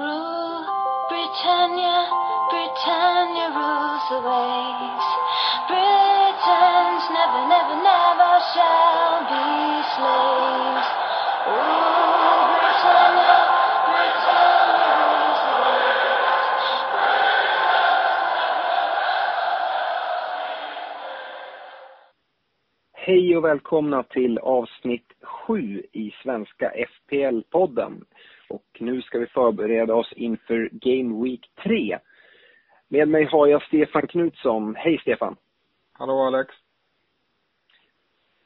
Rule 0.00 0.64
Britannia, 1.12 2.08
Britannia 2.48 3.52
rules 3.52 4.04
the 4.08 4.20
waves. 4.24 5.08
Britons 5.68 7.04
never, 7.12 7.42
never, 7.52 7.76
never 7.84 8.32
shall 8.52 9.20
be 9.28 9.44
slaves. 9.92 10.88
Rule 11.52 12.40
Britannia, 12.48 13.36
Britannia 13.92 14.92
rules 15.04 15.40
the 15.44 15.52
waves. 15.68 16.70
Hej 22.92 23.36
och 23.36 23.44
välkomna 23.44 24.02
till 24.02 24.38
avsnitt 24.38 25.12
7 25.22 25.82
i 25.92 26.10
Svenska 26.22 26.72
FPL-podden. 26.72 28.04
Och 28.50 28.76
nu 28.78 29.02
ska 29.02 29.18
vi 29.18 29.26
förbereda 29.26 29.94
oss 29.94 30.12
inför 30.12 30.68
Game 30.72 31.24
Week 31.24 31.50
3. 31.62 31.98
Med 32.88 33.08
mig 33.08 33.24
har 33.24 33.46
jag 33.46 33.62
Stefan 33.62 34.06
Knutsson. 34.06 34.74
Hej 34.74 34.98
Stefan! 34.98 35.36
Hallå 35.92 36.12
Alex. 36.12 36.54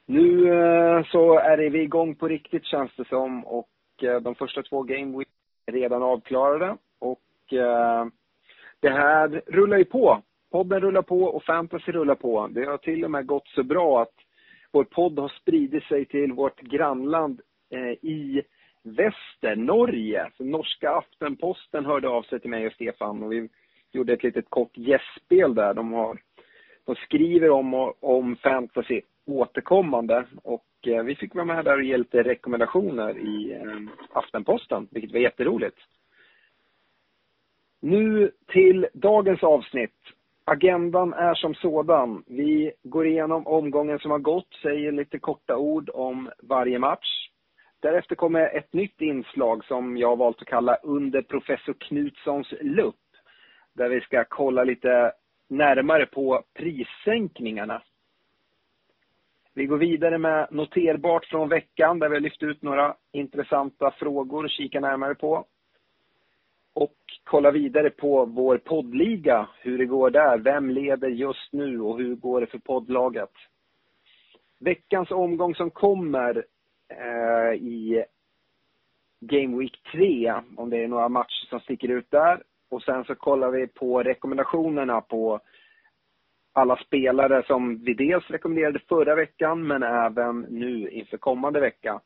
Nu 0.06 0.48
eh, 0.48 1.04
så 1.04 1.38
är 1.38 1.70
vi 1.70 1.82
igång 1.82 2.14
på 2.14 2.28
riktigt 2.28 2.64
känns 2.64 2.90
det 2.96 3.08
som 3.08 3.46
och 3.46 3.68
eh, 4.02 4.20
de 4.20 4.34
första 4.34 4.62
två 4.62 4.82
Game 4.82 5.18
Week 5.18 5.28
är 5.66 5.72
redan 5.72 6.02
avklarade. 6.02 6.76
Och 6.98 7.52
eh, 7.52 8.06
det 8.80 8.90
här 8.90 9.42
rullar 9.46 9.76
ju 9.76 9.84
på. 9.84 10.22
Podden 10.50 10.80
rullar 10.80 11.02
på 11.02 11.24
och 11.24 11.44
fantasy 11.44 11.92
rullar 11.92 12.14
på. 12.14 12.48
Det 12.50 12.64
har 12.64 12.78
till 12.78 13.04
och 13.04 13.10
med 13.10 13.26
gått 13.26 13.48
så 13.48 13.62
bra 13.62 14.02
att 14.02 14.14
vår 14.72 14.84
podd 14.84 15.18
har 15.18 15.28
spridit 15.28 15.84
sig 15.84 16.04
till 16.04 16.32
vårt 16.32 16.60
grannland 16.60 17.40
i 18.02 18.42
väster, 18.84 19.56
Norge. 19.56 20.30
Så 20.36 20.44
norska 20.44 20.90
Aftenposten 20.90 21.86
hörde 21.86 22.08
av 22.08 22.22
sig 22.22 22.40
till 22.40 22.50
mig 22.50 22.66
och 22.66 22.72
Stefan 22.72 23.22
och 23.22 23.32
vi 23.32 23.48
gjorde 23.92 24.12
ett 24.12 24.22
litet 24.22 24.50
kort 24.50 24.76
gästspel 24.76 25.54
där. 25.54 25.74
De, 25.74 25.92
har, 25.92 26.18
de 26.84 26.94
skriver 26.94 27.50
om, 27.50 27.92
om 28.00 28.36
fantasy 28.36 29.00
återkommande 29.26 30.26
och 30.42 30.66
eh, 30.86 31.02
vi 31.02 31.14
fick 31.16 31.34
vara 31.34 31.44
med 31.44 31.64
där 31.64 31.76
och 31.76 31.84
ge 31.84 31.96
lite 31.96 32.22
rekommendationer 32.22 33.18
i 33.18 33.52
eh, 33.52 33.92
Aftenposten, 34.12 34.88
vilket 34.90 35.12
var 35.12 35.20
jätteroligt. 35.20 35.78
Nu 37.80 38.30
till 38.46 38.86
dagens 38.92 39.42
avsnitt. 39.42 40.00
Agendan 40.44 41.12
är 41.12 41.34
som 41.34 41.54
sådan. 41.54 42.24
Vi 42.26 42.72
går 42.82 43.06
igenom 43.06 43.46
omgången 43.46 43.98
som 43.98 44.10
har 44.10 44.18
gått, 44.18 44.54
säger 44.62 44.92
lite 44.92 45.18
korta 45.18 45.56
ord 45.56 45.90
om 45.94 46.30
varje 46.42 46.78
match. 46.78 47.23
Därefter 47.84 48.14
kommer 48.14 48.56
ett 48.56 48.72
nytt 48.72 49.00
inslag 49.00 49.64
som 49.64 49.96
jag 49.96 50.08
har 50.08 50.16
valt 50.16 50.42
att 50.42 50.48
kalla 50.48 50.76
Under 50.82 51.22
professor 51.22 51.74
Knutssons 51.78 52.54
lupp. 52.60 52.94
Där 53.72 53.88
vi 53.88 54.00
ska 54.00 54.24
kolla 54.28 54.64
lite 54.64 55.12
närmare 55.48 56.06
på 56.06 56.42
prissänkningarna. 56.54 57.82
Vi 59.54 59.66
går 59.66 59.76
vidare 59.78 60.18
med 60.18 60.48
noterbart 60.50 61.24
från 61.24 61.48
veckan 61.48 61.98
där 61.98 62.08
vi 62.08 62.14
har 62.16 62.20
lyft 62.20 62.42
ut 62.42 62.62
några 62.62 62.94
intressanta 63.12 63.90
frågor 63.90 64.44
att 64.44 64.50
kika 64.50 64.80
närmare 64.80 65.14
på 65.14 65.46
och 66.74 66.96
kolla 67.24 67.50
vidare 67.50 67.90
på 67.90 68.24
vår 68.24 68.58
poddliga, 68.58 69.48
hur 69.60 69.78
det 69.78 69.86
går 69.86 70.10
där, 70.10 70.38
vem 70.38 70.70
leder 70.70 71.08
just 71.08 71.52
nu 71.52 71.80
och 71.80 71.98
hur 71.98 72.14
går 72.14 72.40
det 72.40 72.46
för 72.46 72.58
poddlaget. 72.58 73.32
Veckans 74.60 75.10
omgång 75.10 75.54
som 75.54 75.70
kommer 75.70 76.44
eh, 76.88 77.54
i 77.54 78.04
Game 79.20 79.58
Week 79.58 79.82
3, 79.92 80.34
om 80.56 80.70
det 80.70 80.84
är 80.84 80.88
några 80.88 81.08
matcher 81.08 81.46
som 81.48 81.60
sticker 81.60 81.88
ut 81.88 82.10
där. 82.10 82.42
Och 82.70 82.82
sen 82.82 83.04
så 83.04 83.14
kollar 83.14 83.50
vi 83.50 83.66
på 83.66 84.02
rekommendationerna 84.02 85.00
på 85.00 85.40
alla 86.52 86.76
spelare 86.76 87.42
som 87.46 87.84
vi 87.84 87.94
dels 87.94 88.30
rekommenderade 88.30 88.78
förra 88.88 89.14
veckan 89.14 89.66
men 89.66 89.82
även 89.82 90.40
nu 90.40 90.88
inför 90.88 91.16
kommande 91.16 91.60
vecka. 91.60 92.00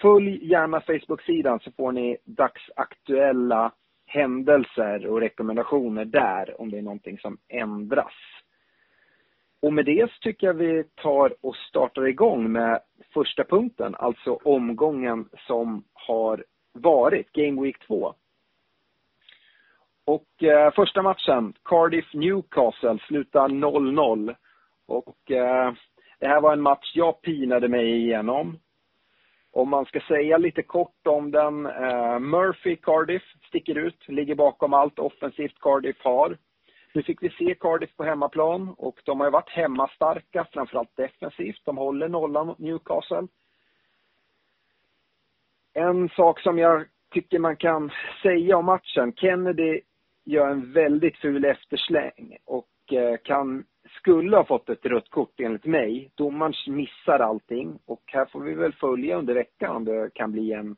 följ 0.00 0.46
gärna 0.50 0.80
Facebook-sidan 0.80 1.60
så 1.60 1.70
får 1.72 1.92
ni 1.92 2.16
dagsaktuella 2.24 3.72
händelser 4.06 5.06
och 5.06 5.20
rekommendationer 5.20 6.04
där 6.04 6.60
om 6.60 6.70
det 6.70 6.78
är 6.78 6.82
någonting 6.82 7.18
som 7.18 7.38
ändras. 7.48 8.14
Och 9.62 9.72
med 9.72 9.84
det 9.84 10.10
så 10.10 10.18
tycker 10.20 10.46
jag 10.46 10.54
vi 10.54 10.84
tar 10.94 11.34
och 11.40 11.56
startar 11.56 12.08
igång 12.08 12.52
med 12.52 12.80
första 13.14 13.44
punkten, 13.44 13.94
alltså 13.94 14.38
omgången 14.44 15.28
som 15.46 15.84
har 15.92 16.44
varit, 16.72 17.32
Game 17.32 17.62
Week 17.62 17.86
2. 17.86 18.14
Och 20.04 20.42
eh, 20.42 20.72
första 20.72 21.02
matchen, 21.02 21.54
Cardiff-Newcastle, 21.64 22.98
slutar 23.06 23.48
0-0. 23.48 24.34
Och 24.86 25.30
eh, 25.30 25.72
det 26.18 26.28
här 26.28 26.40
var 26.40 26.52
en 26.52 26.60
match 26.60 26.92
jag 26.94 27.22
pinade 27.22 27.68
mig 27.68 27.90
igenom. 27.90 28.58
Om 29.54 29.68
man 29.68 29.84
ska 29.84 30.00
säga 30.00 30.38
lite 30.38 30.62
kort 30.62 31.06
om 31.06 31.30
den, 31.30 31.66
eh, 31.66 32.18
Murphy 32.18 32.76
Cardiff 32.76 33.22
sticker 33.48 33.74
ut, 33.74 34.08
ligger 34.08 34.34
bakom 34.34 34.74
allt 34.74 34.98
offensivt 34.98 35.60
Cardiff 35.60 36.04
har. 36.04 36.38
Nu 36.92 37.02
fick 37.02 37.22
vi 37.22 37.30
se 37.30 37.54
Cardiff 37.54 37.96
på 37.96 38.04
hemmaplan 38.04 38.74
och 38.78 39.00
de 39.04 39.20
har 39.20 39.26
ju 39.26 39.30
varit 39.30 39.50
hemmastarka, 39.50 40.46
framförallt 40.52 40.96
defensivt. 40.96 41.60
De 41.64 41.76
håller 41.76 42.08
nollan 42.08 42.46
mot 42.46 42.58
Newcastle. 42.58 43.26
En 45.74 46.08
sak 46.08 46.40
som 46.40 46.58
jag 46.58 46.84
tycker 47.10 47.38
man 47.38 47.56
kan 47.56 47.90
säga 48.22 48.56
om 48.56 48.64
matchen. 48.64 49.12
Kennedy 49.16 49.80
gör 50.24 50.50
en 50.50 50.72
väldigt 50.72 51.16
ful 51.16 51.44
eftersläng 51.44 52.36
och 52.44 52.66
Eh, 52.92 53.16
kan, 53.24 53.64
skulle 53.98 54.36
ha 54.36 54.44
fått 54.44 54.68
ett 54.68 54.86
rött 54.86 55.10
kort 55.10 55.40
enligt 55.40 55.64
mig. 55.64 56.10
Domaren 56.14 56.54
missar 56.66 57.18
allting 57.18 57.78
och 57.86 58.02
här 58.06 58.26
får 58.26 58.40
vi 58.40 58.54
väl 58.54 58.72
följa 58.72 59.16
under 59.16 59.34
veckan 59.34 59.76
om 59.76 59.84
det 59.84 60.10
kan 60.14 60.32
bli 60.32 60.52
en 60.52 60.76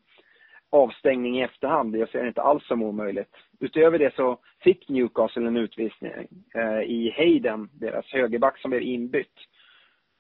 avstängning 0.71 1.39
i 1.39 1.43
efterhand. 1.43 1.97
Jag 1.97 2.09
ser 2.09 2.23
det 2.23 2.29
inte 2.29 2.43
alls 2.43 2.67
som 2.67 2.83
omöjligt. 2.83 3.37
Utöver 3.61 3.99
det 3.99 4.15
så 4.15 4.39
fick 4.61 4.89
Newcastle 4.89 5.47
en 5.47 5.57
utvisning 5.57 6.13
eh, 6.55 6.81
i 6.81 7.15
Hayden, 7.17 7.69
deras 7.73 8.07
högerback 8.07 8.59
som 8.59 8.71
blev 8.71 8.83
inbytt. 8.83 9.39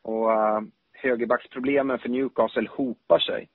Och 0.02 0.32
eh, 0.32 0.60
högerbacksproblemen 0.92 1.98
för 1.98 2.08
Newcastle 2.08 2.68
hopar 2.70 3.18
sig. 3.18 3.48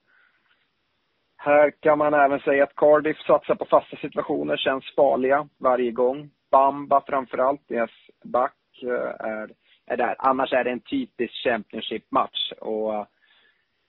Här 1.36 1.70
kan 1.80 1.98
man 1.98 2.14
även 2.14 2.40
säga 2.40 2.64
att 2.64 2.76
Cardiff 2.76 3.18
satsar 3.18 3.54
på 3.54 3.64
fasta 3.64 3.96
situationer, 3.96 4.56
känns 4.56 4.94
farliga 4.96 5.48
varje 5.58 5.90
gång. 5.90 6.30
Bamba 6.52 7.02
framförallt, 7.06 7.68
deras 7.68 7.90
back, 8.24 8.82
eh, 8.82 9.26
är, 9.26 9.50
är 9.86 9.96
där. 9.96 10.16
Annars 10.18 10.52
är 10.52 10.64
det 10.64 10.70
en 10.70 10.80
typisk 10.80 11.34
Championship-match. 11.44 12.52
Och 12.60 12.94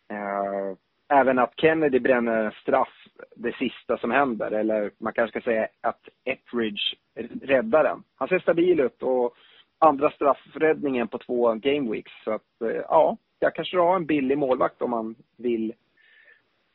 eh, 0.10 0.76
även 1.10 1.40
att 1.40 1.54
Kennedy 1.58 2.00
bränner 2.00 2.58
straff 2.62 3.08
det 3.36 3.56
sista 3.56 3.98
som 3.98 4.12
händer. 4.12 4.52
Eller 4.52 4.92
man 4.98 5.14
kanske 5.14 5.40
ska 5.40 5.52
säga 5.52 5.68
att 5.82 6.10
Etheridge 6.24 6.96
räddar 7.42 7.84
den. 7.84 8.04
Han 8.16 8.28
ser 8.28 8.40
stabil 8.40 8.80
ut 8.80 9.04
och 9.04 9.36
andra 9.80 10.12
straffräddningen 10.12 11.08
på 11.08 11.18
två 11.18 11.54
game 11.54 11.92
weeks. 11.92 12.12
Så 12.24 12.32
att, 12.32 12.62
eh, 12.62 12.82
ja, 12.90 13.18
jag 13.40 13.56
kanske 13.56 13.78
har 13.78 13.96
en 13.96 14.06
billig 14.06 14.38
målvakt 14.38 14.82
om 14.82 14.90
man 14.90 15.16
vill 15.38 15.74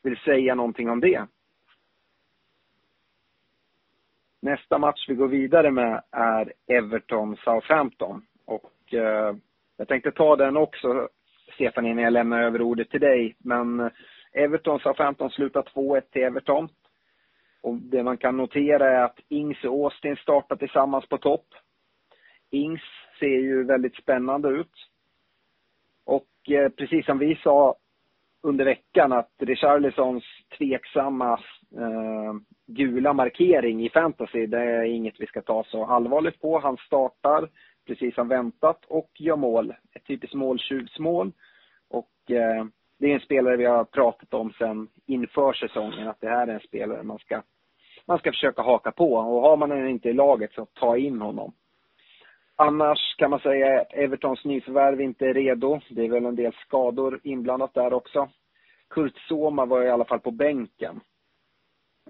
vill 0.03 0.17
säga 0.17 0.55
någonting 0.55 0.89
om 0.89 0.99
det. 0.99 1.25
Nästa 4.41 4.77
match 4.77 5.05
vi 5.07 5.15
går 5.15 5.27
vidare 5.27 5.71
med 5.71 6.01
är 6.11 6.53
Everton-Southampton. 6.67 8.21
Och 8.45 8.93
eh, 8.93 9.35
jag 9.77 9.87
tänkte 9.87 10.11
ta 10.11 10.35
den 10.35 10.57
också, 10.57 11.09
Stefan, 11.53 11.85
innan 11.85 12.03
jag 12.03 12.13
lämnar 12.13 12.43
över 12.43 12.61
ordet 12.61 12.89
till 12.89 12.99
dig. 12.99 13.35
Men 13.39 13.79
eh, 13.79 13.91
Everton-Southampton 14.33 15.29
slutar 15.29 15.61
2-1 15.61 16.01
till 16.01 16.23
Everton. 16.23 16.69
Och 17.61 17.75
det 17.75 18.03
man 18.03 18.17
kan 18.17 18.37
notera 18.37 18.91
är 18.91 19.03
att 19.03 19.19
Ings 19.29 19.63
och 19.63 19.83
Austin 19.83 20.15
startar 20.15 20.55
tillsammans 20.55 21.09
på 21.09 21.17
topp. 21.17 21.47
Ings 22.51 22.81
ser 23.19 23.39
ju 23.39 23.63
väldigt 23.63 23.95
spännande 23.95 24.49
ut. 24.49 24.73
Och 26.05 26.51
eh, 26.51 26.69
precis 26.69 27.05
som 27.05 27.17
vi 27.17 27.35
sa 27.35 27.75
under 28.41 28.65
veckan 28.65 29.11
att 29.11 29.31
Richarlisons 29.37 30.23
tveksamma 30.57 31.33
eh, 31.77 32.33
gula 32.69 33.13
markering 33.13 33.85
i 33.85 33.89
fantasy, 33.89 34.45
det 34.45 34.59
är 34.59 34.83
inget 34.83 35.19
vi 35.19 35.25
ska 35.25 35.41
ta 35.41 35.63
så 35.63 35.85
allvarligt 35.85 36.41
på. 36.41 36.59
Han 36.59 36.77
startar 36.77 37.49
precis 37.87 38.15
som 38.15 38.27
väntat 38.27 38.85
och 38.87 39.09
gör 39.15 39.35
mål. 39.35 39.73
Ett 39.93 40.07
typiskt 40.07 40.35
måltjuvsmål. 40.35 41.31
Och 41.89 42.31
eh, 42.31 42.65
det 42.99 43.11
är 43.11 43.13
en 43.13 43.19
spelare 43.19 43.57
vi 43.57 43.65
har 43.65 43.83
pratat 43.83 44.33
om 44.33 44.53
sen 44.57 44.87
inför 45.05 45.53
säsongen, 45.53 46.07
att 46.07 46.21
det 46.21 46.29
här 46.29 46.47
är 46.47 46.53
en 46.53 46.59
spelare 46.59 47.03
man 47.03 47.19
ska, 47.19 47.41
man 48.05 48.19
ska 48.19 48.31
försöka 48.31 48.61
haka 48.61 48.91
på. 48.91 49.13
Och 49.13 49.41
har 49.41 49.57
man 49.57 49.69
den 49.69 49.87
inte 49.87 50.09
i 50.09 50.13
laget 50.13 50.53
så 50.53 50.65
ta 50.65 50.97
in 50.97 51.21
honom. 51.21 51.53
Annars 52.55 53.15
kan 53.17 53.29
man 53.29 53.39
säga 53.39 53.83
Evertons 53.83 54.45
nyförvärv 54.45 55.01
inte 55.01 55.25
är 55.25 55.33
redo. 55.33 55.79
Det 55.89 56.05
är 56.05 56.09
väl 56.09 56.25
en 56.25 56.35
del 56.35 56.53
skador 56.53 57.19
inblandat 57.23 57.73
där 57.73 57.93
också. 57.93 58.29
Kurt 58.89 59.17
Soma 59.17 59.65
var 59.65 59.83
i 59.83 59.89
alla 59.89 60.05
fall 60.05 60.19
på 60.19 60.31
bänken. 60.31 60.99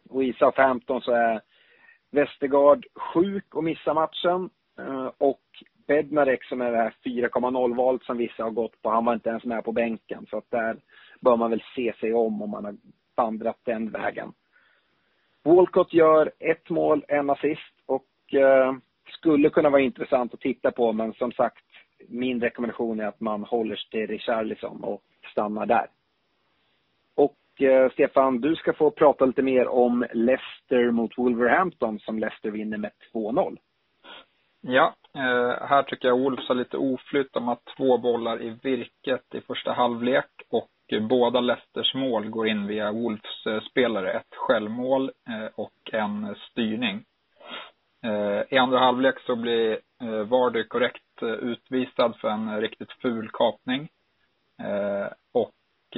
Och 0.09 0.23
i 0.23 0.33
Southampton 0.33 1.01
så 1.01 1.11
är 1.11 1.41
Westergaard 2.11 2.85
sjuk 2.95 3.55
och 3.55 3.63
missar 3.63 3.93
matchen. 3.93 4.49
Eh, 4.79 5.11
och 5.17 5.41
Bednarek 5.87 6.43
som 6.43 6.61
är 6.61 6.71
det 6.71 6.77
här 6.77 6.93
4,0-valet 7.03 8.03
som 8.03 8.17
vissa 8.17 8.43
har 8.43 8.51
gått 8.51 8.81
på, 8.81 8.89
han 8.89 9.05
var 9.05 9.13
inte 9.13 9.29
ens 9.29 9.43
med 9.43 9.63
på 9.63 9.71
bänken. 9.71 10.25
Så 10.29 10.37
att 10.37 10.51
där 10.51 10.77
bör 11.19 11.35
man 11.35 11.49
väl 11.49 11.63
se 11.75 11.93
sig 11.99 12.13
om 12.13 12.41
om 12.41 12.49
man 12.49 12.65
har 12.65 12.75
vandrat 13.15 13.59
den 13.63 13.91
vägen. 13.91 14.33
Walcott 15.43 15.93
gör 15.93 16.31
ett 16.39 16.69
mål, 16.69 17.05
en 17.07 17.29
assist 17.29 17.73
och 17.85 18.33
eh, 18.33 18.73
skulle 19.07 19.49
kunna 19.49 19.69
vara 19.69 19.81
intressant 19.81 20.33
att 20.33 20.39
titta 20.39 20.71
på 20.71 20.93
men 20.93 21.13
som 21.13 21.31
sagt 21.31 21.65
min 22.07 22.41
rekommendation 22.41 22.99
är 22.99 23.05
att 23.05 23.19
man 23.19 23.43
håller 23.43 23.75
sig 23.75 23.89
till 23.89 24.07
Richarlison 24.07 24.83
och 24.83 25.03
stannar 25.31 25.65
där. 25.65 25.87
Eh, 27.61 27.89
Stefan, 27.91 28.41
du 28.41 28.55
ska 28.55 28.73
få 28.73 28.91
prata 28.91 29.25
lite 29.25 29.41
mer 29.41 29.67
om 29.67 30.05
Leicester 30.13 30.91
mot 30.91 31.17
Wolverhampton 31.17 31.99
som 31.99 32.19
Leicester 32.19 32.51
vinner 32.51 32.77
med 32.77 32.91
2-0. 33.13 33.57
Ja, 34.61 34.95
eh, 35.15 35.67
här 35.67 35.83
tycker 35.83 36.07
jag 36.07 36.19
Wolves 36.19 36.47
har 36.47 36.55
lite 36.55 36.77
oflytt. 36.77 37.33
De 37.33 37.47
har 37.47 37.57
två 37.77 37.97
bollar 37.97 38.41
i 38.41 38.57
virket 38.63 39.35
i 39.35 39.41
första 39.41 39.71
halvlek 39.71 40.29
och 40.49 40.69
båda 41.09 41.39
Leicesters 41.39 41.93
mål 41.93 42.29
går 42.29 42.47
in 42.47 42.67
via 42.67 42.91
Wolves 42.91 43.45
eh, 43.45 43.61
spelare. 43.61 44.11
Ett 44.11 44.35
självmål 44.35 45.11
eh, 45.29 45.49
och 45.55 45.93
en 45.93 46.35
styrning. 46.51 47.03
Eh, 48.03 48.43
I 48.49 48.57
andra 48.57 48.79
halvlek 48.79 49.19
så 49.19 49.35
blir 49.35 49.79
eh, 50.01 50.23
Vardy 50.23 50.63
korrekt 50.63 51.03
utvisad 51.21 52.15
för 52.21 52.29
en 52.29 52.61
riktigt 52.61 52.91
ful 52.91 53.29
kapning. 53.33 53.89
Och 55.33 55.97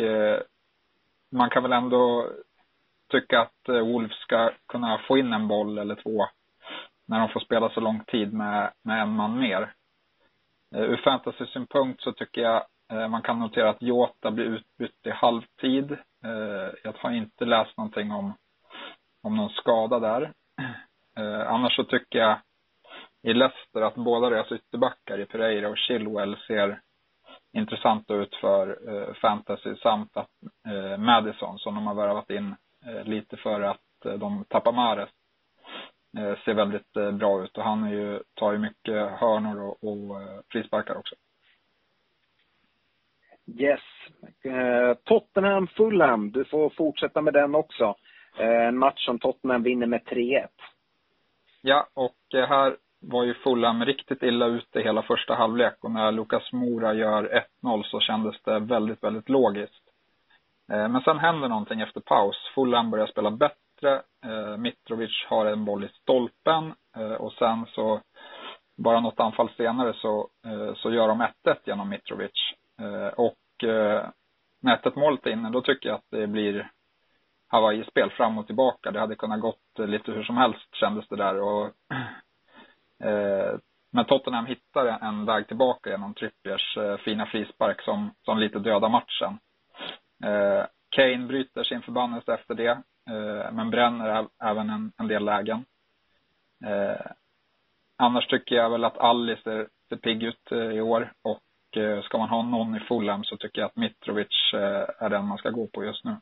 man 1.31 1.49
kan 1.49 1.63
väl 1.63 1.73
ändå 1.73 2.29
tycka 3.11 3.41
att 3.41 3.69
eh, 3.69 3.79
Wolves 3.79 4.17
ska 4.17 4.51
kunna 4.67 4.97
få 5.07 5.17
in 5.17 5.33
en 5.33 5.47
boll 5.47 5.77
eller 5.77 5.95
två 5.95 6.25
när 7.07 7.19
de 7.19 7.29
får 7.29 7.39
spela 7.39 7.69
så 7.69 7.79
lång 7.79 8.03
tid 8.03 8.33
med, 8.33 8.73
med 8.83 9.01
en 9.01 9.09
man 9.15 9.39
mer. 9.39 9.73
Eh, 10.75 10.81
ur 10.81 10.97
fantasy-synpunkt 10.97 12.01
så 12.01 12.11
tycker 12.11 12.41
jag 12.41 12.63
eh, 12.91 13.07
man 13.07 13.21
kan 13.21 13.39
notera 13.39 13.69
att 13.69 13.81
Jota 13.81 14.31
blir 14.31 14.45
utbytt 14.45 15.05
i 15.05 15.09
halvtid. 15.09 15.97
Jag 16.83 16.93
har 16.97 17.11
inte 17.11 17.45
läst 17.45 17.77
någonting 17.77 18.11
om, 18.11 18.33
om 19.23 19.35
någon 19.35 19.49
skada 19.49 19.99
där. 19.99 20.31
Annars 21.47 21.75
så 21.75 21.83
tycker 21.83 22.19
jag 22.19 22.39
i 23.21 23.33
Leicester 23.33 23.81
att 23.81 23.95
båda 23.95 24.29
deras 24.29 24.51
ytterbackar 24.51 25.19
i 25.19 25.25
Pereira 25.25 25.69
och 25.69 25.77
Chilwell 25.77 26.37
ser 26.47 26.81
intressanta 27.53 28.13
ut 28.13 28.35
för 28.35 28.77
fantasy 29.21 29.75
samt 29.75 30.17
att 30.17 30.29
Madison 30.97 31.59
som 31.59 31.75
de 31.75 31.87
har 31.87 31.95
värvat 31.95 32.29
in 32.29 32.55
eh, 32.85 33.03
lite 33.03 33.37
för 33.37 33.61
att 33.61 34.05
eh, 34.05 34.13
de 34.13 34.45
tappar 34.49 34.71
Mares 34.71 35.09
eh, 36.17 36.39
ser 36.45 36.53
väldigt 36.53 36.97
eh, 36.97 37.11
bra 37.11 37.43
ut 37.43 37.57
och 37.57 37.63
han 37.63 37.83
är 37.83 37.93
ju, 37.93 38.19
tar 38.33 38.51
ju 38.51 38.57
mycket 38.57 39.11
hörnor 39.11 39.61
och, 39.61 39.83
och 39.83 40.21
frisparkar 40.51 40.97
också. 40.97 41.15
Yes. 43.59 43.81
Tottenham 45.03 45.67
Fulham, 45.67 46.31
du 46.31 46.45
får 46.45 46.69
fortsätta 46.69 47.21
med 47.21 47.33
den 47.33 47.55
också. 47.55 47.95
En 48.37 48.77
match 48.77 49.05
som 49.05 49.19
Tottenham 49.19 49.63
vinner 49.63 49.87
med 49.87 50.01
3-1. 50.01 50.47
Ja, 51.61 51.87
och 51.93 52.33
eh, 52.33 52.47
här 52.47 52.77
var 52.99 53.23
ju 53.23 53.33
Fulham 53.33 53.85
riktigt 53.85 54.23
illa 54.23 54.45
ute 54.45 54.81
hela 54.81 55.01
första 55.01 55.35
halvlek 55.35 55.83
och 55.83 55.91
när 55.91 56.11
Lukas 56.11 56.53
Mora 56.53 56.93
gör 56.93 57.43
1-0 57.63 57.83
så 57.83 57.99
kändes 57.99 58.41
det 58.43 58.59
väldigt, 58.59 59.03
väldigt 59.03 59.29
logiskt. 59.29 59.90
Eh, 60.71 60.87
men 60.87 61.01
sen 61.01 61.19
händer 61.19 61.49
någonting 61.49 61.81
efter 61.81 62.01
paus. 62.01 62.35
Fulham 62.55 62.91
börjar 62.91 63.07
spela 63.07 63.31
bättre. 63.31 64.01
Eh, 64.25 64.57
Mitrovic 64.57 65.25
har 65.29 65.45
en 65.45 65.65
boll 65.65 65.83
i 65.83 65.87
stolpen 65.87 66.73
eh, 66.97 67.13
och 67.13 67.33
sen 67.33 67.65
så 67.65 68.01
bara 68.77 68.99
något 68.99 69.19
anfall 69.19 69.49
senare 69.57 69.93
så, 69.93 70.29
så 70.75 70.91
gör 70.91 71.07
de 71.07 71.21
1-1 71.21 71.55
genom 71.65 71.89
Mitrovic. 71.89 72.31
Och 73.15 73.37
när 74.61 74.87
1 74.87 74.95
målet 74.95 75.25
är 75.25 75.31
inne, 75.31 75.49
då 75.49 75.61
tycker 75.61 75.89
jag 75.89 75.95
att 75.95 76.11
det 76.11 76.27
blir 76.27 76.71
Hawaii-spel 77.47 78.11
fram 78.11 78.37
och 78.37 78.47
tillbaka. 78.47 78.91
Det 78.91 78.99
hade 78.99 79.15
kunnat 79.15 79.39
gått 79.39 79.79
lite 79.79 80.11
hur 80.11 80.23
som 80.23 80.37
helst 80.37 80.75
kändes 80.75 81.07
det 81.07 81.15
där. 81.15 81.41
Och, 81.41 81.65
eh, 83.03 83.57
men 83.91 84.05
Tottenham 84.05 84.45
hittar 84.45 84.85
en 84.85 85.25
väg 85.25 85.47
tillbaka 85.47 85.89
genom 85.89 86.13
Trippiers 86.13 86.77
eh, 86.77 86.97
fina 86.97 87.25
frispark 87.25 87.81
som, 87.81 88.11
som 88.25 88.37
lite 88.37 88.59
dödar 88.59 88.89
matchen. 88.89 89.39
Eh, 90.23 90.65
Kane 90.89 91.27
bryter 91.27 91.63
sin 91.63 91.81
förbannelse 91.81 92.33
efter 92.33 92.55
det, 92.55 92.69
eh, 93.09 93.51
men 93.51 93.69
bränner 93.69 94.27
även 94.43 94.69
en, 94.69 94.91
en 94.97 95.07
del 95.07 95.25
lägen. 95.25 95.65
Eh, 96.65 97.11
annars 97.97 98.27
tycker 98.27 98.55
jag 98.55 98.69
väl 98.69 98.83
att 98.83 98.97
Alice 98.97 99.41
ser, 99.41 99.67
ser 99.89 99.95
pigg 99.95 100.23
ut 100.23 100.51
eh, 100.51 100.57
i 100.57 100.81
år 100.81 101.13
och 101.21 101.77
eh, 101.77 102.01
ska 102.01 102.17
man 102.17 102.29
ha 102.29 102.43
någon 102.43 102.75
i 102.75 102.79
Fulham 102.79 103.23
så 103.23 103.37
tycker 103.37 103.61
jag 103.61 103.67
att 103.67 103.75
Mitrovic 103.75 104.53
eh, 104.53 104.85
är 104.99 105.09
den 105.09 105.25
man 105.25 105.37
ska 105.37 105.49
gå 105.49 105.67
på 105.67 105.83
just 105.83 106.05
nu. 106.05 106.15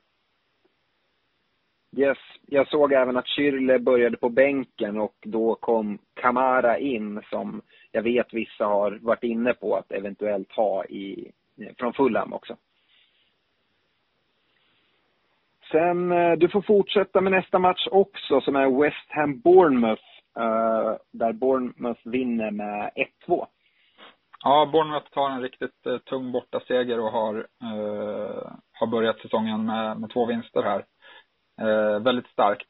Yes. 1.97 2.17
Jag 2.45 2.67
såg 2.67 2.93
även 2.93 3.17
att 3.17 3.25
Schürrle 3.25 3.79
började 3.79 4.17
på 4.17 4.29
bänken 4.29 4.99
och 4.99 5.15
då 5.25 5.55
kom 5.55 5.99
Kamara 6.13 6.77
in 6.77 7.21
som 7.29 7.61
jag 7.91 8.01
vet 8.01 8.33
vissa 8.33 8.65
har 8.65 8.99
varit 9.01 9.23
inne 9.23 9.53
på 9.53 9.75
att 9.75 9.91
eventuellt 9.91 10.51
ha 10.51 10.85
i, 10.85 11.31
eh, 11.61 11.73
från 11.77 11.93
Fulham 11.93 12.33
också. 12.33 12.57
Sen, 15.71 16.11
eh, 16.11 16.31
du 16.31 16.49
får 16.49 16.61
fortsätta 16.61 17.21
med 17.21 17.31
nästa 17.31 17.59
match 17.59 17.87
också 17.91 18.41
som 18.41 18.55
är 18.55 18.81
West 18.81 19.07
Ham 19.09 19.39
Bournemouth. 19.39 20.03
Eh, 20.39 20.95
där 21.11 21.33
Bournemouth 21.33 22.01
vinner 22.03 22.51
med 22.51 22.91
1-2. 23.27 23.47
Ja, 24.43 24.69
Bournemouth 24.71 25.09
tar 25.09 25.29
en 25.29 25.41
riktigt 25.41 25.85
eh, 25.85 25.97
tung 25.97 26.31
bortaseger 26.31 26.99
och 26.99 27.11
har, 27.11 27.35
eh, 27.63 28.51
har 28.71 28.87
börjat 28.87 29.19
säsongen 29.19 29.65
med, 29.65 29.99
med 29.99 30.09
två 30.13 30.25
vinster 30.25 30.63
här. 30.63 30.85
väldigt 31.99 32.27
starkt. 32.27 32.67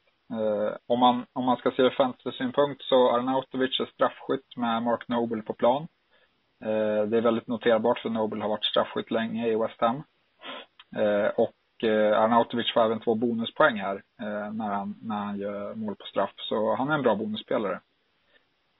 om, 0.86 1.00
man, 1.00 1.26
om 1.32 1.44
man 1.44 1.56
ska 1.56 1.70
se 1.70 1.82
ur 1.82 1.90
fantasy-synpunkt 1.90 2.82
så 2.82 3.10
Arnautovic 3.10 3.80
är 3.80 3.86
straffskytt 3.86 4.56
med 4.56 4.82
Mark 4.82 5.08
Noble 5.08 5.42
på 5.42 5.54
plan. 5.54 5.88
det 7.08 7.16
är 7.16 7.20
väldigt 7.20 7.46
noterbart 7.46 7.98
för 7.98 8.08
Noble 8.10 8.42
har 8.42 8.48
varit 8.48 8.64
straffskytt 8.64 9.10
länge 9.10 9.48
i 9.48 9.56
West 9.56 9.80
Ham. 9.80 10.02
och 11.36 11.59
eh, 11.84 12.20
Arnautovic 12.22 12.72
får 12.72 12.84
även 12.84 13.00
två 13.00 13.14
bonuspoäng 13.14 13.80
här 13.80 14.02
eh, 14.20 14.52
när, 14.52 14.68
han, 14.68 14.94
när 15.02 15.16
han 15.16 15.38
gör 15.38 15.74
mål 15.74 15.96
på 15.96 16.04
straff. 16.04 16.34
Så 16.36 16.74
han 16.74 16.90
är 16.90 16.94
en 16.94 17.02
bra 17.02 17.14
bonusspelare. 17.14 17.80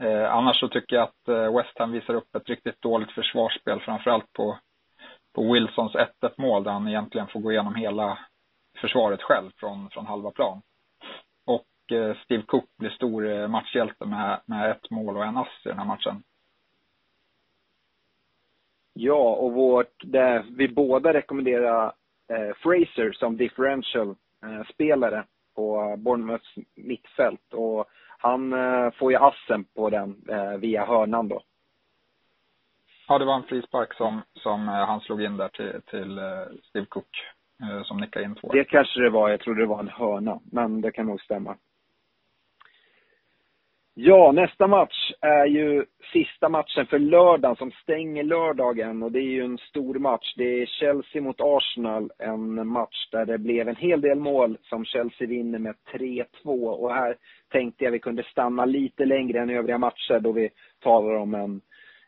Eh, 0.03 0.35
annars 0.35 0.61
så 0.61 0.69
tycker 0.69 0.97
jag 0.97 1.03
att 1.03 1.29
eh, 1.29 1.57
West 1.57 1.79
Ham 1.79 1.93
visar 1.93 2.15
upp 2.15 2.35
ett 2.35 2.49
riktigt 2.49 2.83
dåligt 2.83 3.13
försvarsspel, 3.13 3.81
framförallt 3.81 4.33
på, 4.33 4.59
på 5.35 5.53
Wilsons 5.53 5.95
1-1 5.95 6.07
mål 6.37 6.65
där 6.65 6.71
han 6.71 6.89
egentligen 6.89 7.27
får 7.27 7.41
gå 7.41 7.53
igenom 7.53 7.75
hela 7.75 8.19
försvaret 8.81 9.23
själv 9.23 9.51
från, 9.57 9.91
från 9.91 10.07
halva 10.07 10.31
plan. 10.31 10.63
Och 11.47 11.93
eh, 11.93 12.17
Steve 12.25 12.43
Cook 12.43 12.65
blir 12.79 12.91
stor 12.91 13.29
eh, 13.29 13.49
matchhjälte 13.49 14.07
med, 14.07 14.41
med 14.47 14.71
ett 14.71 14.91
mål 14.91 15.17
och 15.17 15.25
en 15.25 15.37
ass 15.37 15.63
i 15.65 15.69
den 15.69 15.79
här 15.79 15.87
matchen. 15.87 16.23
Ja, 18.93 19.35
och 19.35 19.53
vårt, 19.53 20.03
det 20.03 20.45
vi 20.57 20.69
båda 20.69 21.13
rekommenderar 21.13 21.93
Fraser 22.57 23.13
som 23.13 23.37
differential-spelare 23.37 25.19
eh, 25.19 25.25
på 25.55 25.97
Bournemouths 25.99 26.55
mittfält. 26.75 27.55
Och 27.55 27.85
han 28.19 28.53
eh, 28.53 28.91
får 28.91 29.13
ju 29.13 29.19
assen 29.19 29.65
på 29.65 29.91
den 29.91 30.23
eh, 30.29 30.57
via 30.59 30.87
hörnan 30.87 31.29
då. 31.29 31.43
Ja, 33.09 33.19
det 33.19 33.25
var 33.25 33.35
en 33.35 33.43
frispark 33.43 33.95
som, 33.95 34.23
som 34.35 34.69
eh, 34.69 34.75
han 34.75 35.01
slog 35.01 35.23
in 35.23 35.37
där 35.37 35.49
till, 35.49 35.81
till 35.87 36.19
eh, 36.19 36.25
Steve 36.63 36.87
Cook 36.87 37.09
som 37.85 37.97
nickade 38.01 38.25
in 38.25 38.35
två. 38.35 38.53
Det 38.53 38.65
kanske 38.65 39.01
det 39.01 39.11
var. 39.11 39.29
Jag 39.29 39.41
trodde 39.41 39.61
det 39.61 39.67
var 39.67 39.81
en 39.81 39.89
hörna, 39.89 40.41
men 40.53 40.81
det 40.81 40.93
kan 40.93 41.07
nog 41.07 41.21
stämma. 41.21 41.57
Ja, 44.03 44.33
nästa 44.33 44.67
match 44.67 45.13
är 45.21 45.47
ju 45.47 45.85
sista 46.13 46.49
matchen 46.49 46.87
för 46.87 46.99
lördagen 46.99 47.57
som 47.57 47.71
stänger 47.71 48.23
lördagen 48.23 49.03
och 49.03 49.13
det 49.13 49.19
är 49.19 49.33
ju 49.33 49.45
en 49.45 49.59
stor 49.59 49.95
match. 49.95 50.35
Det 50.37 50.63
är 50.63 50.67
Chelsea 50.67 51.23
mot 51.23 51.41
Arsenal, 51.41 52.11
en 52.19 52.69
match 52.69 53.09
där 53.13 53.27
det 53.27 53.39
blev 53.39 53.69
en 53.69 53.77
hel 53.77 54.01
del 54.01 54.19
mål 54.19 54.59
som 54.63 54.85
Chelsea 54.85 55.29
vinner 55.29 55.59
med 55.59 55.75
3-2 55.93 56.25
och 56.67 56.95
här 56.95 57.17
tänkte 57.53 57.85
jag 57.85 57.93
vi 57.93 57.99
kunde 57.99 58.23
stanna 58.23 58.65
lite 58.65 59.05
längre 59.05 59.41
än 59.41 59.51
övriga 59.51 59.79
matcher 59.79 60.21
då 60.21 60.33
vi 60.33 60.51
talar 60.83 61.15
om 61.15 61.35
en 61.35 61.61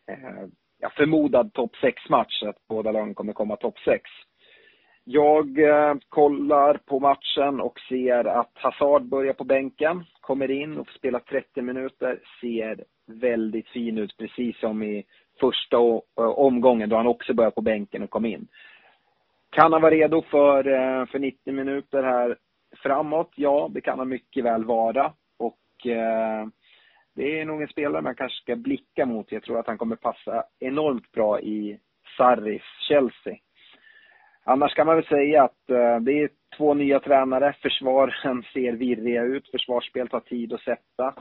eh, 0.08 0.48
ja, 0.78 0.90
förmodad 0.96 1.52
topp 1.52 1.72
6-match, 1.82 2.42
att 2.42 2.68
båda 2.68 2.92
lagen 2.92 3.14
kommer 3.14 3.32
komma 3.32 3.56
topp 3.56 3.78
6. 3.84 4.02
Jag 5.04 5.58
eh, 5.58 5.94
kollar 6.08 6.74
på 6.74 7.00
matchen 7.00 7.60
och 7.60 7.80
ser 7.88 8.24
att 8.24 8.50
Hazard 8.54 9.02
börjar 9.02 9.32
på 9.32 9.44
bänken, 9.44 10.04
kommer 10.20 10.50
in 10.50 10.78
och 10.78 10.88
spelar 10.88 11.20
30 11.20 11.62
minuter, 11.62 12.20
ser 12.40 12.84
väldigt 13.06 13.68
fin 13.68 13.98
ut, 13.98 14.16
precis 14.16 14.60
som 14.60 14.82
i 14.82 15.04
första 15.40 15.76
eh, 15.76 16.24
omgången 16.24 16.88
då 16.88 16.96
han 16.96 17.06
också 17.06 17.34
började 17.34 17.54
på 17.54 17.60
bänken 17.60 18.02
och 18.02 18.10
kom 18.10 18.26
in. 18.26 18.48
Kan 19.50 19.72
han 19.72 19.82
vara 19.82 19.94
redo 19.94 20.22
för, 20.22 20.68
eh, 20.68 21.06
för 21.06 21.18
90 21.18 21.52
minuter 21.52 22.02
här 22.02 22.36
framåt? 22.82 23.30
Ja, 23.34 23.68
det 23.70 23.80
kan 23.80 23.98
han 23.98 24.08
mycket 24.08 24.44
väl 24.44 24.64
vara. 24.64 25.12
Och 25.38 25.86
eh, 25.86 26.46
det 27.14 27.40
är 27.40 27.44
nog 27.44 27.62
en 27.62 27.68
spelare 27.68 28.02
man 28.02 28.14
kanske 28.14 28.42
ska 28.42 28.56
blicka 28.56 29.06
mot. 29.06 29.32
Jag 29.32 29.42
tror 29.42 29.58
att 29.58 29.66
han 29.66 29.78
kommer 29.78 29.96
passa 29.96 30.44
enormt 30.58 31.12
bra 31.12 31.40
i 31.40 31.78
Sarris 32.16 32.62
Chelsea. 32.88 33.36
Annars 34.44 34.74
kan 34.74 34.86
man 34.86 34.96
väl 34.96 35.06
säga 35.06 35.42
att 35.42 35.70
eh, 35.70 36.00
det 36.00 36.22
är 36.22 36.30
två 36.56 36.74
nya 36.74 37.00
tränare. 37.00 37.56
Försvaren 37.62 38.42
ser 38.52 38.72
virriga 38.72 39.22
ut. 39.22 39.50
Försvarsspel 39.50 40.08
tar 40.08 40.20
tid 40.20 40.52
att 40.52 40.60
sätta. 40.60 41.14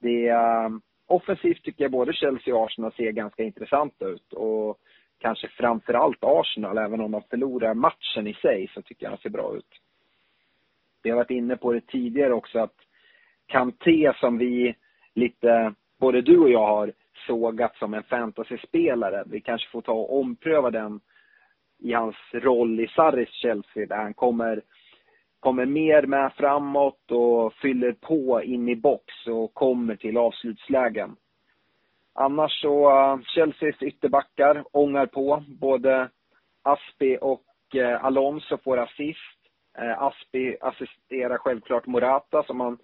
Det 0.00 0.28
är, 0.28 0.64
eh, 0.64 0.70
offensivt 1.06 1.62
tycker 1.62 1.84
jag 1.84 1.90
både 1.90 2.12
Chelsea 2.12 2.54
och 2.54 2.64
Arsenal 2.64 2.92
ser 2.92 3.10
ganska 3.10 3.42
intressanta 3.42 4.06
ut. 4.06 4.32
Och 4.32 4.78
kanske 5.18 5.48
framför 5.48 5.94
allt 5.94 6.18
Arsenal, 6.20 6.78
även 6.78 7.00
om 7.00 7.10
de 7.10 7.22
förlorar 7.30 7.74
matchen 7.74 8.26
i 8.26 8.34
sig, 8.34 8.70
så 8.74 8.82
tycker 8.82 9.06
jag 9.06 9.12
de 9.12 9.22
ser 9.22 9.30
bra 9.30 9.56
ut. 9.56 9.78
Vi 11.02 11.10
har 11.10 11.16
varit 11.16 11.30
inne 11.30 11.56
på 11.56 11.72
det 11.72 11.86
tidigare 11.86 12.32
också 12.32 12.58
att 12.58 12.76
Kanté 13.46 14.12
som 14.20 14.38
vi 14.38 14.74
lite, 15.14 15.74
både 15.98 16.22
du 16.22 16.38
och 16.38 16.50
jag 16.50 16.66
har 16.66 16.92
sågat 17.26 17.76
som 17.76 17.94
en 17.94 18.02
fantasyspelare, 18.02 19.24
vi 19.26 19.40
kanske 19.40 19.70
får 19.70 19.82
ta 19.82 19.92
och 19.92 20.20
ompröva 20.20 20.70
den 20.70 21.00
i 21.82 21.92
hans 21.92 22.16
roll 22.32 22.80
i 22.80 22.88
Sarris 22.88 23.30
Chelsea 23.30 23.86
där 23.86 23.96
han 23.96 24.14
kommer, 24.14 24.62
kommer 25.40 25.66
mer 25.66 26.02
med 26.06 26.32
framåt 26.32 27.10
och 27.10 27.54
fyller 27.54 27.92
på 27.92 28.42
in 28.42 28.68
i 28.68 28.76
box 28.76 29.26
och 29.26 29.54
kommer 29.54 29.96
till 29.96 30.16
avslutslägen. 30.16 31.16
Annars 32.14 32.60
så, 32.60 32.90
uh, 32.90 33.20
Chelseas 33.22 33.82
ytterbackar 33.82 34.64
ångar 34.72 35.06
på. 35.06 35.44
Både 35.60 36.08
Aspi 36.62 37.18
och 37.20 37.44
uh, 37.74 38.04
Alonso 38.04 38.58
får 38.64 38.78
assist. 38.78 39.38
Uh, 39.78 40.02
Aspi 40.02 40.56
assisterar 40.60 41.38
självklart 41.38 41.86
Morata 41.86 42.42
som 42.42 42.60
han 42.60 42.78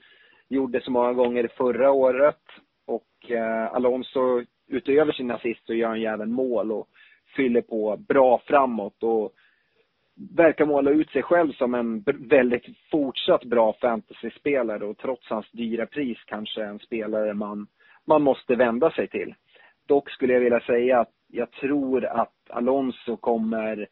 gjorde 0.49 0.81
så 0.81 0.91
många 0.91 1.13
gånger 1.13 1.51
förra 1.57 1.91
året. 1.91 2.43
Och 2.87 3.31
uh, 3.31 3.75
Alonso, 3.75 4.45
utöver 4.67 5.13
sin 5.13 5.31
assist, 5.31 5.67
så 5.67 5.75
gör 5.75 5.89
han 5.89 6.01
ju 6.01 6.07
även 6.07 6.33
mål. 6.33 6.73
Och 6.73 6.89
fyller 7.37 7.61
på 7.61 7.97
bra 7.97 8.43
framåt 8.47 9.03
och 9.03 9.33
verkar 10.37 10.67
måla 10.67 10.91
ut 10.91 11.11
sig 11.11 11.23
själv 11.23 11.53
som 11.53 11.75
en 11.75 12.01
väldigt 12.29 12.65
fortsatt 12.91 13.45
bra 13.45 13.73
fantasyspelare 13.81 14.85
och 14.85 14.99
trots 14.99 15.31
hans 15.31 15.51
dyra 15.51 15.87
pris 15.87 16.19
kanske 16.27 16.65
en 16.65 16.79
spelare 16.79 17.35
man, 17.35 17.67
man 18.07 18.23
måste 18.23 18.55
vända 18.55 18.91
sig 18.91 19.09
till. 19.09 19.35
Dock 19.87 20.11
skulle 20.11 20.33
jag 20.33 20.41
vilja 20.41 20.61
säga 20.61 21.01
att 21.01 21.13
jag 21.27 21.51
tror 21.51 22.05
att 22.05 22.35
Alonso 22.51 23.17
kommer 23.17 23.89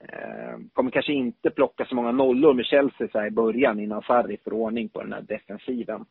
eh, 0.00 0.58
kommer 0.72 0.90
kanske 0.90 1.12
inte 1.12 1.50
plocka 1.50 1.84
så 1.84 1.94
många 1.94 2.12
nollor 2.12 2.54
med 2.54 2.64
Chelsea 2.64 3.08
så 3.12 3.24
i 3.24 3.30
början 3.30 3.80
innan 3.80 4.02
Sarri 4.02 4.36
får 4.44 4.52
ordning 4.52 4.88
på 4.88 5.02
den 5.02 5.12
här 5.12 5.22
defensiven. 5.22 6.04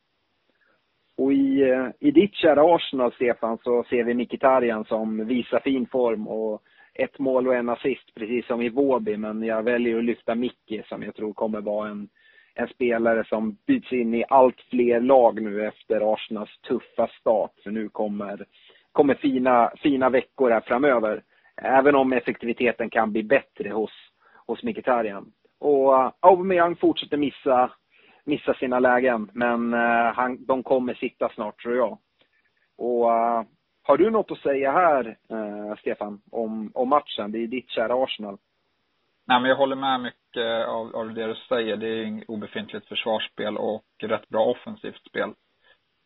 Och 1.17 1.33
i, 1.33 1.61
eh, 1.61 1.87
i 1.99 2.11
ditt 2.11 2.35
kära 2.35 2.75
Arsenal, 2.75 3.11
Stefan, 3.11 3.57
så 3.63 3.83
ser 3.89 4.03
vi 4.03 4.13
Mkhitaryan 4.13 4.85
som 4.85 5.25
visar 5.25 5.59
fin 5.59 5.87
form 5.87 6.27
och 6.27 6.61
ett 6.93 7.19
mål 7.19 7.47
och 7.47 7.55
en 7.55 7.69
assist, 7.69 8.15
precis 8.15 8.47
som 8.47 8.61
i 8.61 8.69
Våby. 8.69 9.17
Men 9.17 9.43
jag 9.43 9.63
väljer 9.63 9.97
att 9.97 10.03
lyfta 10.03 10.35
Micke 10.35 10.85
som 10.85 11.03
jag 11.03 11.15
tror 11.15 11.33
kommer 11.33 11.61
vara 11.61 11.89
en, 11.89 12.09
en 12.55 12.67
spelare 12.67 13.23
som 13.25 13.57
byts 13.67 13.93
in 13.93 14.13
i 14.13 14.25
allt 14.29 14.61
fler 14.69 14.99
lag 14.99 15.41
nu 15.41 15.67
efter 15.67 16.13
Arsenals 16.13 16.59
tuffa 16.67 17.07
start. 17.07 17.51
För 17.63 17.71
nu 17.71 17.89
kommer, 17.89 18.45
kommer 18.91 19.15
fina, 19.15 19.71
fina 19.77 20.09
veckor 20.09 20.49
här 20.49 20.61
framöver. 20.61 21.23
Även 21.61 21.95
om 21.95 22.13
effektiviteten 22.13 22.89
kan 22.89 23.11
bli 23.11 23.23
bättre 23.23 23.69
hos, 23.69 23.91
hos 24.47 24.63
Mkhitaryan. 24.63 25.31
Och 25.59 25.95
eh, 25.95 26.11
Aubameyang 26.19 26.75
fortsätter 26.75 27.17
missa 27.17 27.71
missa 28.25 28.53
sina 28.53 28.79
lägen. 28.79 29.29
Men 29.33 29.73
uh, 29.73 30.13
han, 30.13 30.45
de 30.45 30.63
kommer 30.63 30.93
sitta 30.93 31.29
snart 31.29 31.61
tror 31.61 31.75
jag. 31.75 31.97
Och 32.77 33.05
uh, 33.05 33.43
har 33.83 33.97
du 33.97 34.09
något 34.09 34.31
att 34.31 34.39
säga 34.39 34.71
här, 34.71 35.17
uh, 35.31 35.75
Stefan, 35.75 36.21
om, 36.31 36.71
om 36.73 36.89
matchen? 36.89 37.31
Det 37.31 37.43
är 37.43 37.47
ditt 37.47 37.69
kära 37.69 38.03
Arsenal. 38.03 38.37
Nej, 39.27 39.41
men 39.41 39.49
jag 39.49 39.57
håller 39.57 39.75
med 39.75 40.01
mycket 40.01 40.67
av, 40.67 40.95
av 40.95 41.13
det 41.13 41.27
du 41.27 41.35
säger. 41.35 41.77
Det 41.77 41.87
är 41.87 42.23
obefintligt 42.27 42.87
försvarsspel 42.87 43.57
och 43.57 43.85
rätt 44.03 44.29
bra 44.29 44.45
offensivt 44.45 45.05
spel. 45.09 45.33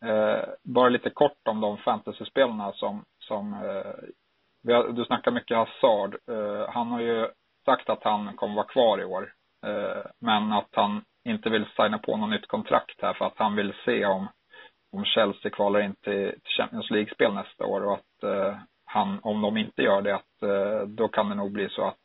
Eh, 0.04 0.48
bara 0.62 0.88
lite 0.88 1.10
kort 1.10 1.48
om 1.48 1.60
de 1.60 1.76
fantasyspelarna 1.76 2.72
som, 2.72 3.04
som 3.18 3.52
eh, 3.52 4.74
har, 4.74 4.92
du 4.92 5.04
snackar 5.04 5.30
mycket 5.30 5.56
Hazard. 5.56 6.16
Eh, 6.30 6.68
han 6.68 6.88
har 6.88 7.00
ju 7.00 7.28
sagt 7.64 7.90
att 7.90 8.04
han 8.04 8.36
kommer 8.36 8.54
vara 8.54 8.66
kvar 8.66 9.00
i 9.00 9.04
år. 9.04 9.32
men 10.18 10.52
att 10.52 10.68
han 10.72 11.04
inte 11.24 11.50
vill 11.50 11.66
signa 11.76 11.98
på 11.98 12.16
något 12.16 12.30
nytt 12.30 12.46
kontrakt 12.46 13.02
här 13.02 13.14
för 13.14 13.24
att 13.24 13.38
han 13.38 13.56
vill 13.56 13.72
se 13.84 14.06
om, 14.06 14.28
om 14.92 15.04
Chelsea 15.04 15.50
kvalar 15.50 15.80
in 15.80 15.94
till 15.94 16.34
Champions 16.44 16.90
League-spel 16.90 17.34
nästa 17.34 17.64
år 17.64 17.84
och 17.86 17.94
att 17.94 18.22
eh, 18.22 18.56
han, 18.84 19.18
om 19.22 19.40
de 19.42 19.56
inte 19.56 19.82
gör 19.82 20.02
det, 20.02 20.14
att 20.14 20.42
eh, 20.42 20.86
då 20.86 21.08
kan 21.08 21.28
det 21.28 21.34
nog 21.34 21.52
bli 21.52 21.68
så 21.68 21.86
att 21.86 21.96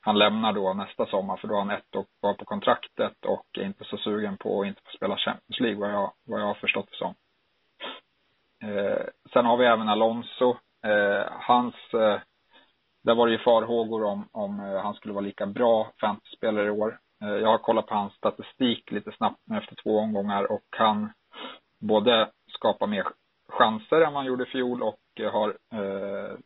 han 0.00 0.18
lämnar 0.18 0.52
då 0.52 0.74
nästa 0.74 1.06
sommar 1.06 1.36
för 1.36 1.48
då 1.48 1.54
har 1.54 1.60
han 1.60 1.70
ett 1.70 1.96
år 1.96 2.04
kvar 2.20 2.34
på 2.34 2.44
kontraktet 2.44 3.24
och 3.24 3.46
är 3.58 3.64
inte 3.64 3.84
så 3.84 3.96
sugen 3.96 4.36
på 4.36 4.60
att 4.60 4.66
inte 4.66 4.80
få 4.84 4.96
spela 4.96 5.16
Champions 5.16 5.60
League 5.60 5.80
vad 5.80 5.90
jag, 5.90 6.12
vad 6.26 6.40
jag 6.40 6.46
har 6.46 6.54
förstått 6.54 6.88
det 6.90 6.96
som. 6.96 7.14
Eh, 8.64 9.06
sen 9.32 9.46
har 9.46 9.56
vi 9.56 9.66
även 9.66 9.88
Alonso. 9.88 10.56
Eh, 10.86 11.26
hans, 11.30 11.74
eh, 11.94 12.20
där 13.04 13.14
var 13.14 13.26
det 13.26 13.32
ju 13.32 13.38
farhågor 13.38 14.04
om, 14.04 14.28
om 14.32 14.60
eh, 14.60 14.82
han 14.82 14.94
skulle 14.94 15.14
vara 15.14 15.24
lika 15.24 15.46
bra 15.46 15.92
fantasyspelare 16.00 16.66
i 16.66 16.70
år. 16.70 16.98
Eh, 17.22 17.28
jag 17.28 17.48
har 17.48 17.58
kollat 17.58 17.86
på 17.86 17.94
hans 17.94 18.14
statistik 18.14 18.90
lite 18.90 19.12
snabbt 19.12 19.40
nu 19.44 19.58
efter 19.58 19.76
två 19.82 19.98
omgångar 19.98 20.52
och 20.52 20.66
han 20.70 21.12
både 21.80 22.30
skapar 22.48 22.86
mer 22.86 23.06
chanser 23.48 24.00
än 24.00 24.12
man 24.12 24.26
gjorde 24.26 24.44
i 24.44 24.50
fjol 24.50 24.82
och 24.82 25.00
eh, 25.20 25.32
har 25.32 25.48
eh, 25.48 26.36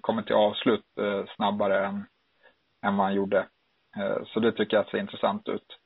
kommit 0.00 0.26
till 0.26 0.34
avslut 0.34 0.84
eh, 1.00 1.24
snabbare 1.36 1.86
än, 1.86 2.06
än 2.82 2.94
man 2.94 3.14
gjorde. 3.14 3.48
Eh, 3.96 4.24
så 4.26 4.40
det 4.40 4.52
tycker 4.52 4.76
jag 4.76 4.88
ser 4.88 4.98
intressant 4.98 5.48
ut. 5.48 5.78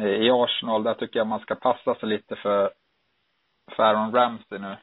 Eh, 0.00 0.06
I 0.06 0.30
Arsenal, 0.30 0.82
där 0.82 0.94
tycker 0.94 1.20
jag 1.20 1.26
man 1.26 1.40
ska 1.40 1.54
passa 1.54 1.94
sig 1.94 2.08
lite 2.08 2.36
för, 2.36 2.70
för 3.70 3.82
Aaron 3.82 4.14
Ramsey 4.14 4.58
nu. 4.58 4.76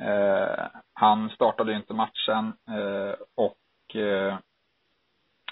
Eh, 0.00 0.66
han 0.92 1.30
startade 1.30 1.72
ju 1.72 1.78
inte 1.78 1.94
matchen 1.94 2.52
eh, 2.68 3.14
och 3.34 3.96
eh, 3.96 4.38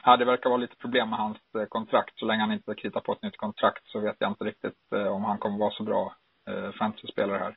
ja, 0.04 0.16
det 0.16 0.24
verkar 0.24 0.50
vara 0.50 0.60
lite 0.60 0.76
problem 0.76 1.10
med 1.10 1.18
hans 1.18 1.38
eh, 1.54 1.64
kontrakt. 1.64 2.18
Så 2.18 2.26
länge 2.26 2.40
han 2.40 2.52
inte 2.52 2.74
kritar 2.74 3.00
på 3.00 3.12
ett 3.12 3.22
nytt 3.22 3.36
kontrakt 3.36 3.86
så 3.86 4.00
vet 4.00 4.16
jag 4.18 4.30
inte 4.30 4.44
riktigt 4.44 4.92
eh, 4.94 5.06
om 5.06 5.24
han 5.24 5.38
kommer 5.38 5.58
vara 5.58 5.70
så 5.70 5.82
bra 5.82 6.16
eh, 6.48 6.72
fantasyspelare 6.72 7.38
här. 7.38 7.56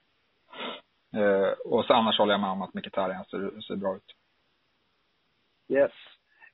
Eh, 1.15 1.51
och 1.51 1.85
så 1.85 1.93
annars 1.93 2.17
håller 2.17 2.33
jag 2.33 2.41
med 2.41 2.49
om 2.49 2.61
att 2.61 2.73
Mkhitaryan 2.73 3.25
ser, 3.25 3.61
ser 3.61 3.75
bra 3.75 3.95
ut. 3.95 4.15
Yes. 5.69 5.91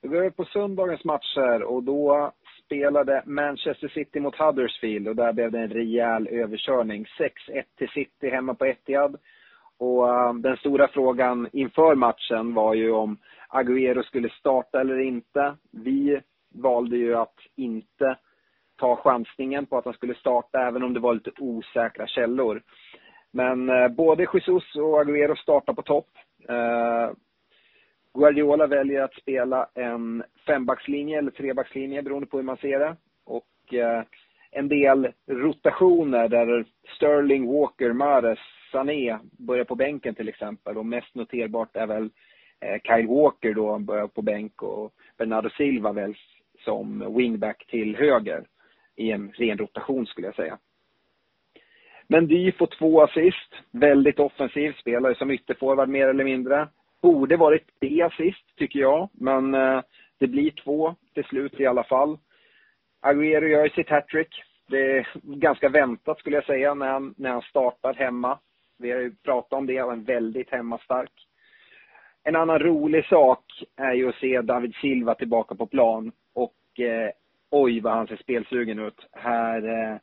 Vi 0.02 0.08
går 0.08 0.18
över 0.18 0.30
på 0.30 0.46
söndagens 0.46 1.04
matcher 1.04 1.64
och 1.64 1.84
då 1.84 2.32
spelade 2.66 3.24
Manchester 3.26 3.88
City 3.88 4.20
mot 4.20 4.36
Huddersfield 4.36 5.08
och 5.08 5.16
där 5.16 5.34
blev 5.34 5.52
det 5.52 5.60
en 5.60 5.70
rejäl 5.70 6.28
överkörning. 6.28 7.06
6-1 7.06 7.64
till 7.78 7.90
City 7.90 8.30
hemma 8.30 8.54
på 8.54 8.66
Etihad. 8.66 9.18
Och 9.82 10.04
uh, 10.04 10.34
den 10.34 10.58
stora 10.58 10.88
frågan 10.88 11.50
inför 11.54 11.96
matchen 11.96 12.54
var 12.54 12.74
ju 12.74 12.92
om 12.92 13.18
Agüero 13.50 14.04
skulle 14.04 14.30
starta 14.30 14.82
eller 14.82 15.00
inte. 15.00 15.56
Vi 15.72 16.22
valde 16.54 16.98
ju 16.98 17.16
att 17.16 17.36
inte 17.56 18.18
ta 18.78 18.96
chansningen 18.96 19.66
på 19.66 19.78
att 19.78 19.86
han 19.86 19.94
skulle 19.94 20.16
starta, 20.16 20.68
även 20.68 20.84
om 20.84 20.94
det 20.94 21.00
var 21.00 21.14
lite 21.14 21.32
osäkra 21.40 22.08
källor. 22.08 22.62
Men 23.32 23.70
uh, 23.70 23.88
både 23.88 24.28
Jesus 24.34 24.76
och 24.76 25.02
Agüero 25.04 25.36
startar 25.36 25.74
på 25.74 25.82
topp. 25.82 26.10
Uh, 26.50 27.16
Guardiola 28.14 28.68
väljer 28.68 29.02
att 29.02 29.14
spela 29.14 29.68
en 29.74 30.24
fembackslinje 30.48 31.18
eller 31.18 31.32
trebackslinje 31.32 32.02
beroende 32.02 32.28
på 32.28 32.38
hur 32.38 32.44
man 32.44 32.58
ser 32.58 32.80
det. 32.80 32.96
Och 33.26 33.46
en 34.52 34.68
del 34.68 35.14
rotationer 35.28 36.28
där 36.28 36.66
Sterling, 36.96 37.54
Walker, 37.54 37.94
Mares 37.94 38.40
Sané 38.72 39.20
börjar 39.32 39.64
på 39.64 39.76
bänken 39.76 40.16
till 40.16 40.30
exempel. 40.30 40.78
Och 40.78 40.86
mest 40.86 41.16
noterbart 41.16 41.76
är 41.76 41.88
väl 41.88 42.10
eh, 42.60 42.82
Kyle 42.84 43.08
Walker 43.08 43.54
då 43.54 43.80
börjar 43.80 44.08
på 44.08 44.22
bänk 44.22 44.62
och 44.62 44.94
Bernardo 45.18 45.50
Silva 45.50 45.92
väljs 45.92 46.20
som 46.66 47.16
wingback 47.18 47.66
till 47.68 47.96
höger 47.96 48.46
i 48.96 49.12
en 49.12 49.32
ren 49.32 49.58
rotation 49.58 50.06
skulle 50.06 50.28
jag 50.28 50.36
säga. 50.36 50.58
Men 52.08 52.28
Dy 52.28 52.52
får 52.52 52.68
två 52.68 53.02
assist. 53.02 53.54
Väldigt 53.72 54.20
offensiv, 54.20 54.74
spelar 54.74 55.14
som 55.14 55.32
ytterforward 55.32 55.90
mer 55.90 56.08
eller 56.08 56.24
mindre. 56.24 56.68
Borde 57.02 57.38
varit 57.38 57.80
tre 57.80 58.02
assist, 58.02 58.56
tycker 58.58 58.80
jag. 58.80 59.10
Men 59.14 59.54
eh, 59.54 59.82
det 60.18 60.28
blir 60.28 60.52
två 60.52 60.96
till 61.14 61.24
slut 61.24 61.60
i 61.60 61.66
alla 61.66 61.84
fall. 61.84 62.18
Agüero 63.02 63.48
gör 63.48 63.70
sitt 63.70 63.90
hattrick. 63.90 64.44
Det 64.68 64.98
är 64.98 65.08
ganska 65.24 65.70
väntat 65.70 66.20
skulle 66.20 66.38
jag 66.38 66.46
säga 66.46 66.74
när 66.74 66.88
han, 66.88 67.14
när 67.18 67.30
han 67.30 67.42
startar 67.42 67.94
hemma. 67.94 68.40
Vi 68.82 68.92
har 68.92 69.00
ju 69.00 69.16
pratat 69.16 69.54
om 69.54 69.66
det, 69.66 69.82
och 69.82 69.94
en 69.94 70.04
väldigt 70.04 70.50
hemmastark. 70.50 71.12
En 72.24 72.36
annan 72.36 72.60
rolig 72.60 73.06
sak 73.06 73.44
är 73.78 73.94
ju 73.94 74.10
att 74.10 74.16
se 74.16 74.42
David 74.42 74.76
Silva 74.76 75.16
tillbaka 75.16 75.56
på 75.56 75.68
plan. 75.68 76.12
Och 76.34 76.80
eh, 76.80 77.10
oj 77.52 77.80
vad 77.80 77.94
han 77.94 78.08
ser 78.08 78.16
spelsugen 78.16 78.80
ut. 78.80 79.08
Här 79.12 79.68
eh, 79.68 79.98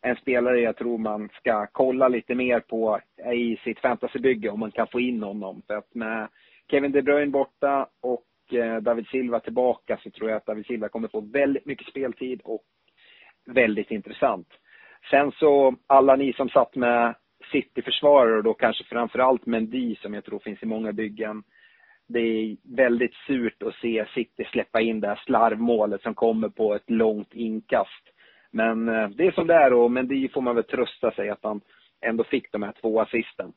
en 0.00 0.16
spelare 0.16 0.60
jag 0.60 0.76
tror 0.76 0.98
man 0.98 1.28
ska 1.28 1.66
kolla 1.72 2.08
lite 2.08 2.34
mer 2.34 2.60
på 2.60 3.00
i 3.34 3.56
sitt 3.56 3.78
fantasybygge 3.78 4.48
om 4.48 4.60
man 4.60 4.70
kan 4.70 4.86
få 4.86 5.00
in 5.00 5.22
honom. 5.22 5.62
För 5.66 5.74
att 5.74 5.94
med 5.94 6.28
Kevin 6.70 6.92
De 6.92 7.02
Bruyne 7.02 7.30
borta 7.30 7.88
och 8.00 8.54
eh, 8.54 8.76
David 8.76 9.06
Silva 9.06 9.40
tillbaka 9.40 9.98
så 10.02 10.10
tror 10.10 10.30
jag 10.30 10.36
att 10.36 10.46
David 10.46 10.66
Silva 10.66 10.88
kommer 10.88 11.08
få 11.08 11.20
väldigt 11.20 11.66
mycket 11.66 11.86
speltid 11.86 12.40
och 12.44 12.64
väldigt 13.46 13.90
intressant. 13.90 14.48
Sen 15.10 15.32
så, 15.32 15.74
alla 15.86 16.16
ni 16.16 16.32
som 16.32 16.48
satt 16.48 16.74
med 16.74 17.14
City-försvarare 17.52 18.36
och 18.36 18.44
då 18.44 18.54
kanske 18.54 18.84
framförallt 18.84 19.46
Mendy 19.46 19.96
som 19.96 20.14
jag 20.14 20.24
tror 20.24 20.38
finns 20.38 20.62
i 20.62 20.66
många 20.66 20.92
byggen. 20.92 21.42
Det 22.06 22.20
är 22.20 22.56
väldigt 22.62 23.14
surt 23.26 23.62
att 23.62 23.74
se 23.74 24.06
City 24.14 24.44
släppa 24.44 24.80
in 24.80 25.00
det 25.00 25.08
här 25.08 25.22
slarvmålet 25.26 26.02
som 26.02 26.14
kommer 26.14 26.48
på 26.48 26.74
ett 26.74 26.90
långt 26.90 27.34
inkast. 27.34 28.02
Men 28.50 28.88
eh, 28.88 29.08
det 29.08 29.26
är 29.26 29.32
som 29.32 29.46
det 29.46 29.54
är 29.54 29.72
och 29.72 29.90
Mendy 29.90 30.28
får 30.28 30.40
man 30.40 30.54
väl 30.54 30.64
trösta 30.64 31.10
sig 31.10 31.30
att 31.30 31.42
han 31.44 31.60
ändå 32.00 32.24
fick 32.24 32.52
de 32.52 32.62
här 32.62 32.74
två 32.80 33.00
assisten. 33.00 33.52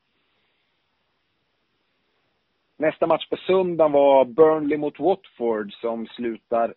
Nästa 2.77 3.07
match 3.07 3.29
på 3.29 3.37
söndagen 3.37 3.91
var 3.91 4.25
Burnley 4.25 4.77
mot 4.77 4.99
Watford 4.99 5.73
som 5.73 6.07
slutar 6.07 6.73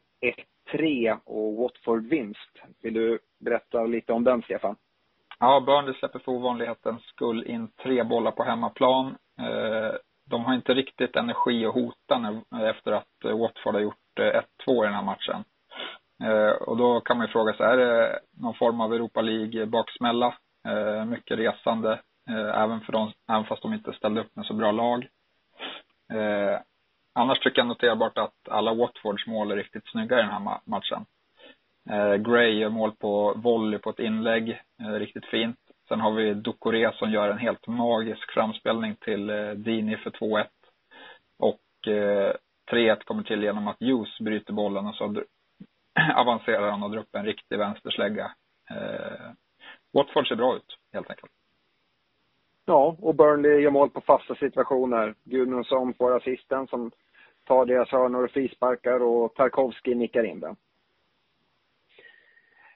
1-3 0.73 1.19
och 1.25 1.57
Watford 1.57 2.07
vinst. 2.07 2.59
Vill 2.83 2.95
du 2.95 3.19
berätta 3.39 3.87
lite 3.87 4.13
om 4.13 4.25
den, 4.25 4.43
Stefan? 4.43 4.77
Ja, 5.43 5.61
Burnley 5.61 5.95
släpper 5.95 6.19
för 6.19 6.33
ovanlighetens 6.33 7.03
skull 7.03 7.45
in 7.47 7.69
tre 7.83 8.03
bollar 8.03 8.31
på 8.31 8.43
hemmaplan. 8.43 9.07
Eh, 9.39 9.95
de 10.31 10.45
har 10.45 10.55
inte 10.55 10.75
riktigt 10.75 11.17
energi 11.17 11.67
att 11.67 11.75
hota 11.75 12.43
eh, 12.53 12.69
efter 12.69 12.93
att 12.93 13.25
eh, 13.25 13.39
Watford 13.39 13.75
har 13.75 13.81
gjort 13.81 14.19
1-2 14.67 14.85
i 14.85 14.87
den 14.87 14.95
här 14.95 15.03
matchen. 15.03 15.45
Och 16.61 16.77
då 16.77 17.01
kan 17.01 17.17
man 17.17 17.27
ju 17.27 17.33
fråga 17.33 17.53
sig, 17.53 17.67
är 17.67 17.77
det 17.77 18.21
någon 18.33 18.55
form 18.55 18.81
av 18.81 18.95
Europa 18.95 19.21
League-baksmälla? 19.21 20.35
Mycket 21.07 21.39
resande, 21.39 22.01
även, 22.55 22.81
för 22.81 22.93
dem, 22.93 23.13
även 23.29 23.45
fast 23.45 23.63
de 23.63 23.73
inte 23.73 23.93
ställde 23.93 24.21
upp 24.21 24.37
med 24.37 24.47
så 24.47 24.55
bra 24.55 24.73
lag. 24.73 25.09
Annars 27.15 27.39
tycker 27.39 27.59
jag 27.59 27.67
noterbart 27.67 28.19
att 28.19 28.49
alla 28.49 28.75
Watfords 28.75 29.27
mål 29.27 29.51
är 29.51 29.57
riktigt 29.57 29.91
snygga 29.91 30.19
i 30.19 30.23
den 30.23 30.31
här 30.31 30.61
matchen. 30.65 31.05
Eh, 31.91 32.15
Gray 32.15 32.59
gör 32.59 32.69
mål 32.69 32.93
på 32.93 33.33
volley 33.37 33.79
på 33.79 33.91
ett 33.91 33.99
inlägg, 33.99 34.61
eh, 34.81 34.93
riktigt 34.93 35.27
fint. 35.27 35.59
Sen 35.89 36.01
har 36.01 36.13
vi 36.13 36.35
Ducoré 36.35 36.93
som 36.93 37.11
gör 37.11 37.29
en 37.29 37.39
helt 37.39 37.67
magisk 37.67 38.33
framspelning 38.33 38.97
till 38.97 39.31
eh, 39.31 39.51
Dini 39.51 39.97
för 39.97 40.11
2-1. 40.11 40.47
Och 41.39 41.89
eh, 41.89 42.35
3-1 42.71 43.05
kommer 43.05 43.23
till 43.23 43.43
genom 43.43 43.69
att 43.69 43.81
Hughes 43.81 44.19
bryter 44.21 44.53
bollen 44.53 44.87
och 44.87 44.95
så 44.95 45.05
avancerar 46.15 46.71
han 46.71 46.83
och 46.83 46.91
drar 46.91 47.01
upp 47.01 47.15
en 47.15 47.25
riktig 47.25 47.59
vänsterslägga. 47.59 48.33
Eh, 48.71 49.31
Watford 49.93 50.29
ser 50.29 50.37
bra 50.37 50.57
ut, 50.57 50.77
helt 50.93 51.11
enkelt. 51.11 51.33
Ja, 52.65 52.97
och 53.01 53.15
Burnley 53.15 53.61
gör 53.61 53.71
mål 53.71 53.91
på 53.91 54.01
fasta 54.01 54.35
situationer. 54.35 55.15
Gudmundsson 55.25 55.95
får 55.95 56.17
assisten 56.17 56.67
som 56.67 56.91
tar 57.45 57.67
deras 57.67 57.89
hörnor 57.89 58.25
och 58.25 58.31
frisparkar 58.31 59.03
och 59.03 59.35
Tarkovski 59.35 59.95
nickar 59.95 60.25
in 60.25 60.41
den. 60.41 60.57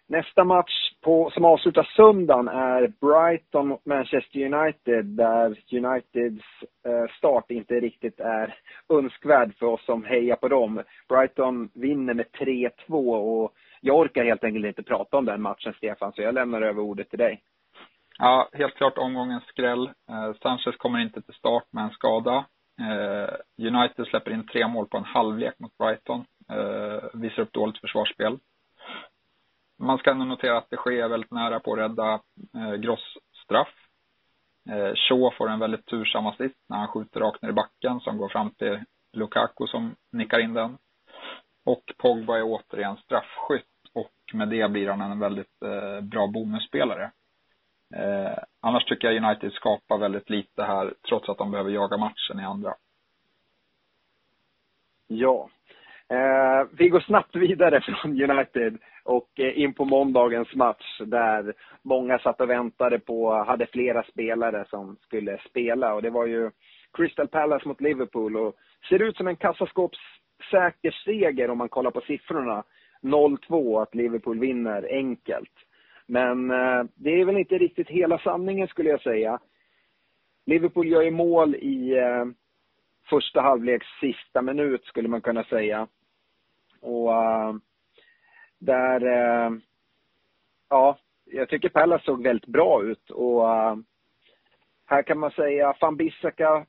Nästa 0.08 0.44
match 0.44 0.92
på, 1.00 1.30
som 1.30 1.44
avslutar 1.44 1.82
söndagen 1.96 2.48
är 2.48 2.92
Brighton 3.00 3.68
mot 3.68 3.86
Manchester 3.86 4.54
United 4.54 5.04
där 5.04 5.58
Uniteds 5.72 6.44
eh, 6.86 7.16
start 7.18 7.50
inte 7.50 7.74
riktigt 7.74 8.20
är 8.20 8.58
önskvärd 8.88 9.54
för 9.58 9.66
oss 9.66 9.84
som 9.84 10.04
hejar 10.04 10.36
på 10.36 10.48
dem. 10.48 10.82
Brighton 11.08 11.70
vinner 11.74 12.14
med 12.14 12.26
3-2 12.26 12.70
och 13.16 13.52
jag 13.80 13.98
orkar 13.98 14.24
helt 14.24 14.44
enkelt 14.44 14.66
inte 14.66 14.82
prata 14.82 15.16
om 15.16 15.24
den 15.24 15.42
matchen 15.42 15.74
Stefan, 15.76 16.12
så 16.12 16.22
jag 16.22 16.34
lämnar 16.34 16.62
över 16.62 16.82
ordet 16.82 17.10
till 17.10 17.18
dig. 17.18 17.42
Ja, 18.18 18.48
helt 18.52 18.74
klart 18.74 18.98
omgångens 18.98 19.44
skräll. 19.44 19.86
Eh, 19.86 20.32
Sanchez 20.42 20.76
kommer 20.76 20.98
inte 20.98 21.22
till 21.22 21.34
start 21.34 21.64
med 21.70 21.84
en 21.84 21.90
skada. 21.90 22.44
Eh, 22.80 23.66
United 23.66 24.06
släpper 24.06 24.30
in 24.30 24.46
tre 24.46 24.68
mål 24.68 24.86
på 24.86 24.96
en 24.96 25.04
halvlek 25.04 25.58
mot 25.58 25.78
Brighton. 25.78 26.24
Eh, 26.50 27.20
visar 27.20 27.42
upp 27.42 27.52
dåligt 27.52 27.80
försvarsspel. 27.80 28.38
Man 29.78 29.98
ska 29.98 30.10
ändå 30.10 30.24
notera 30.24 30.58
att 30.58 30.70
det 30.70 30.76
sker 30.76 31.08
väldigt 31.08 31.30
nära 31.30 31.60
på 31.60 31.72
att 31.72 31.78
rädda 31.78 32.20
eh, 32.54 32.74
Gross 32.74 33.18
straff. 33.44 33.74
Eh, 34.68 34.94
Shaw 34.94 35.30
får 35.38 35.50
en 35.50 35.58
väldigt 35.58 35.86
tursam 35.86 36.26
assist 36.26 36.58
när 36.68 36.76
han 36.76 36.88
skjuter 36.88 37.20
rakt 37.20 37.42
ner 37.42 37.48
i 37.48 37.52
backen 37.52 38.00
som 38.00 38.18
går 38.18 38.28
fram 38.28 38.50
till 38.50 38.84
Lukaku 39.12 39.66
som 39.66 39.96
nickar 40.12 40.38
in 40.38 40.54
den. 40.54 40.78
Och 41.64 41.92
Pogba 41.98 42.38
är 42.38 42.42
återigen 42.42 42.96
straffskytt 42.96 43.64
och 43.92 44.12
med 44.32 44.48
det 44.48 44.70
blir 44.70 44.88
han 44.88 45.00
en 45.00 45.18
väldigt 45.18 45.62
eh, 45.62 46.00
bra 46.00 46.26
bonusspelare. 46.26 47.10
Eh, 47.94 48.38
annars 48.60 48.84
tycker 48.84 49.10
jag 49.10 49.24
United 49.24 49.52
skapar 49.52 49.98
väldigt 49.98 50.30
lite 50.30 50.62
här, 50.62 50.94
trots 51.08 51.28
att 51.28 51.38
de 51.38 51.50
behöver 51.50 51.70
jaga 51.70 51.96
matchen 51.96 52.40
i 52.40 52.44
andra. 52.44 52.74
Ja. 55.06 55.48
Eh, 56.10 56.66
vi 56.72 56.88
går 56.88 57.00
snabbt 57.00 57.36
vidare 57.36 57.80
från 58.02 58.30
United 58.30 58.78
och 59.04 59.40
eh, 59.40 59.58
in 59.58 59.74
på 59.74 59.84
måndagens 59.84 60.54
match 60.54 61.00
där 61.00 61.54
många 61.82 62.18
satt 62.18 62.40
och 62.40 62.50
väntade 62.50 62.98
på, 62.98 63.34
hade 63.34 63.66
flera 63.66 64.02
spelare 64.02 64.64
som 64.70 64.96
skulle 64.96 65.38
spela 65.38 65.94
och 65.94 66.02
det 66.02 66.10
var 66.10 66.26
ju 66.26 66.50
Crystal 66.92 67.28
Palace 67.28 67.68
mot 67.68 67.80
Liverpool 67.80 68.36
och 68.36 68.54
ser 68.88 69.02
ut 69.02 69.16
som 69.16 69.28
en 69.28 69.36
kassaskåpssäker 69.36 70.90
seger 71.04 71.50
om 71.50 71.58
man 71.58 71.68
kollar 71.68 71.90
på 71.90 72.00
siffrorna. 72.00 72.62
0-2, 73.02 73.82
att 73.82 73.94
Liverpool 73.94 74.38
vinner 74.40 74.88
enkelt. 74.90 75.52
Men 76.06 76.50
eh, 76.50 76.84
det 76.94 77.20
är 77.20 77.24
väl 77.24 77.36
inte 77.36 77.58
riktigt 77.58 77.88
hela 77.88 78.18
sanningen 78.18 78.68
skulle 78.68 78.90
jag 78.90 79.02
säga. 79.02 79.38
Liverpool 80.46 80.86
gör 80.86 81.02
ju 81.02 81.10
mål 81.10 81.54
i 81.54 81.98
eh, 81.98 82.24
första 83.08 83.40
halvleks 83.40 83.86
sista 84.00 84.42
minut 84.42 84.84
skulle 84.84 85.08
man 85.08 85.20
kunna 85.20 85.44
säga. 85.44 85.88
Och 86.80 87.08
uh, 87.08 87.56
där, 88.58 89.04
uh, 89.04 89.58
ja, 90.68 90.98
jag 91.24 91.48
tycker 91.48 91.68
Pallas 91.68 92.04
såg 92.04 92.22
väldigt 92.22 92.46
bra 92.46 92.82
ut 92.82 93.10
och 93.10 93.40
uh, 93.40 93.76
här 94.86 95.02
kan 95.02 95.18
man 95.18 95.30
säga 95.30 95.74
van 95.80 95.96
Bissaka 95.96 96.66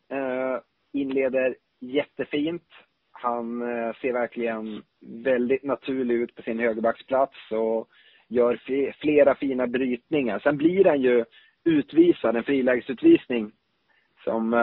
inleder 0.93 1.55
jättefint. 1.79 2.67
Han 3.11 3.59
ser 4.01 4.13
verkligen 4.13 4.83
väldigt 4.99 5.63
naturlig 5.63 6.15
ut 6.15 6.35
på 6.35 6.41
sin 6.41 6.59
högerbacksplats 6.59 7.51
och 7.51 7.87
gör 8.27 8.59
flera 9.01 9.35
fina 9.35 9.67
brytningar. 9.67 10.39
Sen 10.39 10.57
blir 10.57 10.85
han 10.85 11.01
ju 11.01 11.25
utvisad, 11.63 12.35
en 12.35 12.43
frilägesutvisning 12.43 13.51
som 14.23 14.53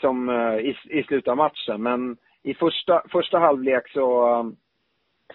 som 0.00 0.30
i, 0.60 0.76
i 0.98 1.02
slutet 1.02 1.28
av 1.28 1.36
matchen. 1.36 1.82
Men 1.82 2.16
i 2.44 2.54
första, 2.54 3.02
första 3.12 3.38
halvlek 3.38 3.88
så, 3.88 4.52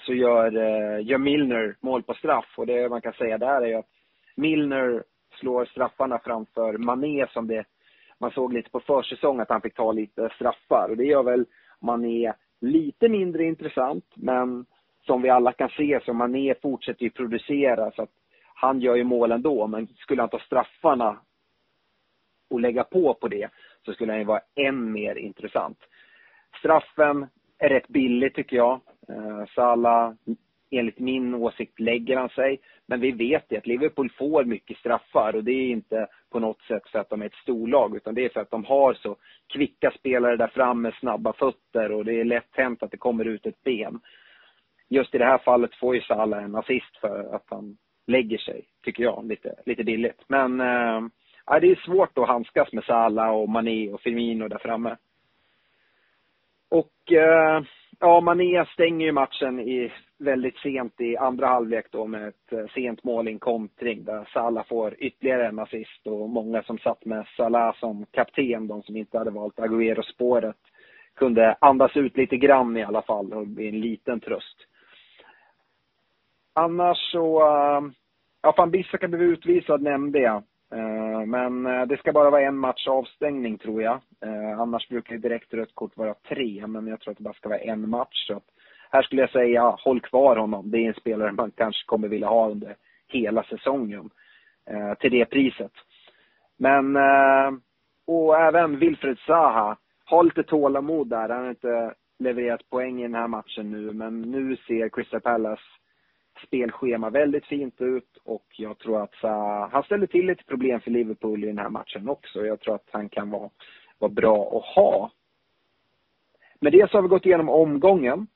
så 0.06 0.13
gör, 0.13 0.58
eh, 0.58 1.06
gör 1.06 1.17
Milner 1.17 1.76
mål 1.80 2.04
på 2.04 2.13
straff. 2.13 2.54
Och 2.58 2.65
det 2.65 2.89
man 2.89 3.02
kan 3.02 3.13
säga 3.13 3.38
där 3.38 3.62
är 3.62 3.67
ju 3.67 3.76
att 3.76 3.89
Milner 4.36 5.04
slår 5.39 5.65
straffarna 5.65 6.19
framför 6.19 6.78
Mané 6.78 7.28
som 7.28 7.48
det 7.48 7.65
man 8.19 8.32
såg 8.32 8.54
lite 8.54 8.69
på 8.69 8.80
försäsong 8.80 9.39
att 9.39 9.50
han 9.50 9.62
fick 9.62 9.76
ta 9.76 9.91
lite 9.91 10.30
straffar. 10.36 10.88
Och 10.89 10.98
det 10.98 11.06
gör 11.06 11.24
väl 11.24 11.45
Mané 11.80 12.34
lite 12.62 13.10
mindre 13.10 13.43
intressant, 13.43 14.06
men 14.15 14.65
som 15.06 15.22
vi 15.22 15.30
alla 15.30 15.52
kan 15.52 15.69
se 15.69 16.00
så 16.06 16.13
Mané 16.13 16.56
fortsätter 16.62 17.04
ju 17.04 17.10
producera 17.10 17.91
så 17.91 18.02
att 18.02 18.13
han 18.54 18.82
gör 18.82 18.95
ju 18.95 19.04
mål 19.04 19.32
ändå. 19.32 19.67
Men 19.67 19.88
skulle 19.88 20.22
han 20.22 20.30
ta 20.30 20.39
straffarna 20.39 21.19
och 22.50 22.60
lägga 22.60 22.84
på 22.84 23.13
på 23.13 23.28
det 23.28 23.50
så 23.86 23.93
skulle 23.93 24.12
han 24.12 24.19
ju 24.19 24.26
vara 24.26 24.41
än 24.56 24.91
mer 24.91 25.15
intressant. 25.15 25.78
Straffen 26.57 27.27
är 27.59 27.69
rätt 27.69 27.88
billig 27.88 28.33
tycker 28.33 28.57
jag. 28.57 28.79
Eh, 29.09 29.45
Salah, 29.55 30.13
enligt 30.71 30.99
min 30.99 31.33
åsikt, 31.35 31.79
lägger 31.79 32.17
han 32.17 32.29
sig. 32.29 32.59
Men 32.85 32.99
vi 32.99 33.12
vet 33.12 33.45
ju 33.49 33.57
att 33.57 33.67
Liverpool 33.67 34.12
får 34.17 34.43
mycket 34.43 34.77
straffar 34.77 35.35
och 35.35 35.43
det 35.43 35.51
är 35.51 35.69
inte 35.69 36.07
på 36.31 36.39
något 36.39 36.62
sätt 36.62 36.88
för 36.91 36.99
att 36.99 37.09
de 37.09 37.21
är 37.21 37.25
ett 37.25 37.33
storlag 37.33 37.95
utan 37.95 38.15
det 38.15 38.25
är 38.25 38.29
för 38.29 38.39
att 38.39 38.51
de 38.51 38.65
har 38.65 38.93
så 38.93 39.15
kvicka 39.47 39.91
spelare 39.91 40.35
där 40.35 40.47
fram 40.47 40.81
med 40.81 40.93
snabba 40.93 41.33
fötter 41.33 41.91
och 41.91 42.05
det 42.05 42.19
är 42.19 42.25
lätt 42.25 42.49
hänt 42.51 42.83
att 42.83 42.91
det 42.91 42.97
kommer 42.97 43.25
ut 43.25 43.45
ett 43.45 43.63
ben. 43.63 43.99
Just 44.89 45.15
i 45.15 45.17
det 45.17 45.25
här 45.25 45.38
fallet 45.38 45.75
får 45.75 45.95
ju 45.95 46.01
Salah 46.01 46.43
en 46.43 46.55
assist 46.55 46.97
för 47.01 47.35
att 47.35 47.45
han 47.49 47.77
lägger 48.07 48.38
sig, 48.38 48.65
tycker 48.83 49.03
jag, 49.03 49.27
lite, 49.27 49.55
lite 49.65 49.83
billigt. 49.83 50.23
Men 50.27 50.59
eh, 50.59 51.01
det 51.62 51.71
är 51.71 51.85
svårt 51.85 52.17
att 52.17 52.27
handskas 52.27 52.73
med 52.73 52.83
Salah 52.83 53.29
och 53.29 53.49
Mané 53.49 53.91
och 53.91 54.01
Firmino 54.01 54.47
där 54.47 54.57
framme. 54.57 54.95
Och 56.69 57.12
eh, 57.12 57.62
ja, 57.99 58.21
Mané 58.21 58.65
stänger 58.65 59.05
ju 59.05 59.12
matchen 59.12 59.60
i, 59.60 59.91
väldigt 60.17 60.58
sent 60.58 61.01
i 61.01 61.17
andra 61.17 61.47
halvlek 61.47 61.86
då 61.91 62.08
med 62.08 62.27
ett 62.27 62.53
eh, 62.53 62.65
sent 62.73 63.03
mål 63.03 63.27
i 63.27 63.32
en 63.32 63.39
kontring 63.39 64.03
där 64.03 64.29
Salah 64.34 64.65
får 64.67 64.95
ytterligare 64.99 65.47
en 65.47 65.60
assist 65.60 66.08
och 66.08 66.29
många 66.29 66.63
som 66.63 66.77
satt 66.77 67.05
med 67.05 67.25
Salah 67.38 67.75
som 67.75 68.05
kapten, 68.12 68.67
de 68.67 68.84
som 68.84 68.95
inte 68.95 69.17
hade 69.17 69.32
valt 69.32 69.60
Agüero-spåret, 69.60 70.58
kunde 71.15 71.58
andas 71.62 71.97
ut 71.97 72.17
lite 72.17 72.38
grann 72.38 72.77
i 72.77 72.84
alla 72.84 73.01
fall 73.01 73.34
och 73.34 73.47
bli 73.47 73.69
en 73.69 73.79
liten 73.79 74.19
tröst. 74.19 74.58
Annars 76.53 77.12
så, 77.12 77.41
eh, 77.41 77.82
ja, 78.41 78.53
van 78.58 78.71
Bissaka 78.71 79.08
blev 79.08 79.21
utvisad 79.21 79.82
nämnde 79.82 80.19
jag. 80.19 80.43
Eh, 80.71 81.25
men 81.25 81.65
eh, 81.65 81.86
det 81.86 81.97
ska 81.97 82.12
bara 82.13 82.29
vara 82.29 82.41
en 82.41 82.58
match 82.58 82.88
avstängning 82.88 83.58
tror 83.58 83.82
jag. 83.82 83.99
Eh, 84.21 84.60
annars 84.60 84.89
brukar 84.89 85.17
direkt 85.17 85.53
rött 85.53 85.75
kort 85.75 85.97
vara 85.97 86.13
tre, 86.13 86.67
men 86.67 86.88
jag 86.88 86.99
tror 86.99 87.12
att 87.12 87.17
det 87.17 87.23
bara 87.23 87.34
ska 87.34 87.49
vara 87.49 87.60
en 87.60 87.89
match. 87.89 88.27
Så 88.27 88.41
här 88.91 89.01
skulle 89.01 89.21
jag 89.21 89.32
säga, 89.32 89.69
håll 89.69 90.01
kvar 90.01 90.36
honom. 90.36 90.71
Det 90.71 90.77
är 90.77 90.88
en 90.88 90.93
spelare 90.93 91.32
man 91.32 91.51
kanske 91.51 91.86
kommer 91.86 92.08
vilja 92.08 92.27
ha 92.27 92.49
under 92.49 92.75
hela 93.08 93.43
säsongen. 93.43 94.10
Till 94.99 95.12
det 95.12 95.25
priset. 95.25 95.71
Men, 96.58 96.97
och 98.08 98.38
även 98.38 98.79
Wilfred 98.79 99.17
Zaha. 99.19 99.77
Ha 100.10 100.21
lite 100.21 100.43
tålamod 100.43 101.08
där. 101.10 101.29
Han 101.29 101.43
har 101.43 101.49
inte 101.49 101.93
levererat 102.19 102.69
poäng 102.69 102.99
i 102.99 103.03
den 103.03 103.15
här 103.15 103.27
matchen 103.27 103.71
nu, 103.71 103.93
men 103.93 104.21
nu 104.21 104.58
ser 104.67 104.89
Crystal 104.89 105.21
Palace 105.21 105.63
spelschema 106.47 107.10
väldigt 107.10 107.45
fint 107.45 107.82
ut 107.82 108.17
och 108.23 108.45
jag 108.58 108.78
tror 108.78 109.04
att 109.04 109.23
uh, 109.23 109.69
han 109.71 109.84
ställer 109.84 110.08
till 110.08 110.25
lite 110.25 110.43
problem 110.43 110.82
för 110.82 110.91
Liverpool 110.91 111.43
i 111.43 111.47
den 111.47 111.58
här 111.58 111.69
matchen 111.69 112.10
också. 112.10 112.45
Jag 112.45 112.60
tror 112.60 112.75
att 112.75 112.88
han 112.91 113.10
kan 113.10 113.30
vara, 113.30 113.49
vara 113.99 114.12
bra 114.12 114.58
att 114.58 114.75
ha. 114.75 115.12
Med 116.60 116.71
det 116.71 116.91
så 116.91 116.97
har 116.97 117.02
vi 117.02 117.08
gått 117.08 117.25
igenom 117.25 117.49
omgången. 117.49 118.28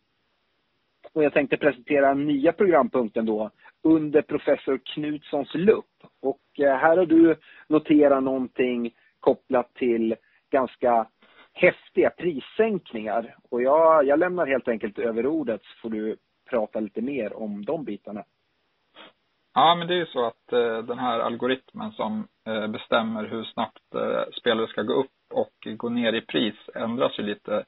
Och 1.14 1.24
jag 1.24 1.34
tänkte 1.34 1.58
presentera 1.58 2.14
nya 2.14 2.52
programpunkten 2.52 3.26
då, 3.26 3.52
under 3.82 4.22
professor 4.22 4.80
Knutssons 4.94 5.54
lupp. 5.54 6.04
Och 6.22 6.42
uh, 6.60 6.68
här 6.68 6.98
har 6.98 7.06
du 7.06 7.36
noterat 7.68 8.24
någonting 8.24 8.94
kopplat 9.20 9.74
till 9.74 10.16
ganska 10.52 11.08
häftiga 11.54 12.10
prissänkningar. 12.10 13.36
Och 13.50 13.62
jag, 13.62 14.06
jag 14.06 14.20
lämnar 14.20 14.46
helt 14.46 14.68
enkelt 14.68 15.00
över 15.00 15.26
ordet 15.26 15.62
så 15.64 15.80
får 15.82 15.90
du 15.90 16.18
prata 16.50 16.80
lite 16.80 17.02
mer 17.02 17.34
om 17.34 17.66
de 17.66 17.84
bitarna. 17.84 18.24
Ja, 19.54 19.76
men 19.76 19.88
det 19.88 19.94
är 19.94 19.98
ju 19.98 20.06
så 20.06 20.26
att 20.26 20.54
eh, 20.54 20.78
den 20.78 21.00
här 21.00 21.20
algoritmen 21.20 21.92
som 21.92 22.28
eh, 22.48 22.68
bestämmer 22.68 23.24
hur 23.26 23.44
snabbt 23.44 23.96
eh, 23.96 24.24
spelare 24.40 24.68
ska 24.68 24.82
gå 24.82 24.94
upp 24.94 25.12
och 25.34 25.68
gå 25.78 25.90
ner 25.90 26.14
i 26.14 26.22
pris 26.22 26.56
ändras 26.76 27.20
ju 27.20 27.24
lite 27.24 27.66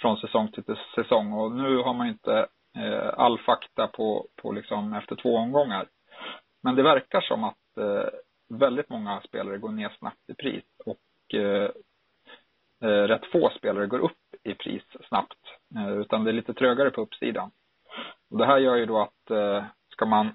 från 0.00 0.16
säsong 0.16 0.48
till 0.48 0.76
säsong 0.94 1.32
och 1.32 1.52
nu 1.52 1.76
har 1.76 1.94
man 1.94 2.06
ju 2.06 2.12
inte 2.12 2.46
eh, 2.78 3.10
all 3.16 3.38
fakta 3.38 3.86
på, 3.86 4.26
på 4.42 4.52
liksom 4.52 4.92
efter 4.92 5.16
två 5.16 5.36
omgångar. 5.36 5.86
Men 6.62 6.76
det 6.76 6.82
verkar 6.82 7.20
som 7.20 7.44
att 7.44 7.78
eh, 7.78 8.08
väldigt 8.58 8.88
många 8.88 9.20
spelare 9.20 9.58
går 9.58 9.72
ner 9.72 9.96
snabbt 9.98 10.30
i 10.30 10.34
pris 10.34 10.64
och 10.84 11.34
eh, 11.34 11.70
eh 12.82 13.06
rätt 13.08 13.26
få 13.26 13.50
spelare 13.58 13.86
går 13.86 13.98
upp 13.98 14.18
i 14.42 14.54
pris 14.54 14.82
snabbt, 15.08 15.38
eh, 15.76 15.98
utan 15.98 16.24
det 16.24 16.30
är 16.30 16.34
lite 16.34 16.54
trögare 16.54 16.90
på 16.90 17.00
uppsidan. 17.00 17.50
Och 18.32 18.38
det 18.38 18.46
här 18.46 18.58
gör 18.58 18.76
ju 18.76 18.86
då 18.86 19.00
att 19.00 19.30
eh, 19.30 19.64
ska, 19.92 20.06
man, 20.06 20.34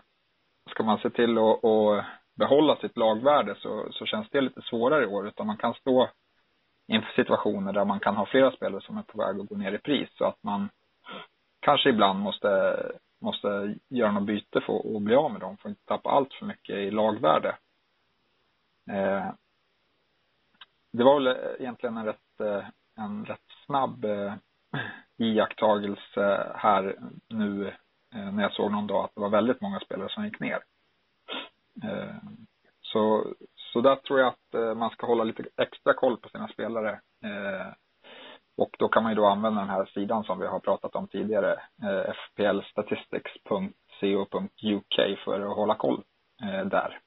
ska 0.70 0.84
man 0.84 1.00
se 1.00 1.10
till 1.10 1.38
att, 1.38 2.06
behålla 2.36 2.76
sitt 2.76 2.98
lagvärde 2.98 3.56
så, 3.56 3.88
så 3.92 4.06
känns 4.06 4.30
det 4.30 4.42
lite 4.42 4.62
svårare 4.62 5.04
i 5.04 5.08
år. 5.08 5.28
Utan 5.28 5.48
man 5.48 5.58
kan 5.58 5.74
stå 5.74 6.10
inför 6.88 7.12
situationer 7.12 7.74
där 7.74 7.86
man 7.86 8.00
kan 8.00 8.16
ha 8.16 8.26
flera 8.26 8.52
spelare 8.52 8.82
som 8.82 8.98
är 8.98 9.02
på 9.02 9.18
väg 9.18 9.40
att 9.40 9.50
gå 9.50 9.56
ner 9.56 9.72
i 9.72 9.78
pris. 9.78 10.10
Så 10.18 10.26
att 10.26 10.44
man 10.44 10.70
kanske 11.60 11.90
ibland 11.90 12.20
måste, 12.20 12.78
måste 13.22 13.76
göra 13.90 14.12
något 14.12 14.24
byte 14.24 14.62
för 14.62 14.96
att 14.96 15.02
bli 15.02 15.16
av 15.16 15.32
med 15.32 15.42
dem. 15.42 15.58
För 15.58 15.70
att 15.70 15.72
inte 15.72 15.86
tappa 15.86 16.10
allt 16.10 16.34
för 16.34 16.46
mycket 16.46 16.76
i 16.76 16.92
lagvärde. 16.92 17.58
Eh, 18.90 19.32
det 20.94 21.04
var 21.04 21.14
väl 21.20 21.28
eh, 21.28 21.54
egentligen 21.60 21.98
en 21.98 22.06
rätt, 22.06 22.40
eh, 22.40 22.66
en 22.96 23.26
rätt 23.26 23.46
snabb 23.66 24.06
eh, 24.06 24.34
iakttagelse 25.18 26.54
här 26.56 26.96
nu 27.28 27.74
Eh, 28.16 28.32
när 28.32 28.44
jag 28.44 28.54
såg 28.54 28.72
någon 28.72 28.88
dag 28.88 29.04
att 29.04 29.16
det 29.16 29.22
var 29.22 29.30
väldigt 29.30 29.62
många 29.62 29.80
spelare 29.80 30.10
som 30.10 30.26
gick 30.26 30.40
ner. 30.40 30.60
Eh, 31.84 32.16
så, 32.82 33.34
så 33.56 33.82
där 33.82 33.96
tror 33.96 34.20
jag 34.20 34.28
att 34.28 34.54
eh, 34.54 34.76
man 34.76 34.90
ska 34.90 35.08
hålla 35.08 35.24
lite 35.24 35.44
extra 35.58 35.94
koll 35.94 36.18
på 36.18 36.30
sina 36.30 36.48
spelare. 36.48 37.00
Och 38.58 38.76
då 38.80 38.88
kan 38.88 39.04
man 39.04 39.12
ju 39.12 39.16
då 39.16 39.26
använda 39.26 39.60
den 39.60 39.70
här 39.70 39.86
sidan 39.86 40.24
som 40.24 40.40
vi 40.40 40.48
har 40.48 40.60
pratat 40.60 40.96
om 40.96 41.08
tidigare, 41.08 41.62
fplstatistics.co.uk 42.34 44.96
för 45.24 45.42
att 45.42 45.56
hålla 45.56 45.76
koll 45.76 46.04
där. 46.66 47.00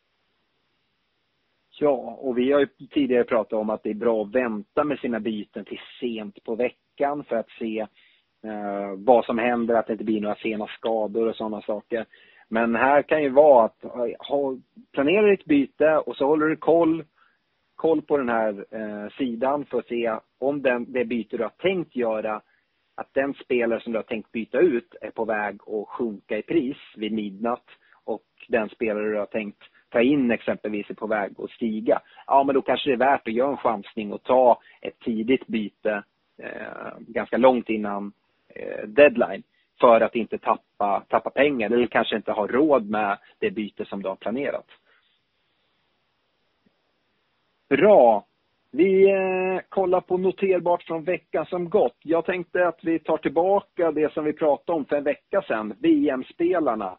Ja, 1.71 2.19
och 2.21 2.39
vi 2.39 2.53
har 2.53 2.61
ju 2.61 2.67
tidigare 2.67 3.25
pratat 3.25 3.53
om 3.53 3.71
att 3.71 3.83
det 3.83 3.91
är 3.91 3.95
bra 3.95 4.23
att 4.23 4.35
vänta 4.35 4.85
med 4.85 4.99
sina 4.99 5.21
byten 5.21 5.65
till 5.65 5.81
sent 6.01 6.45
på 6.45 6.55
veckan 6.55 7.25
för 7.25 7.37
att 7.37 7.51
se 7.59 7.87
eh, 8.45 8.95
vad 8.97 9.25
som 9.25 9.39
händer, 9.39 9.75
att 9.75 9.87
det 9.87 9.93
inte 9.93 10.05
blir 10.05 10.21
några 10.21 10.35
sena 10.35 10.67
skador 10.67 11.29
och 11.29 11.37
sådana 11.37 11.63
saker. 11.63 12.07
Men 12.49 12.75
här 12.77 13.03
kan 13.03 13.23
ju 13.23 13.29
vara 13.29 13.65
att 13.65 13.85
eh, 13.85 13.91
ha, 14.19 14.57
planera 14.93 15.27
ditt 15.27 15.45
byte 15.45 15.99
och 15.99 16.17
så 16.17 16.27
håller 16.27 16.47
du 16.47 16.57
koll, 16.57 17.05
koll 17.77 18.03
på 18.03 18.17
den 18.17 18.29
här 18.29 18.65
eh, 18.71 19.11
sidan 19.19 19.65
för 19.65 19.79
att 19.79 19.87
se 19.87 20.17
om 20.39 20.63
den, 20.63 20.93
det 20.93 21.05
byte 21.05 21.37
du 21.37 21.43
har 21.43 21.51
tänkt 21.51 21.97
göra, 21.97 22.41
att 22.95 23.15
den 23.15 23.35
spelare 23.35 23.81
som 23.81 23.93
du 23.93 23.99
har 23.99 24.03
tänkt 24.03 24.33
byta 24.33 24.59
ut 24.59 24.95
är 25.01 25.11
på 25.11 25.25
väg 25.25 25.55
att 25.55 25.89
sjunka 25.89 26.39
i 26.39 26.43
pris 26.43 26.77
vid 26.97 27.13
midnatt 27.13 27.67
och 28.05 28.25
den 28.49 28.69
spelare 28.69 29.11
du 29.11 29.19
har 29.19 29.27
tänkt 29.27 29.63
ta 29.91 30.01
in 30.01 30.31
exempelvis 30.31 30.91
är 30.91 30.95
på 30.95 31.07
väg 31.07 31.33
att 31.39 31.51
stiga. 31.51 32.01
Ja, 32.27 32.45
men 32.45 32.55
då 32.55 32.63
kanske 32.63 32.91
det 32.91 32.95
är 32.95 33.11
värt 33.11 33.29
att 33.29 33.35
göra 33.35 33.51
en 33.51 33.57
chansning 33.57 34.13
och 34.13 34.23
ta 34.23 34.61
ett 34.81 34.99
tidigt 34.99 35.47
byte 35.47 36.03
eh, 36.43 36.99
ganska 36.99 37.37
långt 37.37 37.69
innan 37.69 38.13
Eh, 38.55 38.89
deadline 38.89 39.43
för 39.81 40.01
att 40.01 40.15
inte 40.15 40.39
tappa, 40.39 41.05
tappa 41.09 41.31
pengar 41.31 41.71
eller 41.71 41.87
kanske 41.87 42.17
inte 42.17 42.33
ha 42.33 42.47
råd 42.47 42.91
med 42.91 43.19
det 43.39 43.51
byte 43.51 43.85
som 43.85 44.03
du 44.03 44.09
har 44.09 44.17
planerat. 44.17 44.67
Bra. 47.69 48.27
Vi 48.73 49.11
eh, 49.11 49.61
kollar 49.69 50.01
på 50.01 50.19
noterbart 50.19 50.83
från 50.83 51.05
veckan 51.05 51.47
som 51.47 51.71
gått. 51.71 51.97
Jag 52.03 52.25
tänkte 52.25 52.69
att 52.69 52.79
vi 52.83 52.99
tar 52.99 53.17
tillbaka 53.17 53.93
det 53.93 54.13
som 54.13 54.25
vi 54.25 54.33
pratade 54.33 54.79
om 54.79 54.85
för 54.85 54.97
en 54.97 55.05
vecka 55.05 55.43
sedan, 55.43 55.75
VM-spelarna. 55.79 56.99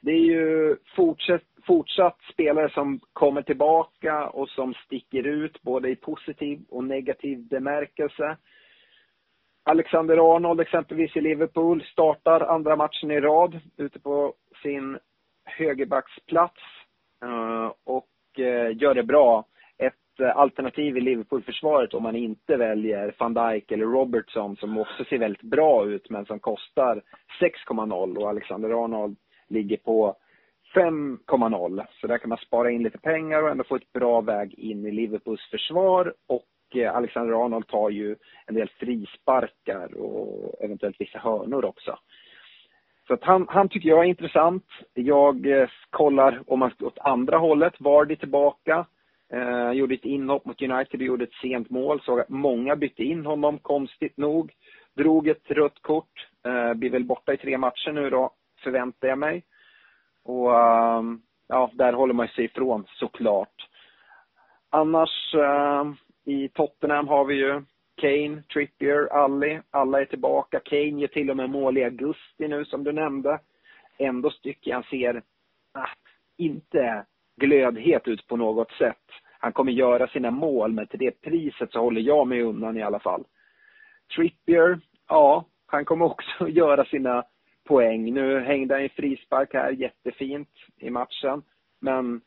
Det 0.00 0.10
är 0.10 0.24
ju 0.24 0.76
fortsatt, 0.96 1.42
fortsatt 1.66 2.18
spelare 2.32 2.70
som 2.70 3.00
kommer 3.12 3.42
tillbaka 3.42 4.28
och 4.28 4.48
som 4.48 4.74
sticker 4.74 5.26
ut 5.26 5.62
både 5.62 5.90
i 5.90 5.96
positiv 5.96 6.60
och 6.68 6.84
negativ 6.84 7.48
bemärkelse. 7.48 8.36
Alexander 9.64 10.36
Arnold 10.36 10.60
exempelvis 10.60 11.16
i 11.16 11.20
Liverpool 11.20 11.82
startar 11.82 12.40
andra 12.40 12.76
matchen 12.76 13.10
i 13.10 13.20
rad 13.20 13.60
ute 13.76 14.00
på 14.00 14.34
sin 14.62 14.98
högerbacksplats 15.44 16.60
eh, 17.24 17.72
och 17.84 18.40
eh, 18.40 18.76
gör 18.76 18.94
det 18.94 19.02
bra. 19.02 19.44
Ett 19.78 20.20
eh, 20.20 20.36
alternativ 20.36 20.96
i 20.96 21.00
Liverpool-försvaret 21.00 21.94
om 21.94 22.02
man 22.02 22.16
inte 22.16 22.56
väljer 22.56 23.14
van 23.18 23.34
Dijk 23.34 23.72
eller 23.72 23.86
Robertson 23.86 24.56
som 24.56 24.78
också 24.78 25.04
ser 25.04 25.18
väldigt 25.18 25.42
bra 25.42 25.86
ut 25.86 26.10
men 26.10 26.26
som 26.26 26.40
kostar 26.40 27.02
6,0 27.40 28.16
och 28.16 28.28
Alexander 28.28 28.84
Arnold 28.84 29.16
ligger 29.48 29.76
på 29.76 30.16
5,0. 30.74 31.86
Så 32.00 32.06
där 32.06 32.18
kan 32.18 32.28
man 32.28 32.38
spara 32.38 32.70
in 32.70 32.82
lite 32.82 32.98
pengar 32.98 33.42
och 33.42 33.50
ändå 33.50 33.64
få 33.64 33.76
ett 33.76 33.92
bra 33.92 34.20
väg 34.20 34.54
in 34.54 34.86
i 34.86 34.90
Liverpools 34.90 35.50
försvar 35.50 36.14
och 36.26 36.44
Eh, 36.76 36.96
Alexander 36.96 37.44
Arnold 37.44 37.66
tar 37.66 37.90
ju 37.90 38.16
en 38.46 38.54
del 38.54 38.68
frisparkar 38.68 39.94
och 39.94 40.64
eventuellt 40.64 41.00
vissa 41.00 41.18
hörnor 41.18 41.64
också. 41.64 41.98
Så 43.06 43.14
att 43.14 43.24
han, 43.24 43.46
han 43.48 43.68
tycker 43.68 43.88
jag 43.88 43.98
är 43.98 44.08
intressant. 44.08 44.64
Jag 44.94 45.46
eh, 45.46 45.68
kollar 45.90 46.42
om 46.46 46.58
man 46.58 46.70
ska 46.70 46.86
åt 46.86 46.98
andra 46.98 47.38
hållet. 47.38 47.80
Vardy 47.80 48.16
tillbaka. 48.16 48.86
Eh, 49.32 49.72
gjorde 49.72 49.94
ett 49.94 50.04
inhopp 50.04 50.44
mot 50.44 50.62
United 50.62 51.00
och 51.00 51.06
gjorde 51.06 51.24
ett 51.24 51.40
sent 51.42 51.70
mål. 51.70 52.00
Såg 52.00 52.20
att 52.20 52.28
många 52.28 52.76
bytte 52.76 53.02
in 53.02 53.26
honom, 53.26 53.58
konstigt 53.58 54.16
nog. 54.16 54.52
Drog 54.96 55.28
ett 55.28 55.50
rött 55.50 55.82
kort. 55.82 56.28
Eh, 56.46 56.74
blir 56.74 56.90
väl 56.90 57.04
borta 57.04 57.32
i 57.32 57.36
tre 57.36 57.58
matcher 57.58 57.92
nu 57.92 58.10
då, 58.10 58.30
förväntar 58.64 59.08
jag 59.08 59.18
mig. 59.18 59.42
Och 60.24 60.50
eh, 60.52 61.02
ja, 61.48 61.70
där 61.72 61.92
håller 61.92 62.14
man 62.14 62.28
sig 62.28 62.44
ifrån 62.44 62.84
såklart. 62.88 63.68
Annars 64.70 65.34
eh, 65.34 65.92
i 66.24 66.48
Tottenham 66.48 67.08
har 67.08 67.24
vi 67.24 67.34
ju 67.34 67.62
Kane, 67.96 68.42
Trippier, 68.52 69.12
Alli. 69.12 69.60
Alla 69.70 70.00
är 70.00 70.04
tillbaka. 70.04 70.60
Kane 70.60 71.00
ger 71.00 71.06
till 71.06 71.30
och 71.30 71.36
med 71.36 71.50
mål 71.50 71.78
i 71.78 71.84
augusti 71.84 72.48
nu 72.48 72.64
som 72.64 72.84
du 72.84 72.92
nämnde. 72.92 73.38
Ändå 73.98 74.30
tycker 74.30 74.70
jag 74.70 74.76
han 74.76 74.84
ser 74.84 75.22
ah, 75.74 75.88
inte 76.36 77.04
glödhet 77.36 78.08
ut 78.08 78.26
på 78.26 78.36
något 78.36 78.72
sätt. 78.72 79.02
Han 79.38 79.52
kommer 79.52 79.72
göra 79.72 80.08
sina 80.08 80.30
mål, 80.30 80.72
men 80.72 80.86
till 80.86 80.98
det 80.98 81.20
priset 81.20 81.72
så 81.72 81.80
håller 81.80 82.00
jag 82.00 82.26
mig 82.28 82.42
undan 82.42 82.76
i 82.76 82.82
alla 82.82 82.98
fall. 82.98 83.24
Trippier, 84.16 84.80
ja, 85.08 85.44
han 85.66 85.84
kommer 85.84 86.04
också 86.04 86.48
göra 86.48 86.84
sina 86.84 87.24
poäng. 87.64 88.14
Nu 88.14 88.40
hängde 88.40 88.74
han 88.74 88.84
i 88.84 88.88
frispark 88.88 89.54
här, 89.54 89.70
jättefint 89.70 90.48
i 90.78 90.90
matchen. 90.90 91.42
Men 91.80 92.20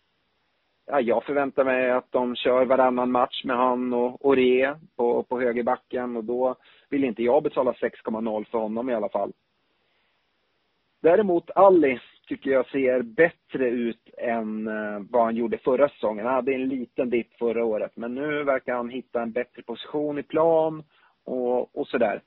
ja, 0.85 1.01
jag 1.01 1.23
förväntar 1.23 1.63
mig 1.63 1.91
att 1.91 2.11
de 2.11 2.35
kör 2.35 2.65
varannan 2.65 3.11
match 3.11 3.43
med 3.43 3.57
han 3.57 3.93
och 3.93 4.25
Ore 4.25 4.79
på, 4.95 5.23
på 5.23 5.41
högerbacken 5.41 6.17
och 6.17 6.23
då 6.23 6.55
vill 6.89 7.03
inte 7.03 7.23
jag 7.23 7.43
betala 7.43 7.71
6,0 7.71 8.45
för 8.51 8.57
honom 8.57 8.89
i 8.89 8.93
alla 8.93 9.09
fall. 9.09 9.31
Däremot 11.01 11.51
Ali 11.55 11.99
tycker 12.27 12.51
jag 12.51 12.69
ser 12.69 13.01
bättre 13.01 13.69
ut 13.69 14.09
än 14.17 14.67
eh, 14.67 14.99
vad 15.09 15.23
han 15.23 15.35
gjorde 15.35 15.57
förra 15.57 15.89
säsongen. 15.89 16.25
Han 16.25 16.35
hade 16.35 16.53
en 16.53 16.69
liten 16.69 17.09
dipp 17.09 17.33
förra 17.33 17.65
året, 17.65 17.91
men 17.95 18.15
nu 18.15 18.43
verkar 18.43 18.75
han 18.75 18.89
hitta 18.89 19.21
en 19.21 19.31
bättre 19.31 19.61
position 19.63 20.19
i 20.19 20.23
plan 20.23 20.83
och, 21.25 21.77
och 21.77 21.87
sådär. 21.87 22.21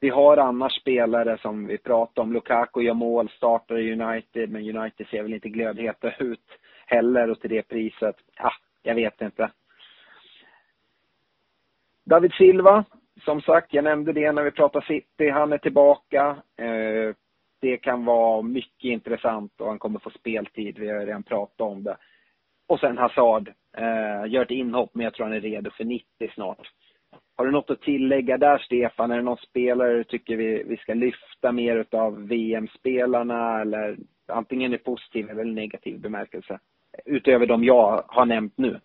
Vi 0.00 0.08
har 0.08 0.36
annars 0.36 0.80
spelare 0.80 1.38
som 1.38 1.66
vi 1.66 1.78
pratar 1.78 2.22
om. 2.22 2.32
Lukaku 2.32 2.80
gör 2.80 2.94
mål, 2.94 3.28
startar 3.28 3.78
i 3.78 3.92
United, 3.92 4.50
men 4.50 4.76
United 4.76 5.06
ser 5.06 5.22
väl 5.22 5.34
inte 5.34 5.48
glödheta 5.48 6.12
ut 6.18 6.50
heller 6.86 7.30
och 7.30 7.40
till 7.40 7.50
det 7.50 7.62
priset, 7.62 8.16
ja, 8.36 8.52
jag 8.82 8.94
vet 8.94 9.20
inte. 9.20 9.50
David 12.04 12.32
Silva, 12.32 12.84
som 13.24 13.40
sagt, 13.40 13.74
jag 13.74 13.84
nämnde 13.84 14.12
det 14.12 14.32
när 14.32 14.42
vi 14.42 14.50
pratade 14.50 14.86
City, 14.86 15.28
han 15.28 15.52
är 15.52 15.58
tillbaka. 15.58 16.36
Eh, 16.56 17.14
det 17.60 17.76
kan 17.76 18.04
vara 18.04 18.42
mycket 18.42 18.84
intressant 18.88 19.60
och 19.60 19.68
han 19.68 19.78
kommer 19.78 19.98
få 19.98 20.10
speltid, 20.10 20.78
vi 20.78 20.90
har 20.90 21.06
redan 21.06 21.22
pratat 21.22 21.60
om 21.60 21.82
det. 21.82 21.96
Och 22.66 22.80
sen 22.80 22.98
Hazard, 22.98 23.48
eh, 23.76 24.32
gör 24.32 24.42
ett 24.42 24.50
inhopp 24.50 24.90
men 24.94 25.04
jag 25.04 25.14
tror 25.14 25.26
han 25.26 25.36
är 25.36 25.40
redo 25.40 25.70
för 25.70 25.84
90 25.84 26.06
snart. 26.34 26.70
Har 27.36 27.46
du 27.46 27.52
något 27.52 27.70
att 27.70 27.80
tillägga 27.80 28.38
där 28.38 28.58
Stefan? 28.58 29.10
Är 29.10 29.16
det 29.16 29.22
någon 29.22 29.36
spelare 29.36 29.96
du 29.96 30.04
tycker 30.04 30.36
vi, 30.36 30.62
vi 30.62 30.76
ska 30.76 30.94
lyfta 30.94 31.52
mer 31.52 31.76
utav 31.76 32.26
VM-spelarna 32.26 33.60
eller 33.60 33.96
antingen 34.28 34.74
i 34.74 34.78
positiv 34.78 35.30
eller 35.30 35.44
negativ 35.44 36.00
bemärkelse? 36.00 36.58
Utöver 37.04 37.46
de 37.46 37.64
jag 37.64 38.04
har 38.08 38.26
nämnt 38.26 38.58
nu? 38.58 38.80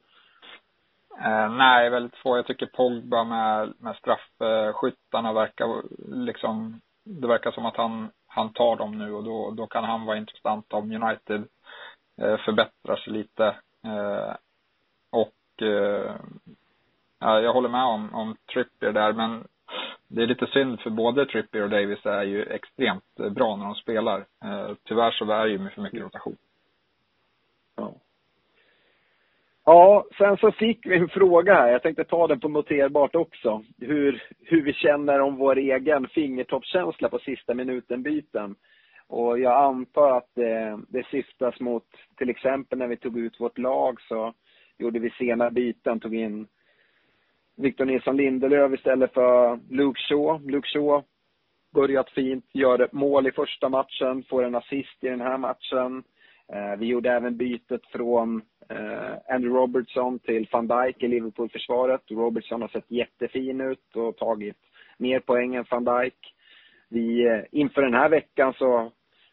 Eh, 1.24 1.52
nej, 1.52 1.90
väldigt 1.90 2.16
få. 2.16 2.38
Jag 2.38 2.46
tycker 2.46 2.66
Pogba 2.66 3.24
med, 3.24 3.74
med 3.80 3.96
straffskyttarna 3.96 5.34
verkar 5.34 5.82
liksom, 6.26 6.82
det 7.04 7.28
verkar 7.28 7.52
som 7.52 7.66
att 7.66 7.78
han, 7.78 8.10
han 8.28 8.54
tar 8.54 8.76
dem 8.76 8.98
nu 8.98 9.14
och 9.14 9.24
då, 9.24 9.52
då 9.52 9.68
kan 9.68 9.84
han 9.84 10.06
vara 10.06 10.18
intressant 10.18 10.74
om 10.74 10.92
United 10.92 11.44
eh, 12.22 12.38
förbättrar 12.38 12.96
sig 12.96 13.14
lite. 13.14 13.46
Eh, 13.86 14.36
och 15.10 15.62
eh, 15.62 16.16
jag 17.20 17.54
håller 17.54 17.70
med 17.70 17.84
om, 17.84 18.16
om 18.16 18.36
Trippier 18.54 18.92
där, 18.92 19.14
men 19.14 19.48
det 20.08 20.24
är 20.24 20.28
lite 20.28 20.48
synd 20.48 20.80
för 20.80 20.90
både 20.90 21.26
Trippier 21.26 21.64
och 21.64 21.70
Davis 21.70 22.06
är 22.06 22.24
ju 22.24 22.44
extremt 22.44 23.16
bra 23.16 23.56
när 23.56 23.66
de 23.66 23.76
spelar. 23.76 24.26
Eh, 24.44 24.72
tyvärr 24.84 25.12
så 25.12 25.32
är 25.32 25.46
det 25.46 25.52
ju 25.52 25.70
för 25.70 25.82
mycket 25.82 26.02
rotation. 26.02 26.38
Ja. 27.76 27.94
Ja, 29.66 30.06
sen 30.18 30.38
så 30.38 30.52
fick 30.52 30.86
vi 30.86 30.98
en 30.98 31.10
fråga 31.10 31.54
här. 31.54 31.72
Jag 31.72 31.82
tänkte 31.82 32.04
ta 32.04 32.28
den 32.28 32.40
på 32.40 32.48
noterbart 32.48 33.16
också. 33.16 33.64
Hur, 33.80 34.24
hur 34.40 34.62
vi 34.62 34.74
känner 34.74 35.20
om 35.20 35.36
vår 35.36 35.58
egen 35.58 36.08
fingertoppskänsla 36.08 37.10
på 37.10 37.20
sista 37.20 37.54
minuten-byten. 37.54 38.56
Och 39.08 39.40
jag 39.40 39.64
antar 39.64 40.18
att 40.18 40.30
det, 40.36 40.80
det 40.90 41.06
syftas 41.08 41.60
mot, 41.60 41.86
till 42.18 42.30
exempel 42.30 42.80
när 42.80 42.88
vi 42.88 42.98
tog 42.98 43.20
ut 43.20 43.40
vårt 43.40 43.58
lag 43.58 44.02
så 44.02 44.34
gjorde 44.78 45.00
vi 45.00 45.10
sena 45.10 45.52
byten, 45.52 46.00
tog 46.00 46.16
in 46.16 46.48
Victor 47.58 47.86
Nilsson 47.86 48.18
Lindelöf 48.18 48.74
istället 48.74 49.14
för 49.14 49.60
Luke 49.70 50.02
Shaw. 50.02 50.52
Luke 50.52 50.68
Shaw 50.68 51.04
börjat 51.74 52.10
fint, 52.10 52.46
gör 52.54 52.90
mål 52.92 53.28
i 53.28 53.32
första 53.32 53.70
matchen, 53.70 54.24
får 54.30 54.44
en 54.44 54.56
assist 54.56 55.04
i 55.04 55.08
den 55.08 55.22
här 55.22 55.38
matchen. 55.38 56.04
Eh, 56.54 56.80
vi 56.80 56.86
gjorde 56.86 57.12
även 57.12 57.38
bytet 57.38 57.86
från 57.92 58.42
Eh, 58.72 59.36
Andrew 59.36 59.60
Robertson 59.60 60.20
till 60.20 60.48
van 60.52 60.68
Dijk 60.68 61.04
i 61.04 61.08
Liverpool-försvaret. 61.08 62.02
Robertson 62.10 62.62
har 62.62 62.68
sett 62.68 62.92
jättefin 62.92 63.62
ut 63.62 63.96
och 63.96 64.18
tagit 64.18 64.58
mer 64.98 65.20
poäng 65.20 65.56
än 65.56 65.66
van 65.70 65.84
Dijk. 65.84 66.34
Vi, 66.90 67.28
eh, 67.28 67.42
inför 67.52 67.82
den 67.82 67.94
här 67.94 68.10
veckan 68.10 68.54
så 68.54 68.92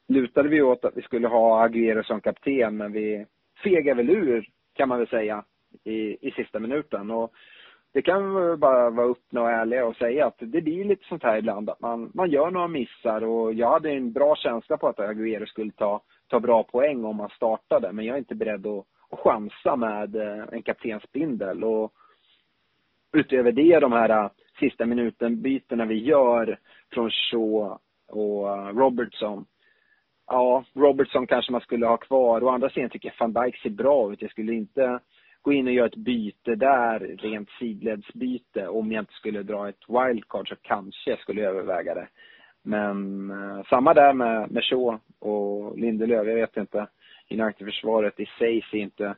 lutade 0.08 0.48
vi 0.48 0.62
åt 0.62 0.84
att 0.84 0.96
vi 0.96 1.02
skulle 1.02 1.28
ha 1.28 1.64
Aguero 1.64 2.02
som 2.02 2.20
kapten, 2.20 2.76
men 2.76 2.92
vi 2.92 3.26
fegade 3.62 4.02
väl 4.02 4.10
ur, 4.10 4.48
kan 4.74 4.88
man 4.88 4.98
väl 4.98 5.08
säga, 5.08 5.44
i, 5.84 6.28
i 6.28 6.30
sista 6.30 6.58
minuten. 6.58 7.10
Och 7.10 7.32
det 7.92 8.02
kan 8.02 8.34
vi 8.34 8.56
bara 8.56 8.90
vara 8.90 9.10
öppna 9.10 9.42
och 9.42 9.50
ärliga 9.50 9.86
och 9.86 9.96
säga 9.96 10.26
att 10.26 10.38
det 10.38 10.60
blir 10.60 10.84
lite 10.84 11.04
sånt 11.04 11.22
här 11.22 11.36
ibland, 11.38 11.70
att 11.70 11.80
man, 11.80 12.10
man 12.14 12.30
gör 12.30 12.50
några 12.50 12.68
missar 12.68 13.24
och 13.24 13.54
jag 13.54 13.70
hade 13.70 13.90
en 13.90 14.12
bra 14.12 14.36
känsla 14.36 14.76
på 14.76 14.88
att 14.88 15.00
Aguero 15.00 15.46
skulle 15.46 15.72
ta 15.72 16.02
ta 16.28 16.40
bra 16.40 16.62
poäng 16.62 17.04
om 17.04 17.16
man 17.16 17.30
startade. 17.30 17.92
Men 17.92 18.04
jag 18.04 18.14
är 18.14 18.18
inte 18.18 18.34
beredd 18.34 18.66
att, 18.66 18.86
och 19.10 19.20
chansa 19.20 19.76
med 19.76 20.16
eh, 20.16 20.44
en 20.52 20.62
kaptensbindel. 20.62 21.64
Och 21.64 21.92
utöver 23.12 23.52
det, 23.52 23.78
de 23.78 23.92
här 23.92 24.10
eh, 24.10 24.30
sista 24.60 24.86
minuten-bytena 24.86 25.84
vi 25.84 26.04
gör 26.04 26.58
från 26.92 27.10
Shaw 27.10 27.78
och 28.08 28.48
eh, 28.48 28.68
Robertson. 28.68 29.44
Ja, 30.26 30.64
Robertson 30.74 31.26
kanske 31.26 31.52
man 31.52 31.60
skulle 31.60 31.86
ha 31.86 31.96
kvar. 31.96 32.44
Å 32.44 32.48
andra 32.48 32.70
sidan 32.70 32.90
tycker 32.90 33.14
jag 33.16 33.28
van 33.28 33.44
Dijk 33.44 33.56
ser 33.56 33.70
bra 33.70 34.12
ut. 34.12 34.22
Jag 34.22 34.30
skulle 34.30 34.52
inte 34.52 35.00
gå 35.42 35.52
in 35.52 35.66
och 35.66 35.72
göra 35.72 35.86
ett 35.86 35.96
byte 35.96 36.54
där, 36.54 36.98
rent 36.98 37.50
sidledsbyte. 37.50 38.68
Om 38.68 38.92
jag 38.92 39.02
inte 39.02 39.12
skulle 39.12 39.42
dra 39.42 39.68
ett 39.68 39.84
wildcard 39.88 40.48
så 40.48 40.56
kanske 40.62 41.10
jag 41.10 41.18
skulle 41.18 41.48
överväga 41.48 41.94
det. 41.94 42.08
Men 42.62 43.30
eh, 43.30 43.64
samma 43.70 43.94
där 43.94 44.12
med, 44.12 44.50
med 44.50 44.64
Shaw 44.64 44.98
och 45.18 45.78
Lindelöf. 45.78 46.26
Jag 46.26 46.34
vet 46.34 46.56
inte. 46.56 46.86
United-försvaret 47.30 48.20
i 48.20 48.26
sig 48.38 48.66
ser 48.70 48.78
inte 48.78 49.14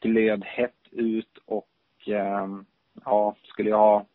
glödhett 0.00 0.88
ut 0.90 1.38
och 1.46 1.68
eh, 2.06 2.46
ja, 3.04 3.36
skulle 3.42 3.70
jag 3.70 3.78
ha 3.78 4.06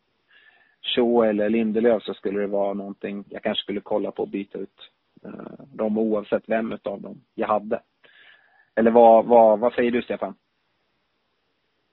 Shaw 0.81 1.29
eller 1.29 1.49
Lindelöf 1.49 2.03
så 2.03 2.13
skulle 2.13 2.39
det 2.39 2.47
vara 2.47 2.73
någonting 2.73 3.23
jag 3.29 3.43
kanske 3.43 3.63
skulle 3.63 3.81
kolla 3.81 4.11
på 4.11 4.23
att 4.23 4.29
byta 4.29 4.57
ut 4.57 4.91
eh, 5.23 5.65
dem 5.73 5.97
oavsett 5.97 6.43
vem 6.49 6.77
av 6.83 7.01
dem 7.01 7.21
jag 7.35 7.47
hade. 7.47 7.81
Eller 8.75 8.91
vad, 8.91 9.25
vad, 9.25 9.59
vad 9.59 9.73
säger 9.73 9.91
du 9.91 10.01
Stefan? 10.01 10.35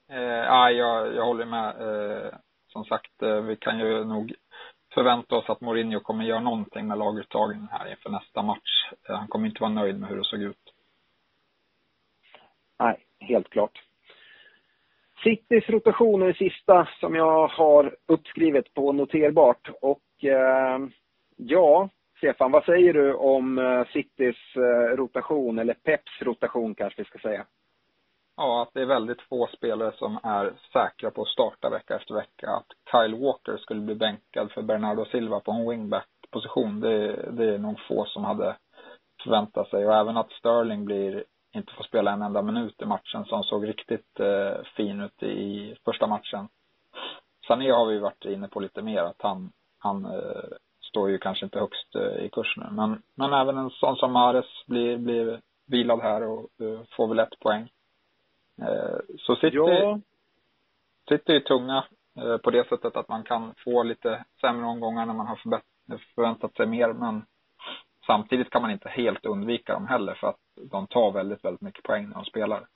Eh, 0.08 0.18
ja, 0.20 0.70
jag, 0.70 1.14
jag 1.14 1.24
håller 1.24 1.44
med. 1.44 1.68
Eh, 1.68 2.34
som 2.68 2.84
sagt, 2.84 3.22
eh, 3.22 3.40
vi 3.40 3.56
kan 3.56 3.78
ju 3.78 4.04
nog 4.04 4.34
förvänta 4.94 5.36
oss 5.36 5.50
att 5.50 5.60
Mourinho 5.60 6.00
kommer 6.00 6.24
göra 6.24 6.40
någonting 6.40 6.86
med 6.86 6.98
laguttagningen 6.98 7.68
här 7.70 7.90
inför 7.90 8.10
nästa 8.10 8.42
match. 8.42 8.92
Eh, 9.08 9.16
han 9.16 9.28
kommer 9.28 9.46
inte 9.46 9.60
vara 9.60 9.72
nöjd 9.72 10.00
med 10.00 10.08
hur 10.08 10.16
det 10.16 10.24
såg 10.24 10.42
ut. 10.42 10.72
Helt 13.20 13.50
klart. 13.50 13.82
Citys 15.22 15.68
rotation 15.68 16.22
är 16.22 16.26
det 16.26 16.34
sista 16.34 16.88
som 17.00 17.14
jag 17.14 17.48
har 17.48 17.96
uppskrivet 18.06 18.74
på 18.74 18.92
noterbart. 18.92 19.70
Och 19.80 20.24
eh, 20.24 20.78
ja, 21.36 21.88
Stefan, 22.18 22.52
vad 22.52 22.64
säger 22.64 22.92
du 22.92 23.14
om 23.14 23.58
eh, 23.58 23.84
Citys 23.92 24.36
eh, 24.56 24.96
rotation, 24.96 25.58
eller 25.58 25.74
Peps 25.74 26.22
rotation 26.22 26.74
kanske 26.74 27.02
vi 27.02 27.08
ska 27.08 27.18
säga? 27.18 27.46
Ja, 28.36 28.62
att 28.62 28.74
det 28.74 28.82
är 28.82 28.86
väldigt 28.86 29.22
få 29.22 29.46
spelare 29.46 29.92
som 29.92 30.18
är 30.22 30.52
säkra 30.72 31.10
på 31.10 31.22
att 31.22 31.28
starta 31.28 31.70
vecka 31.70 31.96
efter 31.96 32.14
vecka. 32.14 32.50
Att 32.50 32.66
Kyle 32.90 33.14
Walker 33.14 33.56
skulle 33.56 33.80
bli 33.80 33.94
bänkad 33.94 34.52
för 34.52 34.62
Bernardo 34.62 35.04
Silva 35.04 35.40
på 35.40 35.52
en 35.52 35.68
wingback-position, 35.70 36.80
det, 36.80 37.30
det 37.30 37.54
är 37.54 37.58
nog 37.58 37.80
få 37.88 38.04
som 38.04 38.24
hade 38.24 38.56
förväntat 39.22 39.68
sig. 39.68 39.86
Och 39.86 39.94
även 39.94 40.16
att 40.16 40.30
Sterling 40.30 40.84
blir 40.84 41.24
inte 41.56 41.72
får 41.72 41.84
spela 41.84 42.12
en 42.12 42.22
enda 42.22 42.42
minut 42.42 42.82
i 42.82 42.84
matchen 42.84 43.24
som 43.24 43.42
såg 43.42 43.68
riktigt 43.68 44.20
eh, 44.20 44.64
fin 44.76 45.00
ut 45.00 45.22
i 45.22 45.74
första 45.84 46.06
matchen. 46.06 46.48
Sané 47.46 47.70
har 47.70 47.86
vi 47.86 47.98
varit 47.98 48.24
inne 48.24 48.48
på 48.48 48.60
lite 48.60 48.82
mer 48.82 49.02
att 49.02 49.22
han, 49.22 49.52
han 49.78 50.04
eh, 50.04 50.44
står 50.80 51.10
ju 51.10 51.18
kanske 51.18 51.44
inte 51.44 51.58
högst 51.58 51.94
eh, 51.94 52.24
i 52.24 52.28
kurs 52.32 52.56
nu. 52.56 52.66
Men, 52.70 53.02
men 53.14 53.32
även 53.32 53.58
en 53.58 53.70
sån 53.70 53.96
som 53.96 54.12
Mares 54.12 54.66
blir, 54.66 54.96
blir 54.96 55.40
vilad 55.66 56.00
här 56.00 56.22
och 56.22 56.50
uh, 56.60 56.80
får 56.96 57.08
väl 57.08 57.18
ett 57.18 57.38
poäng. 57.40 57.68
Eh, 58.62 58.98
så 59.18 59.36
City, 59.36 59.56
ja. 59.56 60.00
City 61.08 61.36
är 61.36 61.40
tunga 61.40 61.84
eh, 62.16 62.36
på 62.36 62.50
det 62.50 62.68
sättet 62.68 62.96
att 62.96 63.08
man 63.08 63.22
kan 63.22 63.54
få 63.64 63.82
lite 63.82 64.24
sämre 64.40 64.66
omgångar 64.66 65.06
när 65.06 65.14
man 65.14 65.26
har 65.26 65.60
förväntat 66.14 66.56
sig 66.56 66.66
mer. 66.66 66.92
Men 66.92 67.26
samtidigt 68.06 68.50
kan 68.50 68.62
man 68.62 68.70
inte 68.70 68.88
helt 68.88 69.26
undvika 69.26 69.72
dem 69.72 69.86
heller 69.86 70.14
för 70.14 70.26
att 70.28 70.40
de 70.70 70.86
tar 70.86 71.12
väldigt, 71.12 71.44
väldigt 71.44 71.60
mycket 71.60 71.84
poäng 71.84 72.08
när 72.08 72.14
de 72.14 72.24
spelar. 72.24 72.66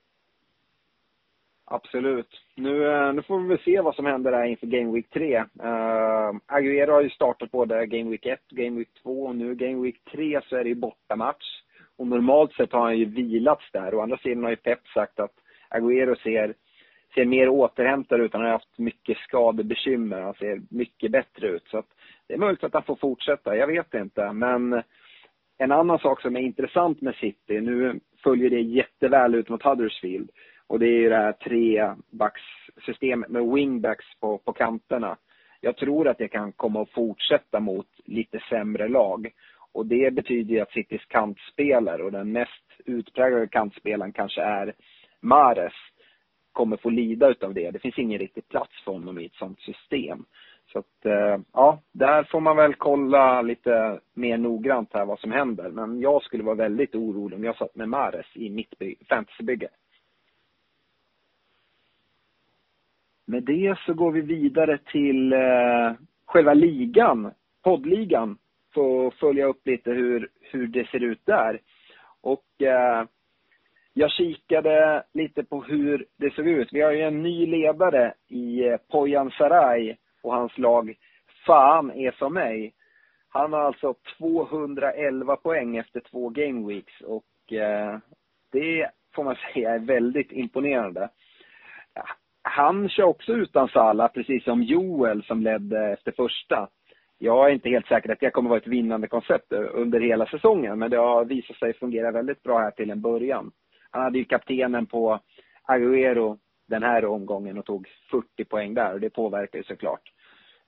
Absolut. 1.72 2.40
Nu, 2.54 2.92
eh, 2.92 3.12
nu 3.12 3.22
får 3.22 3.40
vi 3.40 3.48
väl 3.48 3.58
se 3.64 3.80
vad 3.80 3.94
som 3.94 4.06
händer 4.06 4.30
där 4.30 4.44
inför 4.44 4.66
Game 4.66 4.92
Week 4.92 5.10
3. 5.10 5.38
Uh, 5.38 5.44
eh, 5.62 6.32
Aguero 6.46 6.92
har 6.92 7.00
ju 7.00 7.10
startat 7.10 7.50
både 7.50 7.86
Game 7.86 8.10
Week 8.10 8.26
1 8.26 8.40
och 8.50 8.56
Game 8.56 8.78
Week 8.78 8.88
2 9.02 9.22
och 9.22 9.36
nu 9.36 9.54
Game 9.54 9.82
Week 9.82 10.04
3 10.12 10.40
så 10.44 10.56
är 10.56 10.62
det 10.64 10.68
ju 10.68 10.74
bortamatch. 10.74 11.62
Och 11.96 12.06
normalt 12.06 12.52
sett 12.52 12.72
har 12.72 12.80
han 12.80 12.98
ju 12.98 13.04
vilats 13.04 13.72
där. 13.72 13.94
Å 13.94 14.00
andra 14.00 14.16
sidan 14.16 14.44
har 14.44 14.50
ju 14.50 14.56
Pep 14.56 14.88
sagt 14.88 15.20
att 15.20 15.34
Aguero 15.68 16.16
ser, 16.16 16.54
ser 17.14 17.24
mer 17.24 17.48
återhämtad 17.48 18.20
ut. 18.20 18.32
Han 18.32 18.42
har 18.42 18.50
haft 18.50 18.78
mycket 18.78 19.18
skadebekymmer. 19.18 20.20
Han 20.20 20.34
ser 20.34 20.60
mycket 20.70 21.10
bättre 21.10 21.48
ut. 21.48 21.68
Så 21.68 21.78
att 21.78 21.88
det 22.26 22.34
är 22.34 22.38
möjligt 22.38 22.64
att 22.64 22.74
han 22.74 22.82
får 22.82 22.96
fortsätta. 22.96 23.56
Jag 23.56 23.66
vet 23.66 23.94
inte. 23.94 24.32
Men 24.32 24.82
en 25.62 25.72
annan 25.72 25.98
sak 25.98 26.20
som 26.20 26.36
är 26.36 26.40
intressant 26.40 27.00
med 27.00 27.14
City, 27.14 27.60
nu 27.60 28.00
följer 28.22 28.50
det 28.50 28.60
jätteväl 28.60 29.34
ut 29.34 29.48
mot 29.48 29.62
Huddersfield. 29.62 30.30
Och 30.66 30.78
det 30.78 30.86
är 30.86 31.00
ju 31.00 31.08
det 31.08 31.16
här 31.16 31.32
trebackssystemet 31.32 33.30
med 33.30 33.52
wingbacks 33.52 34.04
på, 34.20 34.38
på 34.38 34.52
kanterna. 34.52 35.16
Jag 35.60 35.76
tror 35.76 36.08
att 36.08 36.18
det 36.18 36.28
kan 36.28 36.52
komma 36.52 36.82
att 36.82 36.90
fortsätta 36.90 37.60
mot 37.60 37.86
lite 38.04 38.40
sämre 38.50 38.88
lag. 38.88 39.30
Och 39.72 39.86
det 39.86 40.14
betyder 40.14 40.54
ju 40.54 40.60
att 40.60 40.72
Citys 40.72 41.04
kantspelare 41.04 42.02
och 42.02 42.12
den 42.12 42.32
mest 42.32 42.64
utpräglade 42.84 43.46
kantspelaren 43.46 44.12
kanske 44.12 44.42
är 44.42 44.74
Mares 45.20 45.74
kommer 46.52 46.76
få 46.76 46.90
lida 46.90 47.28
utav 47.28 47.54
det. 47.54 47.70
Det 47.70 47.78
finns 47.78 47.98
ingen 47.98 48.18
riktig 48.18 48.48
plats 48.48 48.84
för 48.84 48.92
honom 48.92 49.18
i 49.18 49.26
ett 49.26 49.34
sånt 49.34 49.60
system. 49.60 50.24
Så 50.72 50.78
att, 50.78 51.06
eh, 51.06 51.38
ja, 51.52 51.80
där 51.92 52.24
får 52.24 52.40
man 52.40 52.56
väl 52.56 52.74
kolla 52.74 53.42
lite 53.42 54.00
mer 54.14 54.38
noggrant 54.38 54.90
här 54.92 55.04
vad 55.04 55.18
som 55.18 55.32
händer. 55.32 55.70
Men 55.70 56.00
jag 56.00 56.22
skulle 56.22 56.42
vara 56.42 56.54
väldigt 56.54 56.94
orolig 56.94 57.38
om 57.38 57.44
jag 57.44 57.56
satt 57.56 57.76
med 57.76 57.88
Mares 57.88 58.26
i 58.34 58.50
mitt 58.50 58.74
fantasybygge. 59.08 59.68
Med 63.24 63.42
det 63.42 63.78
så 63.86 63.94
går 63.94 64.12
vi 64.12 64.20
vidare 64.20 64.78
till 64.78 65.32
eh, 65.32 65.92
själva 66.26 66.54
ligan, 66.54 67.32
poddligan, 67.62 68.38
för 68.74 69.06
att 69.06 69.14
följa 69.14 69.46
upp 69.46 69.66
lite 69.66 69.90
hur, 69.90 70.28
hur 70.40 70.66
det 70.66 70.88
ser 70.88 71.04
ut 71.04 71.26
där. 71.26 71.60
Och 72.20 72.62
eh, 72.62 73.04
jag 73.92 74.10
kikade 74.10 75.02
lite 75.12 75.44
på 75.44 75.62
hur 75.62 76.06
det 76.16 76.34
såg 76.34 76.48
ut. 76.48 76.68
Vi 76.72 76.80
har 76.80 76.92
ju 76.92 77.02
en 77.02 77.22
ny 77.22 77.46
ledare 77.46 78.14
i 78.28 78.64
eh, 78.68 78.76
Poyan 78.90 79.30
Sarai 79.30 79.96
och 80.22 80.34
hans 80.34 80.58
lag 80.58 80.94
Fan 81.46 81.90
är 81.90 82.12
som 82.12 82.34
mig. 82.34 82.72
Han 83.28 83.52
har 83.52 83.60
alltså 83.60 83.94
211 84.18 85.36
poäng 85.36 85.76
efter 85.76 86.00
två 86.00 86.28
game 86.28 86.68
weeks 86.68 87.00
och 87.00 87.52
eh, 87.52 87.98
det 88.52 88.90
får 89.14 89.24
man 89.24 89.36
säga 89.54 89.74
är 89.74 89.78
väldigt 89.78 90.32
imponerande. 90.32 91.08
Han 92.42 92.88
kör 92.88 93.04
också 93.04 93.32
utan 93.32 93.68
Sala, 93.68 94.08
precis 94.08 94.44
som 94.44 94.62
Joel 94.62 95.22
som 95.22 95.42
ledde 95.42 95.92
efter 95.92 96.12
första. 96.12 96.68
Jag 97.18 97.48
är 97.48 97.54
inte 97.54 97.68
helt 97.68 97.86
säker 97.86 98.12
att 98.12 98.20
det 98.20 98.30
kommer 98.30 98.50
vara 98.50 98.60
ett 98.60 98.66
vinnande 98.66 99.08
koncept 99.08 99.52
under 99.52 100.00
hela 100.00 100.26
säsongen, 100.26 100.78
men 100.78 100.90
det 100.90 100.96
har 100.96 101.24
visat 101.24 101.56
sig 101.56 101.72
fungera 101.72 102.10
väldigt 102.10 102.42
bra 102.42 102.58
här 102.58 102.70
till 102.70 102.90
en 102.90 103.00
början. 103.00 103.52
Han 103.90 104.02
hade 104.02 104.18
ju 104.18 104.24
kaptenen 104.24 104.86
på 104.86 105.20
Agüero 105.68 106.38
den 106.70 106.82
här 106.82 107.04
omgången 107.04 107.58
och 107.58 107.64
tog 107.64 107.88
40 108.10 108.44
poäng 108.44 108.74
där 108.74 108.92
och 108.92 109.00
det 109.00 109.10
påverkar 109.10 109.58
ju 109.58 109.64
såklart. 109.64 110.12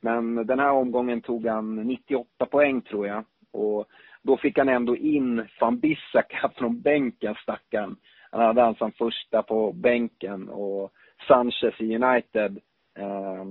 Men 0.00 0.46
den 0.46 0.58
här 0.58 0.70
omgången 0.70 1.20
tog 1.20 1.46
han 1.46 1.76
98 1.76 2.46
poäng 2.46 2.80
tror 2.80 3.06
jag. 3.06 3.24
Och 3.52 3.86
då 4.22 4.36
fick 4.36 4.58
han 4.58 4.68
ändå 4.68 4.96
in 4.96 5.48
van 5.60 5.78
Bissaka 5.78 6.50
från 6.56 6.80
bänken, 6.80 7.34
stackaren. 7.34 7.96
Han 8.30 8.40
hade 8.40 8.64
alltså 8.64 8.84
han 8.84 8.92
som 8.92 9.06
första 9.06 9.42
på 9.42 9.72
bänken 9.72 10.48
och 10.48 10.92
Sanchez 11.28 11.80
i 11.80 11.96
United 11.96 12.58
eh, 12.98 13.44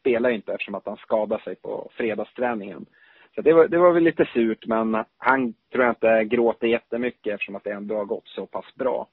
spelar 0.00 0.30
inte 0.30 0.52
eftersom 0.52 0.74
att 0.74 0.86
han 0.86 0.96
skadade 0.96 1.42
sig 1.42 1.56
på 1.56 1.90
fredagsträningen. 1.92 2.86
Så 3.34 3.42
det 3.42 3.52
var, 3.52 3.68
det 3.68 3.78
var 3.78 3.92
väl 3.92 4.02
lite 4.02 4.24
surt, 4.24 4.66
men 4.66 5.04
han 5.18 5.54
tror 5.72 5.84
jag 5.84 5.90
inte 5.90 6.24
gråter 6.24 6.66
jättemycket 6.66 7.34
eftersom 7.34 7.56
att 7.56 7.64
det 7.64 7.72
ändå 7.72 7.96
har 7.96 8.04
gått 8.04 8.28
så 8.28 8.46
pass 8.46 8.74
bra. 8.74 9.08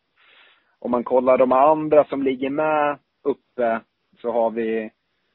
Om 0.85 0.91
man 0.91 1.03
kollar 1.03 1.37
de 1.37 1.51
andra 1.51 2.05
som 2.05 2.23
ligger 2.23 2.49
med 2.49 2.97
uppe 3.23 3.79
så 4.21 4.31
har 4.31 4.51
vi 4.51 4.91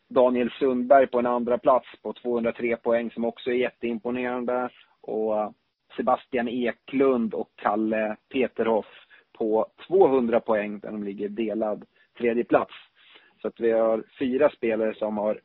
Daniel 0.08 0.50
Sundberg 0.50 1.06
på 1.06 1.18
en 1.18 1.26
andra 1.26 1.58
plats 1.58 1.86
på 2.02 2.12
203 2.12 2.76
poäng 2.76 3.10
som 3.10 3.24
också 3.24 3.50
är 3.50 3.54
jätteimponerande. 3.54 4.68
Och 5.00 5.54
Sebastian 5.96 6.48
Eklund 6.48 7.34
och 7.34 7.50
Kalle 7.56 8.16
Peterhoff 8.32 8.86
på 9.38 9.66
200 9.86 10.40
poäng 10.40 10.78
där 10.78 10.90
de 10.90 11.04
ligger 11.04 11.28
delad 11.28 11.84
tredje 12.18 12.44
plats. 12.44 12.74
Så 13.42 13.48
att 13.48 13.60
vi 13.60 13.70
har 13.70 14.04
fyra 14.18 14.50
spelare 14.50 14.94
som 14.94 15.18
har 15.18 15.40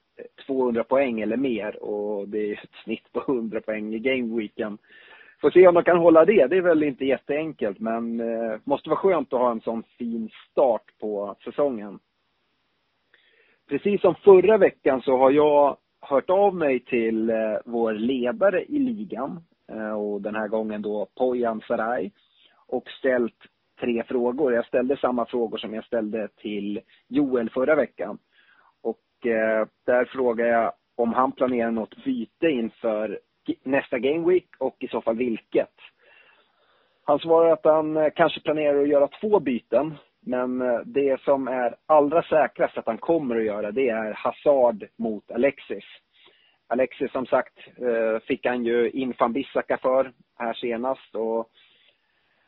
200 0.47 0.83
poäng 0.83 1.21
eller 1.21 1.37
mer 1.37 1.83
och 1.83 2.29
det 2.29 2.51
är 2.51 2.53
ett 2.53 2.83
snitt 2.83 3.11
på 3.11 3.19
100 3.19 3.61
poäng 3.61 3.93
i 3.93 3.99
gameweeken. 3.99 4.77
Får 5.41 5.51
se 5.51 5.67
om 5.67 5.73
de 5.73 5.83
kan 5.83 5.97
hålla 5.97 6.25
det. 6.25 6.47
Det 6.47 6.57
är 6.57 6.61
väl 6.61 6.83
inte 6.83 7.05
jätteenkelt 7.05 7.79
men 7.79 8.19
eh, 8.19 8.59
måste 8.63 8.89
vara 8.89 8.99
skönt 8.99 9.33
att 9.33 9.39
ha 9.39 9.51
en 9.51 9.61
sån 9.61 9.83
fin 9.83 10.29
start 10.51 10.83
på 10.99 11.35
säsongen. 11.43 11.99
Precis 13.69 14.01
som 14.01 14.15
förra 14.15 14.57
veckan 14.57 15.01
så 15.01 15.17
har 15.17 15.31
jag 15.31 15.77
hört 16.01 16.29
av 16.29 16.55
mig 16.55 16.79
till 16.79 17.29
eh, 17.29 17.35
vår 17.65 17.93
ledare 17.93 18.63
i 18.63 18.79
ligan 18.79 19.43
eh, 19.71 19.91
och 19.91 20.21
den 20.21 20.35
här 20.35 20.47
gången 20.47 20.81
då 20.81 21.07
Poyan 21.17 21.61
Sarai 21.61 22.11
och 22.67 22.89
ställt 22.89 23.37
tre 23.79 24.03
frågor. 24.03 24.53
Jag 24.53 24.65
ställde 24.65 24.97
samma 24.97 25.25
frågor 25.25 25.57
som 25.57 25.73
jag 25.73 25.85
ställde 25.85 26.27
till 26.27 26.81
Joel 27.07 27.49
förra 27.49 27.75
veckan. 27.75 28.17
Och 28.81 29.27
eh, 29.27 29.67
där 29.85 30.05
frågade 30.05 30.49
jag 30.49 30.73
om 30.95 31.13
han 31.13 31.31
planerar 31.31 31.71
något 31.71 32.03
byte 32.03 32.47
inför 32.47 33.19
nästa 33.63 33.99
Game 33.99 34.27
Week 34.27 34.47
och 34.57 34.75
i 34.79 34.87
så 34.87 35.01
fall 35.01 35.15
vilket. 35.15 35.73
Han 37.03 37.19
svarar 37.19 37.51
att 37.51 37.65
han 37.65 37.97
eh, 37.97 38.09
kanske 38.15 38.39
planerar 38.39 38.81
att 38.81 38.89
göra 38.89 39.07
två 39.07 39.39
byten. 39.39 39.95
Men 40.19 40.61
eh, 40.61 40.79
det 40.85 41.21
som 41.21 41.47
är 41.47 41.75
allra 41.85 42.23
säkrast 42.23 42.77
att 42.77 42.85
han 42.85 42.97
kommer 42.97 43.35
att 43.35 43.45
göra, 43.45 43.71
det 43.71 43.89
är 43.89 44.13
Hazard 44.13 44.85
mot 44.97 45.31
Alexis. 45.31 45.83
Alexis 46.67 47.11
som 47.11 47.25
sagt 47.25 47.57
eh, 47.67 48.19
fick 48.27 48.45
han 48.45 48.65
ju 48.65 48.89
in 48.89 49.13
van 49.19 49.33
Bissaka 49.33 49.77
för 49.77 50.11
här 50.39 50.53
senast 50.53 51.15
och 51.15 51.49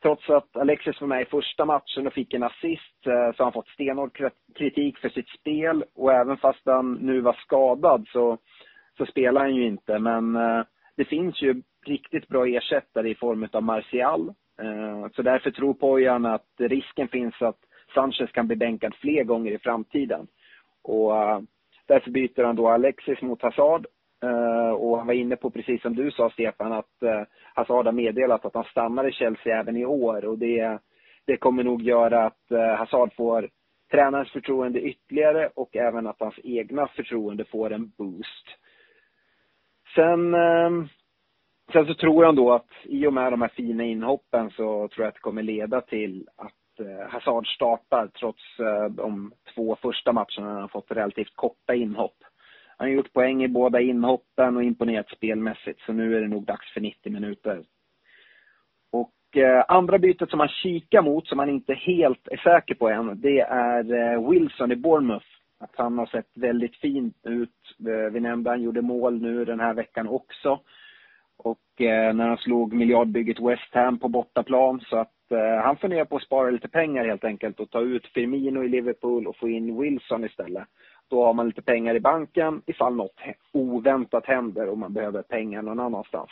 trots 0.01 0.29
att 0.29 0.57
Alexis 0.57 1.01
var 1.01 1.07
med 1.07 1.21
i 1.21 1.25
första 1.25 1.65
matchen 1.65 2.07
och 2.07 2.13
fick 2.13 2.33
en 2.33 2.43
assist 2.43 3.03
så 3.03 3.09
har 3.09 3.43
han 3.43 3.53
fått 3.53 3.67
stenhård 3.67 4.31
kritik 4.55 4.97
för 4.97 5.09
sitt 5.09 5.29
spel 5.29 5.83
och 5.95 6.13
även 6.13 6.37
fast 6.37 6.65
han 6.65 6.93
nu 6.93 7.21
var 7.21 7.33
skadad 7.33 8.07
så 8.11 8.37
så 8.97 9.05
spelar 9.05 9.41
han 9.41 9.55
ju 9.55 9.65
inte, 9.65 9.99
men 9.99 10.35
eh, 10.35 10.63
det 10.97 11.05
finns 11.05 11.41
ju 11.41 11.61
riktigt 11.85 12.27
bra 12.27 12.47
ersättare 12.47 13.09
i 13.09 13.15
form 13.15 13.47
av 13.51 13.63
Martial. 13.63 14.33
Eh, 14.61 15.07
så 15.15 15.21
därför 15.21 15.51
tror 15.51 15.73
Pojan 15.73 16.25
att 16.25 16.47
risken 16.57 17.07
finns 17.07 17.41
att 17.41 17.59
Sanchez 17.93 18.31
kan 18.31 18.47
bli 18.47 18.55
bänkad 18.55 18.95
fler 18.95 19.23
gånger 19.23 19.51
i 19.51 19.57
framtiden. 19.57 20.27
Och 20.83 21.17
eh, 21.17 21.39
därför 21.87 22.11
byter 22.11 22.43
han 22.43 22.55
då 22.55 22.69
Alexis 22.69 23.21
mot 23.21 23.41
Hazard. 23.41 23.85
Eh, 24.23 24.69
och 24.69 24.97
han 24.97 25.07
var 25.07 25.13
inne 25.13 25.35
på, 25.35 25.49
precis 25.49 25.81
som 25.81 25.95
du 25.95 26.11
sa 26.11 26.29
Stefan, 26.29 26.71
att 26.71 27.03
Hazard 27.53 27.85
har 27.85 27.93
meddelat 27.93 28.45
att 28.45 28.55
han 28.55 28.63
stannar 28.63 29.07
i 29.07 29.11
Chelsea 29.11 29.59
även 29.59 29.77
i 29.77 29.85
år. 29.85 30.25
Och 30.25 30.37
det, 30.37 30.79
det 31.25 31.37
kommer 31.37 31.63
nog 31.63 31.81
göra 31.81 32.25
att 32.25 32.77
Hazard 32.77 33.13
får 33.15 33.49
tränarens 33.91 34.31
förtroende 34.31 34.81
ytterligare 34.81 35.49
och 35.55 35.75
även 35.75 36.07
att 36.07 36.19
hans 36.19 36.39
egna 36.43 36.87
förtroende 36.87 37.45
får 37.45 37.73
en 37.73 37.91
boost. 37.97 38.47
Sen, 39.95 40.33
ehm, 40.33 40.88
sen 41.71 41.85
så 41.85 41.93
tror 41.93 42.23
jag 42.23 42.29
ändå 42.29 42.53
att 42.53 42.69
i 42.83 43.07
och 43.07 43.13
med 43.13 43.33
de 43.33 43.41
här 43.41 43.51
fina 43.55 43.83
inhoppen 43.83 44.49
så 44.49 44.88
tror 44.88 45.03
jag 45.03 45.07
att 45.07 45.13
det 45.13 45.19
kommer 45.19 45.43
leda 45.43 45.81
till 45.81 46.27
att 46.35 46.79
eh, 46.79 47.09
Hazard 47.09 47.47
startar 47.47 48.07
trots 48.07 48.59
eh, 48.59 48.85
de 48.85 49.31
två 49.55 49.77
första 49.81 50.13
matcherna 50.13 50.53
han 50.53 50.61
har 50.61 50.67
fått 50.67 50.91
relativt 50.91 51.35
korta 51.35 51.75
inhopp. 51.75 52.17
Han 52.77 52.88
har 52.88 52.95
gjort 52.95 53.13
poäng 53.13 53.43
i 53.43 53.47
båda 53.47 53.81
inhoppen 53.81 54.57
och 54.57 54.63
imponerat 54.63 55.09
spelmässigt, 55.09 55.81
så 55.81 55.93
nu 55.93 56.17
är 56.17 56.21
det 56.21 56.27
nog 56.27 56.45
dags 56.45 56.73
för 56.73 56.81
90 56.81 57.11
minuter. 57.11 57.63
Och 58.91 59.38
eh, 59.38 59.65
andra 59.67 59.97
bytet 59.97 60.29
som 60.29 60.39
han 60.39 60.49
kikar 60.49 61.01
mot, 61.01 61.27
som 61.27 61.39
han 61.39 61.49
inte 61.49 61.73
helt 61.73 62.27
är 62.27 62.38
säker 62.38 62.75
på 62.75 62.89
än, 62.89 63.21
det 63.21 63.39
är 63.39 64.29
Wilson 64.31 64.71
i 64.71 64.75
Bournemouth. 64.75 65.36
Att 65.59 65.75
han 65.75 65.97
har 65.97 66.05
sett 66.05 66.29
väldigt 66.35 66.75
fint 66.75 67.17
ut. 67.23 67.75
Eh, 67.87 68.11
vi 68.13 68.19
nämnde 68.19 68.49
han 68.49 68.61
gjorde 68.61 68.81
mål 68.81 69.21
nu 69.21 69.45
den 69.45 69.59
här 69.59 69.73
veckan 69.73 70.07
också. 70.07 70.59
Och 71.37 71.81
eh, 71.81 72.13
när 72.13 72.27
han 72.27 72.37
slog 72.37 72.73
miljardbygget 72.73 73.39
West 73.39 73.73
Ham 73.73 73.99
på 73.99 74.09
bortaplan. 74.09 74.79
Så 74.79 74.97
att 74.97 75.31
eh, 75.31 75.63
han 75.63 75.77
funderar 75.77 76.05
på 76.05 76.15
att 76.15 76.23
spara 76.23 76.49
lite 76.49 76.67
pengar 76.67 77.05
helt 77.05 77.23
enkelt 77.23 77.59
och 77.59 77.69
ta 77.69 77.81
ut 77.81 78.07
Firmino 78.07 78.63
i 78.63 78.69
Liverpool 78.69 79.27
och 79.27 79.37
få 79.37 79.49
in 79.49 79.81
Wilson 79.81 80.25
istället. 80.25 80.67
Då 81.09 81.25
har 81.25 81.33
man 81.33 81.45
lite 81.45 81.61
pengar 81.61 81.95
i 81.95 81.99
banken 81.99 82.61
ifall 82.65 82.95
något 82.95 83.21
oväntat 83.51 84.25
händer 84.25 84.69
och 84.69 84.77
man 84.77 84.93
behöver 84.93 85.21
pengar 85.21 85.61
någon 85.61 85.79
annanstans. 85.79 86.31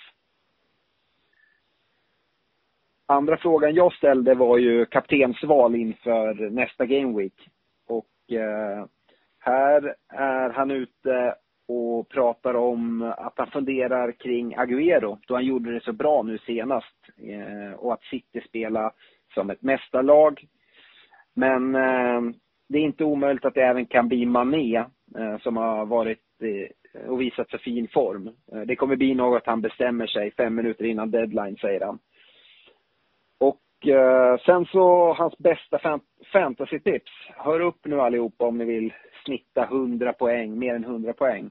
Andra 3.08 3.38
frågan 3.38 3.76
jag 3.76 3.94
ställde 3.94 4.36
var 4.36 4.58
ju 4.58 4.86
kaptensval 4.86 5.76
inför 5.76 6.50
nästa 6.50 6.86
Game 6.86 7.18
Week. 7.18 7.50
Och 7.88 8.34
eh, 8.34 8.86
här 9.46 9.96
är 10.10 10.50
han 10.50 10.72
ute 10.72 11.36
och 11.68 12.10
pratar 12.10 12.54
om 12.54 13.02
att 13.18 13.34
han 13.38 13.48
funderar 13.48 14.12
kring 14.12 14.56
Agüero 14.56 15.18
då 15.28 15.34
han 15.34 15.46
gjorde 15.46 15.74
det 15.74 15.84
så 15.84 15.94
bra 15.94 16.24
nu 16.24 16.38
senast 16.38 16.96
eh, 17.18 17.80
och 17.80 17.94
att 17.94 18.04
City 18.04 18.42
spelar 18.48 18.92
som 19.34 19.50
ett 19.50 19.62
mästarlag. 19.62 20.46
Men 21.34 21.76
eh, 21.76 22.22
det 22.70 22.78
är 22.78 22.84
inte 22.84 23.04
omöjligt 23.04 23.46
att 23.46 23.54
det 23.54 23.64
även 23.64 23.86
kan 23.86 24.08
bli 24.08 24.26
Mané 24.26 24.78
eh, 25.18 25.38
som 25.40 25.58
har 25.58 25.86
varit 25.86 26.20
och 27.08 27.22
visat 27.22 27.50
så 27.50 27.58
fin 27.58 27.88
form. 27.88 28.30
Det 28.66 28.76
kommer 28.76 28.96
bli 28.96 29.16
något 29.16 29.46
han 29.46 29.62
bestämmer 29.62 30.08
sig 30.08 30.32
fem 30.32 30.56
minuter 30.56 30.86
innan 30.86 31.12
deadline, 31.12 31.58
säger 31.58 31.86
han. 31.86 32.00
Och 33.76 33.88
eh, 33.88 34.38
sen 34.38 34.66
så 34.66 35.14
hans 35.14 35.38
bästa 35.38 36.00
fantasy-tips. 36.34 37.12
Hör 37.38 37.60
upp 37.60 37.86
nu 37.86 38.02
allihopa 38.02 38.46
om 38.46 38.58
ni 38.58 38.66
vill 38.66 38.94
snitta 39.26 39.64
100 39.64 40.14
poäng, 40.14 40.60
mer 40.60 40.76
än 40.76 40.84
100 40.84 41.14
poäng, 41.14 41.50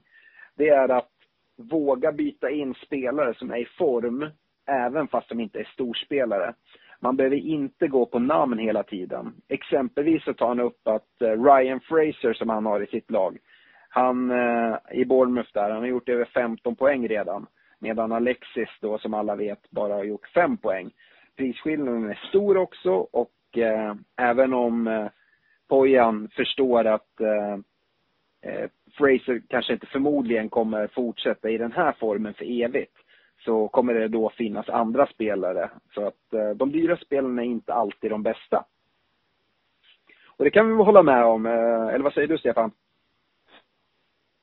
det 0.55 0.69
är 0.69 0.89
att 0.89 1.11
våga 1.57 2.11
byta 2.11 2.49
in 2.49 2.73
spelare 2.73 3.33
som 3.33 3.51
är 3.51 3.57
i 3.57 3.65
form, 3.65 4.29
även 4.67 5.07
fast 5.07 5.29
de 5.29 5.39
inte 5.39 5.59
är 5.59 5.69
storspelare. 5.73 6.53
Man 6.99 7.15
behöver 7.15 7.35
inte 7.35 7.87
gå 7.87 8.05
på 8.05 8.19
namn 8.19 8.59
hela 8.59 8.83
tiden. 8.83 9.33
Exempelvis 9.47 10.23
så 10.23 10.33
tar 10.33 10.47
han 10.47 10.59
upp 10.59 10.87
att 10.87 11.21
eh, 11.21 11.43
Ryan 11.43 11.79
Fraser 11.79 12.33
som 12.33 12.49
han 12.49 12.65
har 12.65 12.83
i 12.83 12.87
sitt 12.87 13.11
lag, 13.11 13.37
han 13.89 14.31
eh, 14.31 14.75
i 14.91 15.05
Bournemouth 15.05 15.49
där, 15.53 15.69
han 15.69 15.79
har 15.79 15.87
gjort 15.87 16.09
över 16.09 16.25
15 16.25 16.75
poäng 16.75 17.07
redan. 17.07 17.47
Medan 17.79 18.11
Alexis 18.11 18.69
då 18.81 18.97
som 18.97 19.13
alla 19.13 19.35
vet 19.35 19.71
bara 19.71 19.93
har 19.93 20.03
gjort 20.03 20.27
5 20.27 20.57
poäng. 20.57 20.91
Prisskillnaden 21.37 22.09
är 22.09 22.19
stor 22.29 22.57
också 22.57 22.91
och 22.91 23.57
eh, 23.57 23.95
även 24.15 24.53
om 24.53 24.87
eh, 24.87 25.07
Pojan 25.67 26.29
förstår 26.35 26.85
att 26.85 27.21
eh, 27.21 27.53
eh, 28.51 28.69
Fraser 28.97 29.41
kanske 29.47 29.73
inte 29.73 29.87
förmodligen 29.87 30.49
kommer 30.49 30.87
fortsätta 30.87 31.49
i 31.49 31.57
den 31.57 31.71
här 31.71 31.91
formen 31.99 32.33
för 32.33 32.63
evigt 32.63 32.97
så 33.45 33.67
kommer 33.67 33.93
det 33.93 34.07
då 34.07 34.29
finnas 34.29 34.69
andra 34.69 35.07
spelare. 35.07 35.69
Så 35.93 36.07
att 36.07 36.33
eh, 36.33 36.49
de 36.49 36.71
dyra 36.71 36.97
spelarna 36.97 37.41
är 37.41 37.45
inte 37.45 37.73
alltid 37.73 38.11
de 38.11 38.23
bästa. 38.23 38.65
Och 40.37 40.43
det 40.43 40.51
kan 40.51 40.67
vi 40.67 40.75
väl 40.75 40.85
hålla 40.85 41.03
med 41.03 41.25
om, 41.25 41.45
eh, 41.45 41.87
eller 41.87 42.03
vad 42.03 42.13
säger 42.13 42.27
du 42.27 42.37
Stefan? 42.37 42.71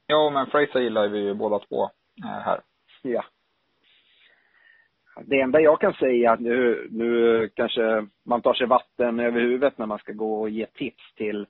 Ja, 0.06 0.30
men 0.30 0.46
Fraser 0.46 0.80
gillar 0.80 1.08
vi 1.08 1.18
ju 1.18 1.34
båda 1.34 1.58
två 1.58 1.90
här. 2.22 2.60
Ja. 3.02 3.24
Det 5.20 5.40
enda 5.40 5.60
jag 5.60 5.80
kan 5.80 5.92
säga, 5.92 6.36
nu, 6.40 6.88
nu 6.90 7.48
kanske 7.54 8.06
man 8.24 8.42
tar 8.42 8.54
sig 8.54 8.66
vatten 8.66 9.20
över 9.20 9.40
huvudet 9.40 9.78
när 9.78 9.86
man 9.86 9.98
ska 9.98 10.12
gå 10.12 10.40
och 10.40 10.50
ge 10.50 10.66
tips 10.66 11.14
till 11.14 11.46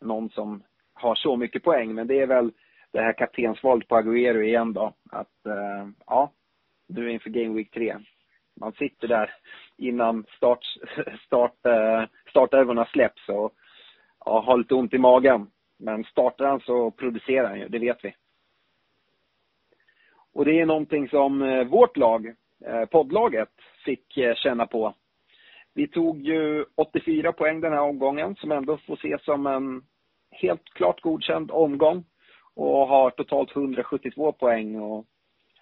någon 0.00 0.30
som 0.30 0.62
har 0.94 1.14
så 1.14 1.36
mycket 1.36 1.62
poäng. 1.62 1.94
Men 1.94 2.06
det 2.06 2.20
är 2.20 2.26
väl 2.26 2.52
det 2.92 3.00
här 3.00 3.12
kaptensvalet 3.12 3.88
på 3.88 3.96
Agüero 3.96 4.42
igen 4.42 4.72
då. 4.72 4.94
Att, 5.10 5.46
eh, 5.46 5.88
ja, 6.06 6.32
nu 6.86 7.10
inför 7.10 7.30
Game 7.30 7.54
Week 7.54 7.70
3. 7.70 7.96
Man 8.60 8.72
sitter 8.72 9.08
där 9.08 9.34
innan 9.76 10.24
start, 10.36 10.66
eh, 11.66 12.04
start, 12.30 12.88
släpps 12.92 13.28
och 13.28 13.52
ja, 14.24 14.40
har 14.40 14.58
lite 14.58 14.74
ont 14.74 14.94
i 14.94 14.98
magen. 14.98 15.50
Men 15.78 16.04
startar 16.04 16.46
han 16.46 16.60
så 16.60 16.90
producerar 16.90 17.48
han 17.48 17.58
ju, 17.58 17.68
det 17.68 17.78
vet 17.78 18.04
vi. 18.04 18.14
Och 20.34 20.44
det 20.44 20.60
är 20.60 20.66
någonting 20.66 21.08
som 21.08 21.42
eh, 21.42 21.64
vårt 21.64 21.96
lag, 21.96 22.34
Eh, 22.66 22.84
poddlaget, 22.84 23.48
fick 23.84 24.16
eh, 24.16 24.34
känna 24.34 24.66
på. 24.66 24.94
Vi 25.74 25.88
tog 25.88 26.22
ju 26.22 26.64
84 26.74 27.32
poäng 27.32 27.60
den 27.60 27.72
här 27.72 27.80
omgången 27.80 28.34
som 28.34 28.52
ändå 28.52 28.76
får 28.76 28.94
ses 28.94 29.24
som 29.24 29.46
en 29.46 29.82
helt 30.30 30.64
klart 30.64 31.00
godkänd 31.00 31.50
omgång 31.50 32.04
och 32.54 32.88
har 32.88 33.10
totalt 33.10 33.56
172 33.56 34.32
poäng 34.32 34.80
och 34.80 35.06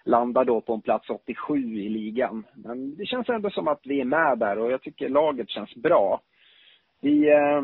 landar 0.05 0.45
då 0.45 0.61
på 0.61 0.73
en 0.73 0.81
plats 0.81 1.09
87 1.09 1.55
i 1.57 1.89
ligan. 1.89 2.45
Men 2.55 2.95
det 2.95 3.05
känns 3.05 3.29
ändå 3.29 3.49
som 3.49 3.67
att 3.67 3.81
vi 3.83 4.01
är 4.01 4.05
med 4.05 4.37
där 4.37 4.59
och 4.59 4.71
jag 4.71 4.81
tycker 4.81 5.09
laget 5.09 5.49
känns 5.49 5.75
bra. 5.75 6.21
Vi 7.01 7.29
eh, 7.29 7.61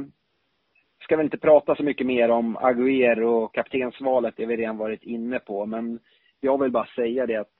ska 1.03 1.17
väl 1.17 1.25
inte 1.25 1.37
prata 1.37 1.75
så 1.75 1.83
mycket 1.83 2.07
mer 2.07 2.31
om 2.31 2.57
Agüero 2.57 3.43
och 3.43 3.53
kaptensvalet, 3.53 4.33
det 4.37 4.43
har 4.43 4.47
vi 4.49 4.57
redan 4.57 4.77
varit 4.77 5.03
inne 5.03 5.39
på, 5.39 5.65
men 5.65 5.99
jag 6.39 6.61
vill 6.61 6.71
bara 6.71 6.87
säga 6.95 7.25
det 7.25 7.35
att 7.35 7.51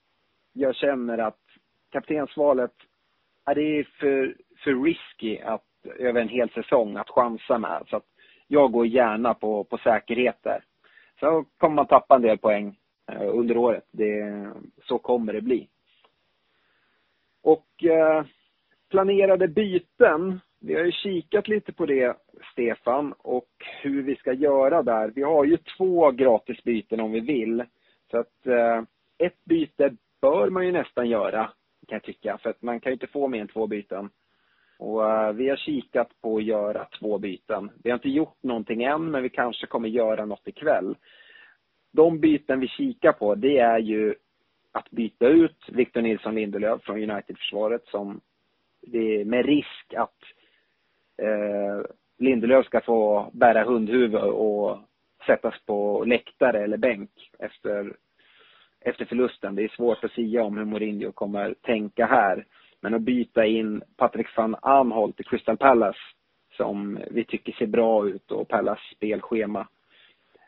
jag 0.53 0.75
känner 0.75 1.17
att 1.17 1.46
kaptensvalet, 1.91 2.73
är 3.45 3.55
det 3.55 3.79
är 3.79 3.83
för, 3.83 4.35
för 4.63 4.83
risky 4.83 5.39
att 5.39 5.63
över 5.99 6.21
en 6.21 6.29
hel 6.29 6.49
säsong 6.49 6.97
att 6.97 7.09
chansa 7.09 7.57
med. 7.57 7.83
Så 7.89 7.97
att 7.97 8.05
jag 8.47 8.71
går 8.71 8.88
gärna 8.88 9.33
på, 9.33 9.63
på 9.63 9.77
säkerhet 9.77 10.38
där. 10.43 10.63
Så 11.19 11.45
kommer 11.57 11.75
man 11.75 11.88
tappa 11.88 12.15
en 12.15 12.21
del 12.21 12.38
poäng 12.38 12.77
eh, 13.11 13.29
under 13.35 13.57
året. 13.57 13.83
Det, 13.91 14.47
så 14.83 14.97
kommer 14.97 15.33
det 15.33 15.41
bli. 15.41 15.67
Och 17.43 17.83
eh, 17.83 18.25
planerade 18.89 19.47
byten. 19.47 20.39
Vi 20.59 20.73
har 20.73 20.83
ju 20.83 20.91
kikat 20.91 21.47
lite 21.47 21.73
på 21.73 21.85
det, 21.85 22.17
Stefan, 22.51 23.13
och 23.17 23.49
hur 23.81 24.03
vi 24.03 24.15
ska 24.15 24.33
göra 24.33 24.83
där. 24.83 25.11
Vi 25.15 25.23
har 25.23 25.45
ju 25.45 25.57
två 25.77 26.11
gratisbyten 26.11 26.99
om 26.99 27.11
vi 27.11 27.19
vill. 27.19 27.63
Så 28.11 28.17
att 28.17 28.47
eh, 28.47 28.81
ett 29.17 29.45
byte 29.45 29.95
bör 30.21 30.49
man 30.49 30.65
ju 30.65 30.71
nästan 30.71 31.09
göra, 31.09 31.51
kan 31.88 31.95
jag 31.95 32.03
tycka. 32.03 32.38
För 32.38 32.49
att 32.49 32.61
man 32.61 32.79
kan 32.79 32.89
ju 32.89 32.93
inte 32.93 33.07
få 33.07 33.27
mer 33.27 33.41
än 33.41 33.47
två 33.47 33.67
byten. 33.67 34.09
Och 34.79 35.01
uh, 35.01 35.31
vi 35.31 35.49
har 35.49 35.57
kikat 35.57 36.09
på 36.21 36.38
att 36.38 36.43
göra 36.43 36.88
två 36.99 37.17
byten. 37.17 37.71
Vi 37.83 37.89
har 37.89 37.97
inte 37.97 38.09
gjort 38.09 38.43
någonting 38.43 38.83
än, 38.83 39.11
men 39.11 39.23
vi 39.23 39.29
kanske 39.29 39.67
kommer 39.67 39.89
göra 39.89 40.25
något 40.25 40.47
ikväll. 40.47 40.95
De 41.91 42.19
byten 42.19 42.59
vi 42.59 42.67
kikar 42.67 43.11
på, 43.11 43.35
det 43.35 43.57
är 43.57 43.79
ju 43.79 44.15
att 44.71 44.91
byta 44.91 45.27
ut 45.27 45.69
Victor 45.69 46.01
Nilsson 46.01 46.35
Lindelöf 46.35 46.81
från 46.81 47.09
United-försvaret 47.11 47.88
som 47.88 48.21
det 48.81 49.21
är 49.21 49.25
med 49.25 49.45
risk 49.45 49.93
att 49.93 50.21
eh, 51.17 51.85
Lindelöf 52.17 52.65
ska 52.65 52.81
få 52.81 53.29
bära 53.33 53.63
hundhuvud 53.63 54.15
och 54.15 54.79
sättas 55.25 55.53
på 55.65 56.03
läktare 56.05 56.63
eller 56.63 56.77
bänk 56.77 57.11
efter, 57.39 57.95
efter 58.88 59.05
förlusten. 59.05 59.55
Det 59.55 59.63
är 59.63 59.67
svårt 59.67 60.03
att 60.03 60.11
säga 60.11 60.43
om 60.43 60.57
hur 60.57 60.65
Mourinho 60.65 61.11
kommer 61.11 61.53
tänka 61.61 62.05
här. 62.05 62.45
Men 62.81 62.93
att 62.93 63.01
byta 63.01 63.45
in 63.45 63.81
Patrik 63.97 64.27
van 64.38 64.55
Anholt 64.61 65.19
i 65.19 65.23
Crystal 65.23 65.57
Palace 65.57 65.99
som 66.57 66.99
vi 67.11 67.23
tycker 67.25 67.53
ser 67.53 67.67
bra 67.67 68.07
ut 68.07 68.31
och 68.31 68.47
Palace 68.47 68.81
spelschema. 68.95 69.67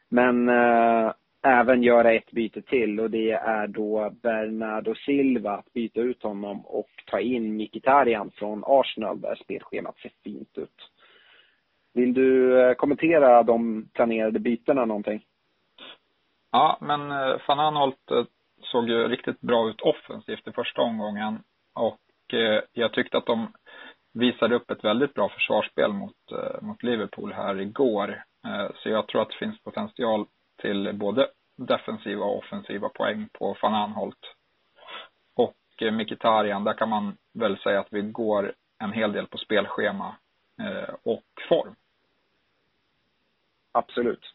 Men 0.09 0.49
eh, 0.49 1.13
även 1.43 1.83
göra 1.83 2.13
ett 2.13 2.31
byte 2.31 2.61
till 2.61 2.99
och 2.99 3.11
det 3.11 3.31
är 3.31 3.67
då 3.67 4.13
Bernardo 4.21 4.95
Silva 4.95 5.51
att 5.51 5.73
byta 5.73 6.01
ut 6.01 6.23
honom 6.23 6.65
och 6.65 6.89
ta 7.05 7.19
in 7.19 7.57
Mkhitaryan 7.57 8.31
från 8.31 8.63
Arsenal 8.65 9.21
där 9.21 9.35
spelschemat 9.35 9.97
ser 9.97 10.11
fint 10.23 10.57
ut. 10.57 10.89
Vill 11.93 12.13
du 12.13 12.59
eh, 12.61 12.73
kommentera 12.73 13.43
de 13.43 13.89
planerade 13.93 14.39
bytena 14.39 14.85
någonting? 14.85 15.21
Ja, 16.51 16.77
men 16.81 17.11
eh, 17.11 17.37
van 17.47 17.59
Anholt 17.59 18.11
eh, 18.11 18.23
såg 18.61 18.89
ju 18.89 19.07
riktigt 19.07 19.41
bra 19.41 19.69
ut 19.69 19.81
offensivt 19.81 20.47
i 20.47 20.51
första 20.51 20.81
omgången 20.81 21.43
och 21.73 22.33
eh, 22.33 22.61
jag 22.73 22.93
tyckte 22.93 23.17
att 23.17 23.25
de 23.25 23.53
visade 24.13 24.55
upp 24.55 24.71
ett 24.71 24.83
väldigt 24.83 25.13
bra 25.13 25.29
försvarsspel 25.29 25.93
mot, 25.93 26.15
mot 26.61 26.83
Liverpool 26.83 27.33
här 27.33 27.61
igår. 27.61 28.23
Så 28.75 28.89
jag 28.89 29.07
tror 29.07 29.21
att 29.21 29.29
det 29.29 29.45
finns 29.45 29.63
potential 29.63 30.25
till 30.61 30.93
både 30.93 31.27
defensiva 31.55 32.25
och 32.25 32.37
offensiva 32.37 32.89
poäng 32.89 33.29
på 33.33 33.57
van 33.61 33.73
Anholt. 33.73 34.35
Och 35.33 35.91
Mkhitaryan, 35.91 36.63
där 36.63 36.73
kan 36.73 36.89
man 36.89 37.17
väl 37.33 37.57
säga 37.57 37.79
att 37.79 37.87
vi 37.93 38.01
går 38.01 38.53
en 38.79 38.93
hel 38.93 39.11
del 39.11 39.27
på 39.27 39.37
spelschema 39.37 40.15
och 41.03 41.23
form. 41.49 41.75
Absolut. 43.71 44.33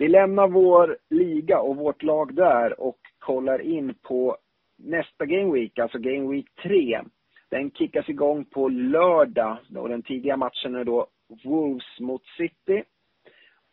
Vi 0.00 0.08
lämnar 0.08 0.48
vår 0.48 0.98
liga 1.10 1.60
och 1.60 1.76
vårt 1.76 2.02
lag 2.02 2.34
där 2.34 2.80
och 2.80 2.98
kollar 3.18 3.60
in 3.60 3.94
på 4.02 4.36
nästa 4.76 5.26
Game 5.26 5.52
Week, 5.52 5.78
alltså 5.78 5.98
Game 5.98 6.30
Week 6.30 6.46
3. 6.62 7.02
Den 7.50 7.70
kickas 7.70 8.08
igång 8.08 8.44
på 8.44 8.68
lördag 8.68 9.58
och 9.76 9.88
den 9.88 10.02
tidiga 10.02 10.36
matchen 10.36 10.74
är 10.74 10.84
då 10.84 11.06
Wolves 11.44 12.00
mot 12.00 12.22
City. 12.36 12.84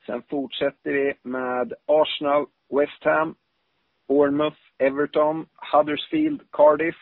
Sen 0.06 0.22
fortsätter 0.30 0.92
vi 0.92 1.14
med 1.24 1.74
Arsenal, 1.86 2.46
West 2.70 3.04
Ham, 3.04 3.36
Bournemouth, 4.08 4.62
Everton, 4.78 5.46
Huddersfield, 5.74 6.42
Cardiff, 6.52 7.00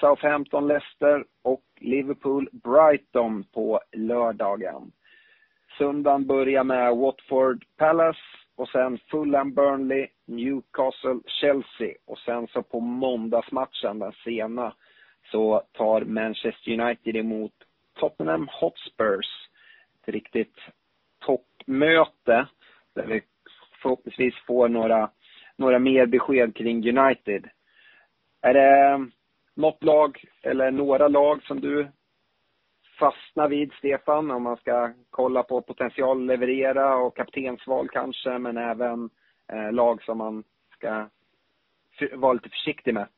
Southampton, 0.00 0.66
Leicester 0.68 1.24
och 1.42 1.64
Liverpool, 1.80 2.48
Brighton 2.52 3.44
på 3.44 3.80
lördagen. 3.92 4.92
Söndagen 5.78 6.26
börjar 6.26 6.64
med 6.64 6.96
Watford 6.96 7.64
Palace 7.76 8.20
och 8.56 8.68
sen 8.68 8.98
Fulham 9.10 9.54
Burnley, 9.54 10.08
Newcastle 10.26 11.20
Chelsea 11.26 11.94
och 12.06 12.18
sen 12.18 12.46
så 12.46 12.62
på 12.62 12.80
måndagsmatchen, 12.80 13.98
den 13.98 14.12
sena, 14.24 14.74
så 15.30 15.62
tar 15.72 16.00
Manchester 16.00 16.80
United 16.80 17.16
emot 17.16 17.52
Tottenham 17.94 18.48
Hotspurs. 18.52 19.26
Ett 20.02 20.14
riktigt 20.14 20.56
toppmöte 21.18 22.46
där 22.94 23.06
vi 23.06 23.22
förhoppningsvis 23.82 24.34
får 24.46 24.68
några, 24.68 25.10
några 25.56 25.78
mer 25.78 26.06
besked 26.06 26.56
kring 26.56 26.98
United. 26.98 27.48
Är 28.42 28.54
det 28.54 29.06
något 29.54 29.84
lag 29.84 30.24
eller 30.42 30.70
några 30.70 31.08
lag 31.08 31.42
som 31.42 31.60
du 31.60 31.88
fastna 32.98 33.48
vid, 33.48 33.72
Stefan, 33.72 34.30
om 34.30 34.42
man 34.42 34.56
ska 34.56 34.92
kolla 35.10 35.42
på 35.42 35.62
potential 35.62 36.26
leverera 36.26 36.96
och 36.96 37.16
kaptensval 37.16 37.88
kanske, 37.88 38.38
men 38.38 38.56
även 38.56 39.10
eh, 39.52 39.72
lag 39.72 40.02
som 40.02 40.18
man 40.18 40.44
ska 40.72 41.08
vara 42.12 42.32
lite 42.32 42.48
försiktig 42.48 42.94
med? 42.94 43.08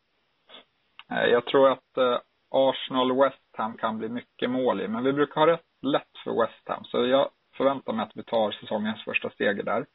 Eh, 1.10 1.24
jag 1.24 1.46
tror 1.46 1.68
att 1.68 1.96
eh, 1.96 2.18
Arsenal 2.50 3.16
West 3.16 3.56
Ham 3.56 3.76
kan 3.76 3.98
bli 3.98 4.08
mycket 4.08 4.50
mål 4.50 4.80
i, 4.80 4.88
men 4.88 5.04
vi 5.04 5.12
brukar 5.12 5.40
ha 5.40 5.46
rätt 5.46 5.66
lätt 5.82 6.18
för 6.24 6.42
West 6.42 6.68
Ham, 6.68 6.84
så 6.84 7.06
jag 7.06 7.30
förväntar 7.56 7.92
mig 7.92 8.02
att 8.02 8.16
vi 8.16 8.24
tar 8.24 8.50
säsongens 8.50 9.04
första 9.04 9.30
steg 9.30 9.64
där. 9.64 9.86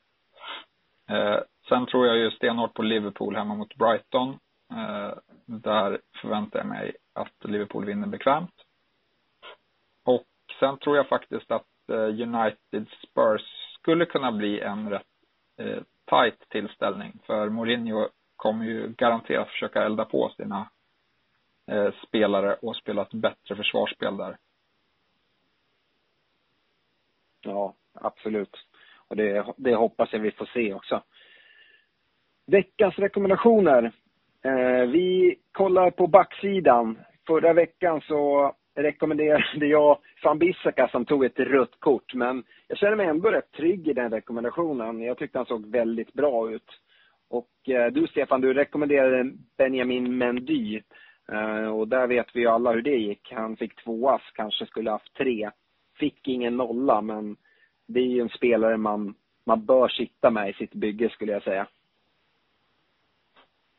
Eh, 1.09 1.39
sen 1.69 1.85
tror 1.85 2.07
jag 2.07 2.17
ju 2.17 2.31
stenhårt 2.31 2.73
på 2.73 2.81
Liverpool 2.81 3.35
hemma 3.35 3.55
mot 3.55 3.75
Brighton. 3.75 4.29
Eh, 4.71 5.13
där 5.45 5.99
förväntar 6.21 6.59
jag 6.59 6.67
mig 6.67 6.95
att 7.13 7.49
Liverpool 7.49 7.85
vinner 7.85 8.07
bekvämt. 8.07 8.53
Sen 10.59 10.77
tror 10.77 10.97
jag 10.97 11.07
faktiskt 11.07 11.51
att 11.51 11.89
eh, 11.89 11.97
United 11.97 12.87
Spurs 13.07 13.41
skulle 13.79 14.05
kunna 14.05 14.31
bli 14.31 14.59
en 14.59 14.89
rätt 14.89 15.07
eh, 15.57 15.83
tight 16.05 16.49
tillställning. 16.49 17.19
För 17.25 17.49
Mourinho 17.49 18.09
kommer 18.35 18.65
ju 18.65 18.87
garanterat 18.97 19.49
försöka 19.49 19.83
elda 19.83 20.05
på 20.05 20.31
sina 20.37 20.69
eh, 21.67 21.93
spelare 22.07 22.53
och 22.61 22.75
spela 22.75 23.01
ett 23.01 23.13
bättre 23.13 23.55
försvarsspel 23.55 24.17
där. 24.17 24.37
Ja, 27.41 27.73
absolut. 27.93 28.57
Och 29.07 29.15
det, 29.15 29.53
det 29.57 29.75
hoppas 29.75 30.13
jag 30.13 30.19
vi 30.19 30.31
får 30.31 30.45
se 30.45 30.73
också. 30.73 31.03
Veckans 32.45 32.95
rekommendationer. 32.95 33.91
Eh, 34.41 34.87
vi 34.87 35.35
kollar 35.51 35.91
på 35.91 36.07
backsidan. 36.07 36.99
Förra 37.27 37.53
veckan 37.53 38.01
så 38.01 38.55
rekommenderade 38.75 39.65
jag 39.65 39.97
van 40.23 40.39
Bissaka 40.39 40.87
som 40.87 41.05
tog 41.05 41.25
ett 41.25 41.39
rött 41.39 41.79
kort. 41.79 42.13
Men 42.13 42.43
jag 42.67 42.77
känner 42.77 42.95
mig 42.95 43.07
ändå 43.07 43.29
rätt 43.29 43.51
trygg 43.51 43.87
i 43.87 43.93
den 43.93 44.11
rekommendationen. 44.11 45.01
Jag 45.01 45.17
tyckte 45.17 45.37
han 45.39 45.45
såg 45.45 45.65
väldigt 45.71 46.13
bra 46.13 46.51
ut. 46.51 46.79
Och 47.29 47.69
eh, 47.69 47.91
du 47.91 48.07
Stefan, 48.07 48.41
du 48.41 48.53
rekommenderade 48.53 49.31
Benjamin 49.57 50.17
Mendy. 50.17 50.81
Eh, 51.31 51.67
och 51.67 51.87
där 51.87 52.07
vet 52.07 52.27
vi 52.33 52.39
ju 52.39 52.47
alla 52.47 52.71
hur 52.71 52.81
det 52.81 52.95
gick. 52.95 53.31
Han 53.31 53.57
fick 53.57 53.83
två 53.83 54.09
ass, 54.09 54.31
kanske 54.33 54.65
skulle 54.65 54.91
haft 54.91 55.13
tre. 55.13 55.49
Fick 55.99 56.27
ingen 56.27 56.57
nolla, 56.57 57.01
men 57.01 57.35
det 57.87 57.99
är 57.99 58.07
ju 58.07 58.21
en 58.21 58.29
spelare 58.29 58.77
man, 58.77 59.15
man 59.45 59.65
bör 59.65 59.87
sitta 59.87 60.31
med 60.31 60.49
i 60.49 60.53
sitt 60.53 60.73
bygge 60.73 61.09
skulle 61.09 61.31
jag 61.31 61.43
säga. 61.43 61.67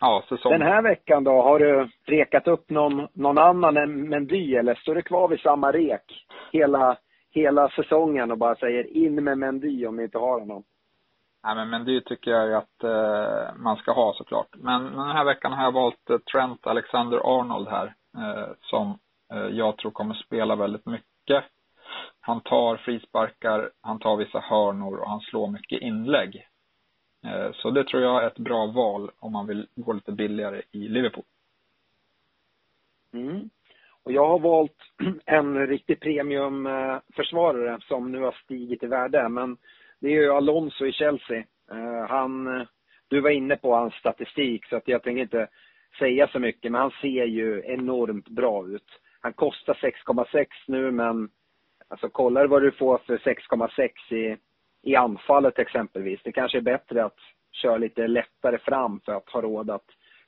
Ja, 0.05 0.25
säsong. 0.29 0.53
Den 0.53 0.63
här 0.63 0.83
veckan 0.83 1.25
då, 1.25 1.43
har 1.43 1.59
du 1.59 1.89
rekat 2.07 2.49
upp 2.49 2.71
någon, 2.71 3.09
någon 3.13 3.39
annan 3.39 3.77
än 3.77 4.09
Mendy 4.09 4.55
eller 4.57 4.75
står 4.75 4.95
du 4.95 5.03
kvar 5.03 5.29
vid 5.29 5.41
samma 5.41 5.73
rek 5.73 6.27
hela, 6.53 6.97
hela 7.31 7.69
säsongen 7.69 8.31
och 8.31 8.39
bara 8.39 8.55
säger 8.55 8.97
in 8.97 9.25
med 9.25 9.39
Mendy 9.39 9.87
om 9.87 9.97
ni 9.97 10.03
inte 10.03 10.19
har 10.19 10.41
honom? 10.41 10.63
Nej, 11.45 11.55
men 11.55 11.71
Mendy 11.71 12.01
tycker 12.01 12.31
jag 12.31 12.49
ju 12.49 12.55
att 12.55 12.85
eh, 12.85 13.57
man 13.57 13.77
ska 13.77 13.93
ha 13.93 14.15
såklart. 14.15 14.49
Men 14.53 14.83
den 14.85 15.11
här 15.17 15.25
veckan 15.25 15.53
har 15.53 15.65
jag 15.65 15.73
valt 15.73 16.11
eh, 16.11 16.19
Trent 16.19 16.67
Alexander-Arnold 16.67 17.69
här, 17.69 17.87
eh, 18.17 18.49
som 18.61 18.99
eh, 19.33 19.47
jag 19.47 19.77
tror 19.77 19.91
kommer 19.91 20.15
spela 20.15 20.57
väldigt 20.57 20.87
mycket. 20.87 21.45
Han 22.21 22.41
tar 22.41 22.77
frisparkar, 22.77 23.71
han 23.83 23.99
tar 23.99 24.17
vissa 24.17 24.39
hörnor 24.41 24.97
och 24.97 25.11
han 25.11 25.21
slår 25.21 25.49
mycket 25.49 25.83
inlägg. 25.83 26.47
Eh, 27.25 27.53
så 27.53 27.71
det 27.71 27.85
tror 27.85 28.03
jag 28.03 28.23
är 28.23 28.27
ett 28.27 28.39
bra 28.39 28.67
val 28.67 29.11
om 29.19 29.33
man 29.33 29.47
vill 29.47 29.67
gå 29.75 29.93
lite 29.93 30.13
billigare 30.13 30.63
i 30.73 30.89
Liverpool. 30.89 31.25
Mm. 33.13 33.51
Och 34.03 34.13
jag 34.13 34.27
har 34.27 34.39
valt 34.39 34.77
en 35.25 35.67
riktig 35.67 36.01
premiumförsvarare 36.01 37.73
eh, 37.73 37.79
som 37.79 38.13
nu 38.13 38.21
har 38.21 38.33
stigit 38.45 38.83
i 38.83 38.87
värde. 38.87 39.29
Men 39.29 39.57
det 40.01 40.09
är 40.09 40.13
ju 40.13 40.33
Alonso 40.33 40.87
i 40.87 40.93
Chelsea. 40.93 41.45
Eh, 41.71 42.09
han, 42.09 42.67
du 43.09 43.21
var 43.21 43.31
inne 43.31 43.57
på 43.57 43.75
hans 43.75 43.95
statistik 43.95 44.67
så 44.67 44.77
att 44.77 44.89
jag 44.89 45.03
tänker 45.03 45.23
inte 45.23 45.49
säga 45.99 46.29
så 46.29 46.39
mycket. 46.39 46.73
Men 46.73 46.81
han 46.81 46.91
ser 47.01 47.25
ju 47.25 47.63
enormt 47.67 48.29
bra 48.29 48.69
ut. 48.69 49.01
Han 49.21 49.33
kostar 49.33 49.75
6,6 49.75 50.47
nu 50.67 50.91
men 50.91 51.29
alltså 51.89 52.09
kollar 52.09 52.47
vad 52.47 52.63
du 52.63 52.73
får 52.73 52.99
för 52.99 53.17
6,6 53.17 54.15
i 54.15 54.37
i 54.85 54.97
anfallet 54.97 55.59
exempelvis. 55.59 56.21
Det 56.25 56.33
kanske 56.33 56.59
är 56.59 56.63
bättre 56.63 57.05
att 57.05 57.19
köra 57.53 57.77
lite 57.77 58.07
lättare 58.07 58.59
fram 58.59 59.01
för 59.01 59.13
att 59.13 59.29
ha 59.29 59.41
råd 59.41 59.71
att 59.71 59.87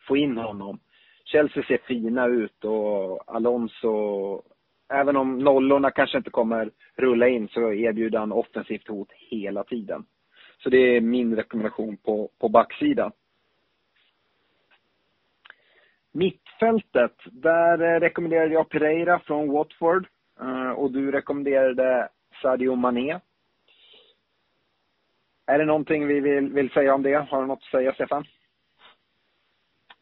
få 0.09 0.17
in 0.17 0.37
honom. 0.37 0.79
Chelsea 1.25 1.63
ser 1.63 1.79
fina 1.79 2.27
ut 2.27 2.65
och 2.65 3.35
Alonso, 3.35 4.43
även 4.89 5.17
om 5.17 5.39
nollorna 5.39 5.91
kanske 5.91 6.19
inte 6.19 6.31
kommer 6.31 6.71
rulla 6.97 7.29
in 7.29 7.49
så 7.49 7.73
erbjuder 7.73 8.19
han 8.19 8.33
offensivt 8.33 8.89
hot 8.89 9.13
hela 9.13 9.65
tiden. 9.65 10.05
Så 10.59 10.71
det 10.71 10.97
är 10.97 11.01
min 11.01 11.37
rekommendation 11.37 11.97
på, 11.97 12.31
på 12.39 12.49
backsidan. 12.49 13.13
Mittfältet, 16.13 17.17
där 17.25 17.83
eh, 17.83 18.01
rekommenderade 18.01 18.55
jag 18.55 18.69
Pereira 18.69 19.19
från 19.19 19.51
Watford 19.51 20.07
eh, 20.41 20.71
och 20.71 20.91
du 20.93 21.13
rekommenderade 21.13 22.09
Sadio 22.43 22.75
Mané 22.75 23.21
är 25.47 25.59
det 25.59 25.65
någonting 25.65 26.07
vi 26.07 26.21
vill, 26.21 26.53
vill 26.53 26.71
säga 26.71 26.95
om 26.95 27.03
det? 27.03 27.15
Har 27.15 27.41
du 27.41 27.47
något 27.47 27.59
att 27.59 27.71
säga, 27.71 27.95
Stefan? 27.95 28.25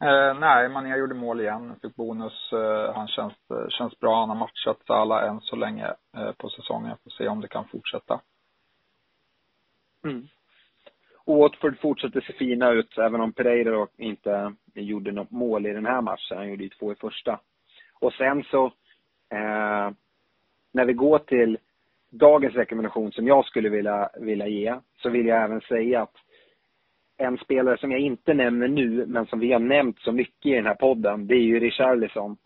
Eh, 0.01 0.39
nej, 0.39 0.69
Mané 0.69 0.97
gjorde 0.97 1.15
mål 1.15 1.41
igen, 1.41 1.75
fick 1.81 1.95
bonus. 1.95 2.53
Eh, 2.53 2.95
han 2.95 3.07
känns, 3.07 3.33
känns 3.69 3.99
bra. 3.99 4.19
Han 4.19 4.29
har 4.29 4.35
matchat 4.35 4.77
Salah 4.87 5.29
än 5.29 5.41
så 5.41 5.55
länge 5.55 5.93
eh, 6.17 6.31
på 6.31 6.49
säsongen. 6.49 6.97
Får 7.03 7.09
se 7.09 7.27
om 7.27 7.41
det 7.41 7.47
kan 7.47 7.67
fortsätta. 7.67 8.21
Mm. 10.03 10.27
Watford 11.25 11.79
fortsätter 11.79 12.21
se 12.21 12.33
fina 12.33 12.71
ut, 12.71 12.97
även 12.97 13.21
om 13.21 13.33
Pereira 13.33 13.87
inte 13.97 14.53
gjorde 14.73 15.11
något 15.11 15.31
mål 15.31 15.65
i 15.65 15.73
den 15.73 15.85
här 15.85 16.01
matchen. 16.01 16.37
Han 16.37 16.49
gjorde 16.49 16.63
ju 16.63 16.69
två 16.69 16.91
i 16.91 16.95
första. 16.95 17.39
Och 17.99 18.13
sen 18.13 18.43
så, 18.43 18.65
eh, 19.29 19.91
när 20.71 20.85
vi 20.85 20.93
går 20.93 21.19
till 21.19 21.57
dagens 22.09 22.55
rekommendation 22.55 23.11
som 23.11 23.27
jag 23.27 23.45
skulle 23.45 23.69
vilja, 23.69 24.09
vilja 24.19 24.47
ge, 24.47 24.75
så 24.97 25.09
vill 25.09 25.25
jag 25.25 25.43
även 25.43 25.61
säga 25.61 26.01
att 26.01 26.15
en 27.17 27.37
spelare 27.37 27.77
som 27.77 27.91
jag 27.91 27.99
inte 27.99 28.33
nämner 28.33 28.67
nu, 28.67 29.05
men 29.05 29.25
som 29.25 29.39
vi 29.39 29.51
har 29.51 29.59
nämnt 29.59 29.99
så 29.99 30.11
mycket 30.11 30.45
i 30.45 30.55
den 30.55 30.65
här 30.65 30.75
podden, 30.75 31.27
det 31.27 31.35
är 31.35 31.41
ju 31.41 31.59
Richarlison. 31.59 32.37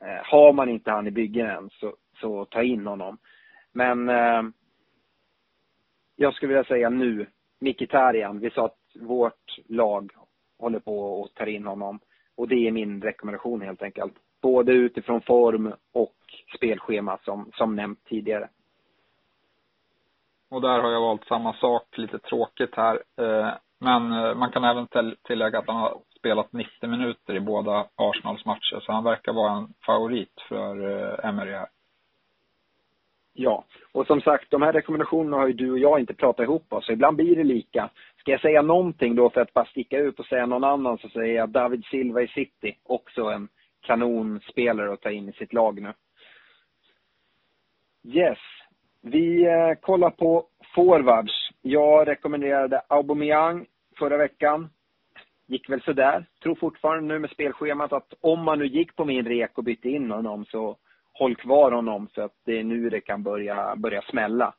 Eh, 0.00 0.24
har 0.24 0.52
man 0.52 0.68
inte 0.68 0.90
han 0.90 1.06
i 1.06 1.10
byggen 1.10 1.46
än, 1.46 1.70
så, 1.70 1.94
så 2.20 2.44
ta 2.44 2.62
in 2.62 2.86
honom. 2.86 3.18
Men 3.72 4.08
eh, 4.08 4.42
jag 6.16 6.34
skulle 6.34 6.48
vilja 6.48 6.64
säga 6.64 6.90
nu, 6.90 7.26
Mkhitaryan. 7.60 8.40
Vi 8.40 8.50
sa 8.50 8.64
att 8.66 8.78
vårt 9.00 9.58
lag 9.68 10.12
håller 10.58 10.78
på 10.78 11.20
och 11.20 11.34
tar 11.34 11.46
in 11.46 11.66
honom. 11.66 12.00
Och 12.36 12.48
det 12.48 12.66
är 12.68 12.72
min 12.72 13.02
rekommendation 13.02 13.60
helt 13.60 13.82
enkelt. 13.82 14.12
Både 14.42 14.72
utifrån 14.72 15.20
form 15.20 15.72
och 15.92 16.16
spelschema 16.56 17.18
som, 17.24 17.50
som 17.54 17.76
nämnt 17.76 18.04
tidigare. 18.04 18.48
Och 20.50 20.60
där 20.60 20.80
har 20.80 20.90
jag 20.90 21.00
valt 21.00 21.26
samma 21.26 21.52
sak, 21.52 21.98
lite 21.98 22.18
tråkigt 22.18 22.74
här. 22.76 23.02
Eh, 23.20 23.50
men 23.78 24.12
eh, 24.12 24.34
man 24.34 24.50
kan 24.50 24.64
även 24.64 24.88
tillägga 25.26 25.58
att 25.58 25.66
han 25.66 25.76
har 25.76 25.98
spelat 26.18 26.52
90 26.52 26.88
minuter 26.88 27.34
i 27.34 27.40
båda 27.40 27.86
Arsenals 27.96 28.44
matcher, 28.44 28.80
så 28.80 28.92
han 28.92 29.04
verkar 29.04 29.32
vara 29.32 29.52
en 29.52 29.74
favorit 29.86 30.40
för 30.48 30.90
eh, 30.90 31.28
Emery 31.28 31.52
här. 31.52 31.68
Ja, 33.32 33.64
och 33.92 34.06
som 34.06 34.20
sagt, 34.20 34.50
de 34.50 34.62
här 34.62 34.72
rekommendationerna 34.72 35.36
har 35.36 35.46
ju 35.46 35.52
du 35.52 35.72
och 35.72 35.78
jag 35.78 36.00
inte 36.00 36.14
pratat 36.14 36.44
ihop 36.44 36.72
oss, 36.72 36.86
så 36.86 36.92
ibland 36.92 37.16
blir 37.16 37.36
det 37.36 37.44
lika. 37.44 37.90
Ska 38.18 38.30
jag 38.30 38.40
säga 38.40 38.62
någonting 38.62 39.16
då 39.16 39.30
för 39.30 39.40
att 39.40 39.54
bara 39.54 39.64
sticka 39.64 39.98
ut 39.98 40.20
och 40.20 40.26
säga 40.26 40.46
någon 40.46 40.64
annan 40.64 40.98
så 40.98 41.08
säger 41.08 41.34
jag 41.34 41.48
David 41.48 41.84
Silva 41.84 42.22
i 42.22 42.28
City, 42.28 42.76
också 42.82 43.24
en 43.24 43.48
kanonspelare 43.80 44.92
att 44.92 45.00
ta 45.00 45.10
in 45.10 45.28
i 45.28 45.32
sitt 45.32 45.52
lag 45.52 45.82
nu. 45.82 45.92
Yes, 48.04 48.38
vi 49.02 49.46
eh, 49.46 49.74
kollar 49.80 50.10
på 50.10 50.46
forwards. 50.74 51.50
Jag 51.62 52.08
rekommenderade 52.08 52.82
Aubameyang 52.88 53.66
förra 53.98 54.16
veckan. 54.16 54.70
Gick 55.46 55.70
väl 55.70 55.82
sådär. 55.82 56.26
Tror 56.42 56.54
fortfarande 56.54 57.14
nu 57.14 57.18
med 57.18 57.30
spelschemat 57.30 57.92
att 57.92 58.14
om 58.20 58.44
man 58.44 58.58
nu 58.58 58.66
gick 58.66 58.96
på 58.96 59.04
min 59.04 59.24
rek 59.24 59.58
och 59.58 59.64
bytte 59.64 59.88
in 59.88 60.10
honom 60.10 60.44
så 60.44 60.76
håll 61.12 61.36
kvar 61.36 61.72
honom 61.72 62.08
så 62.14 62.22
att 62.22 62.34
det 62.44 62.58
är 62.58 62.64
nu 62.64 62.90
det 62.90 63.00
kan 63.00 63.22
börja, 63.22 63.76
börja 63.76 64.02
smälla. 64.02 64.54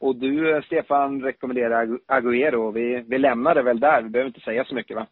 Och 0.00 0.16
du, 0.16 0.56
eh, 0.56 0.62
Stefan, 0.62 1.22
rekommenderar 1.22 1.98
Agüero. 2.06 2.72
Vi, 2.72 3.04
vi 3.08 3.18
lämnar 3.18 3.54
det 3.54 3.62
väl 3.62 3.80
där. 3.80 4.02
Vi 4.02 4.08
behöver 4.08 4.28
inte 4.28 4.40
säga 4.40 4.64
så 4.64 4.74
mycket, 4.74 4.96
va? 4.96 5.06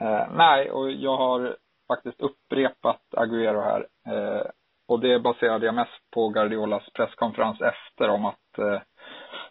Eh, 0.00 0.26
nej, 0.36 0.70
och 0.70 0.90
jag 0.90 1.16
har 1.16 1.56
faktiskt 1.88 2.20
upprepat 2.20 3.02
Agüero 3.10 3.60
här. 3.62 3.86
Eh, 4.06 4.46
och 4.90 5.00
det 5.00 5.18
baserade 5.18 5.66
jag 5.66 5.74
mest 5.74 6.10
på 6.10 6.28
Guardiolas 6.28 6.90
presskonferens 6.92 7.60
efter 7.60 8.08
om 8.08 8.24
att 8.24 8.58
eh, 8.58 8.80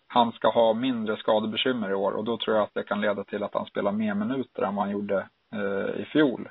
han 0.08 0.32
ska 0.32 0.50
ha 0.50 0.74
mindre 0.74 1.18
skadebekymmer 1.18 1.92
i 1.92 1.94
år 1.94 2.12
och 2.12 2.24
då 2.24 2.38
tror 2.38 2.56
jag 2.56 2.64
att 2.64 2.74
det 2.74 2.84
kan 2.84 3.02
leda 3.02 3.24
till 3.24 3.44
att 3.44 3.54
han 3.54 3.66
spelar 3.66 3.92
mer 3.92 4.14
minuter 4.14 4.64
än 4.64 4.76
vad 4.76 4.86
han 4.86 4.92
gjorde 4.92 5.28
eh, 5.54 6.02
i 6.02 6.06
fjol. 6.06 6.50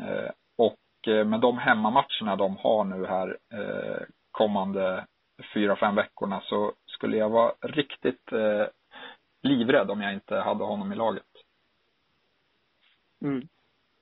Eh, 0.00 0.30
och 0.56 1.08
eh, 1.08 1.24
med 1.24 1.40
de 1.40 1.58
hemmamatcherna 1.58 2.36
de 2.36 2.56
har 2.56 2.84
nu 2.84 3.06
här 3.06 3.38
eh, 3.52 4.02
kommande 4.30 5.06
fyra, 5.54 5.76
fem 5.76 5.94
veckorna 5.94 6.40
så 6.44 6.72
skulle 6.86 7.16
jag 7.16 7.30
vara 7.30 7.52
riktigt 7.60 8.32
eh, 8.32 8.66
livrädd 9.42 9.90
om 9.90 10.00
jag 10.00 10.12
inte 10.12 10.36
hade 10.36 10.64
honom 10.64 10.92
i 10.92 10.96
laget. 10.96 11.32
Mm. 13.24 13.48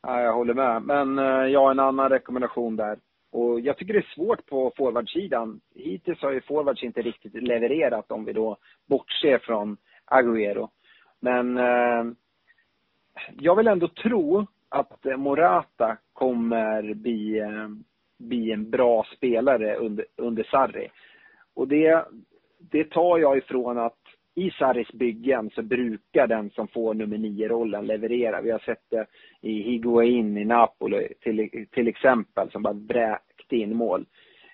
Ja, 0.03 0.20
jag 0.20 0.32
håller 0.32 0.55
med. 0.55 0.82
Men 0.82 1.18
eh, 1.18 1.46
jag 1.53 1.61
har 1.61 1.70
en 1.70 1.80
annan 1.80 2.09
rekommendation 2.09 2.76
där. 2.76 2.98
Och 3.32 3.60
jag 3.60 3.76
tycker 3.76 3.92
det 3.92 3.98
är 3.98 4.14
svårt 4.14 4.46
på 4.46 4.72
forwardsidan. 4.76 5.60
Hittills 5.74 6.22
har 6.22 6.32
ju 6.32 6.40
forwards 6.40 6.82
inte 6.82 7.02
riktigt 7.02 7.34
levererat 7.34 8.10
om 8.10 8.24
vi 8.24 8.32
då 8.32 8.56
bortser 8.86 9.38
från 9.38 9.76
Agüero. 10.06 10.68
Men 11.20 11.58
eh, 11.58 12.04
jag 13.38 13.56
vill 13.56 13.68
ändå 13.68 13.88
tro 13.88 14.46
att 14.68 15.04
Morata 15.16 15.96
kommer 16.12 16.94
bli, 16.94 17.38
eh, 17.38 17.68
bli 18.18 18.52
en 18.52 18.70
bra 18.70 19.06
spelare 19.16 19.76
under, 19.76 20.04
under 20.16 20.42
Sarri. 20.42 20.88
Och 21.54 21.68
det, 21.68 22.04
det 22.58 22.84
tar 22.84 23.18
jag 23.18 23.38
ifrån 23.38 23.78
att 23.78 23.99
i 24.34 24.50
Sarris 24.50 24.92
byggen 24.92 25.50
så 25.50 25.62
brukar 25.62 26.26
den 26.26 26.50
som 26.50 26.68
får 26.68 26.94
nummer 26.94 27.18
nio-rollen 27.18 27.86
leverera. 27.86 28.40
Vi 28.40 28.50
har 28.50 28.58
sett 28.58 28.90
det 28.90 29.06
i 29.40 29.62
Higuain 29.62 30.38
i 30.38 30.44
Napoli 30.44 31.08
till, 31.20 31.66
till 31.70 31.88
exempel, 31.88 32.50
som 32.50 32.62
bara 32.62 32.74
bräkte 32.74 33.56
in 33.56 33.76
mål. 33.76 34.06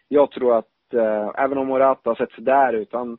Jag 0.08 0.30
tror 0.30 0.58
att, 0.58 0.94
eh, 0.94 1.30
även 1.38 1.58
om 1.58 1.66
Morata 1.66 2.10
har 2.10 2.14
sett 2.14 2.32
sådär 2.32 2.72
ut, 2.72 2.92
han 2.92 3.18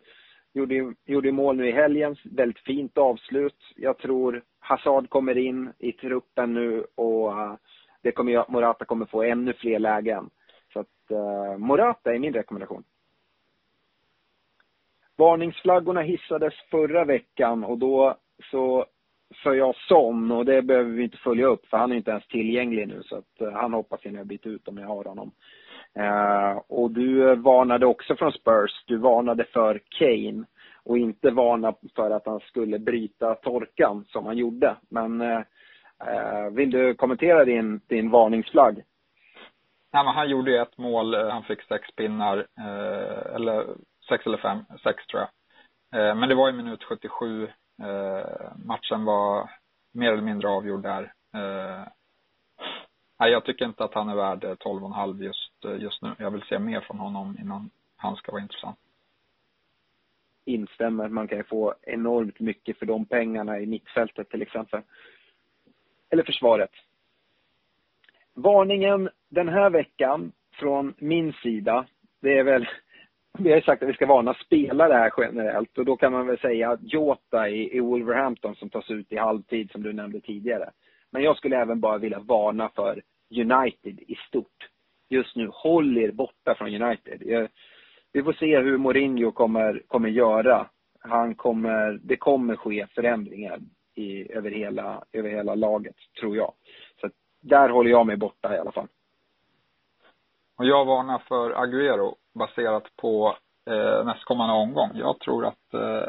gjorde, 0.54 0.94
gjorde 1.06 1.32
mål 1.32 1.58
nu 1.58 1.68
i 1.68 1.72
helgen, 1.72 2.16
väldigt 2.24 2.60
fint 2.60 2.98
avslut. 2.98 3.74
Jag 3.76 3.98
tror 3.98 4.44
Hazard 4.60 5.10
kommer 5.10 5.38
in 5.38 5.74
i 5.80 5.92
truppen 5.92 6.54
nu 6.54 6.86
och 6.96 7.32
eh, 7.32 7.54
det 8.02 8.12
kommer, 8.12 8.52
Morata 8.52 8.86
kommer 8.86 9.06
få 9.06 9.24
ännu 9.24 9.54
fler 9.54 9.80
lägen. 9.80 10.30
Så 10.74 10.80
att 10.80 11.12
eh, 11.12 11.58
Morata 11.58 12.14
är 12.14 12.20
min 12.20 12.34
rekommendation. 12.34 12.84
Varningsflaggorna 15.18 16.02
hissades 16.02 16.54
förra 16.72 17.06
veckan 17.06 17.64
och 17.64 17.78
då 17.78 18.16
så 18.52 18.86
för 19.44 19.54
jag 19.54 19.76
Son 19.76 20.32
och 20.32 20.46
det 20.46 20.62
behöver 20.62 20.92
vi 20.92 21.04
inte 21.04 21.18
följa 21.18 21.46
upp 21.46 21.68
för 21.68 21.78
han 21.78 21.92
är 21.92 21.96
inte 21.96 22.12
ens 22.12 22.28
tillgänglig 22.28 22.88
nu 22.88 23.04
så 23.04 23.18
att 23.18 23.42
eh, 23.42 23.52
han 23.52 23.74
hoppas 23.74 24.00
jag 24.04 24.14
när 24.14 24.20
jag 24.20 24.28
byter 24.28 24.48
ut 24.48 24.68
om 24.68 24.78
jag 24.78 24.88
har 24.88 25.04
honom. 25.04 25.32
Eh, 25.94 26.62
och 26.68 26.92
du 26.92 27.36
varnade 27.36 27.86
också 27.86 28.16
från 28.16 28.32
Spurs, 28.32 28.84
du 28.86 28.98
varnade 28.98 29.44
för 29.44 29.82
Kane 29.90 30.46
och 30.84 30.98
inte 30.98 31.32
varna 31.32 31.74
för 31.96 32.12
att 32.12 32.26
han 32.26 32.40
skulle 32.40 32.80
bryta 32.80 33.36
torkan 33.36 34.06
som 34.08 34.26
han 34.26 34.38
gjorde. 34.38 34.76
Men 34.90 35.22
eh, 35.22 35.42
eh 36.08 36.50
vill 36.52 36.72
du 36.72 36.94
kommentera 36.94 37.46
din, 37.46 37.82
din 37.88 38.10
varningsflagg? 38.10 38.76
Nej, 39.94 40.06
men 40.06 40.14
han 40.14 40.30
gjorde 40.30 40.52
ju 40.52 40.58
ett 40.58 40.78
mål, 40.78 41.14
eh, 41.14 41.30
han 41.30 41.44
fick 41.44 41.62
sex 41.62 41.92
pinnar, 41.96 42.48
eller 43.36 43.66
sex 44.10 44.26
eller 44.26 44.38
fem, 44.38 44.64
sex 44.84 45.08
tror 45.08 45.22
jag. 45.22 45.30
Eh, 45.92 46.16
men 46.16 46.30
det 46.30 46.36
var 46.36 46.50
i 46.50 46.54
minut 46.54 46.84
77. 46.84 47.44
Eh, 47.44 48.56
matchen 48.66 49.06
var 49.06 49.50
mer 49.92 50.12
eller 50.12 50.24
mindre 50.24 50.50
avgjord 50.50 50.84
där. 50.84 51.14
Eh, 51.34 51.88
nej, 53.20 53.32
jag 53.32 53.46
tycker 53.46 53.66
inte 53.66 53.84
att 53.84 53.94
han 53.94 54.10
är 54.10 54.16
värd 54.16 54.44
12,5 54.44 55.24
just, 55.24 55.82
just 55.82 56.02
nu. 56.02 56.16
Jag 56.18 56.32
vill 56.32 56.42
se 56.42 56.60
mer 56.60 56.82
från 56.82 57.00
honom 57.00 57.38
innan 57.42 57.70
han 57.96 58.16
ska 58.16 58.32
vara 58.32 58.42
intressant. 58.42 58.80
Instämmer. 60.46 61.10
Man 61.10 61.28
kan 61.28 61.38
ju 61.38 61.44
få 61.44 61.76
enormt 61.82 62.40
mycket 62.40 62.80
för 62.80 62.86
de 62.86 63.06
pengarna 63.06 63.60
i 63.60 63.66
mittfältet 63.66 64.30
till 64.30 64.42
exempel. 64.42 64.82
Eller 66.10 66.24
försvaret. 66.24 66.72
Varningen 68.34 69.10
den 69.30 69.50
här 69.50 69.70
veckan 69.70 70.32
från 70.52 70.94
min 70.98 71.34
sida, 71.34 71.86
det 72.22 72.38
är 72.38 72.44
väl 72.44 72.68
vi 73.40 73.50
har 73.50 73.56
ju 73.56 73.62
sagt 73.62 73.84
att 73.84 73.90
vi 73.90 73.94
ska 73.94 74.06
varna 74.06 74.34
spelare 74.34 74.94
här 74.94 75.12
generellt 75.18 75.78
och 75.78 75.86
då 75.86 75.98
kan 75.98 76.12
man 76.12 76.28
väl 76.28 76.40
säga 76.40 76.72
att 76.72 76.94
Jota 76.94 77.50
i, 77.50 77.78
i 77.78 77.80
Wolverhampton 77.80 78.56
som 78.56 78.70
tas 78.70 78.90
ut 78.90 79.12
i 79.12 79.18
halvtid 79.18 79.72
som 79.72 79.84
du 79.84 79.94
nämnde 79.94 80.22
tidigare. 80.22 80.72
Men 81.12 81.24
jag 81.24 81.38
skulle 81.38 81.58
även 81.58 81.80
bara 81.80 81.98
vilja 81.98 82.20
varna 82.20 82.70
för 82.70 83.02
United 83.32 84.00
i 84.00 84.16
stort. 84.28 84.70
Just 85.10 85.36
nu, 85.36 85.50
håll 85.54 85.98
er 85.98 86.12
borta 86.12 86.56
från 86.56 86.82
United. 86.82 87.22
Jag, 87.26 87.48
vi 88.12 88.24
får 88.24 88.34
se 88.34 88.60
hur 88.60 88.78
Mourinho 88.78 89.32
kommer, 89.32 89.82
kommer 89.88 90.10
göra. 90.10 90.70
Han 91.00 91.36
kommer, 91.36 92.00
det 92.04 92.18
kommer 92.18 92.56
ske 92.56 92.88
förändringar 92.96 93.60
i, 93.96 94.32
över, 94.32 94.52
hela, 94.52 95.04
över 95.14 95.30
hela 95.30 95.56
laget, 95.56 95.96
tror 96.20 96.36
jag. 96.36 96.54
Så 97.02 97.10
där 97.42 97.70
håller 97.70 97.90
jag 97.90 98.08
mig 98.08 98.18
borta 98.18 98.56
i 98.56 98.60
alla 98.60 98.72
fall. 98.72 98.88
Och 100.58 100.66
jag 100.66 100.86
varnar 100.86 101.20
för 101.20 101.52
Agüero 101.52 102.16
baserat 102.38 102.96
på 102.96 103.38
eh, 103.66 104.06
nästkommande 104.06 104.54
omgång. 104.54 104.92
Jag 104.94 105.20
tror 105.20 105.46
att 105.46 105.74
eh, 105.74 106.04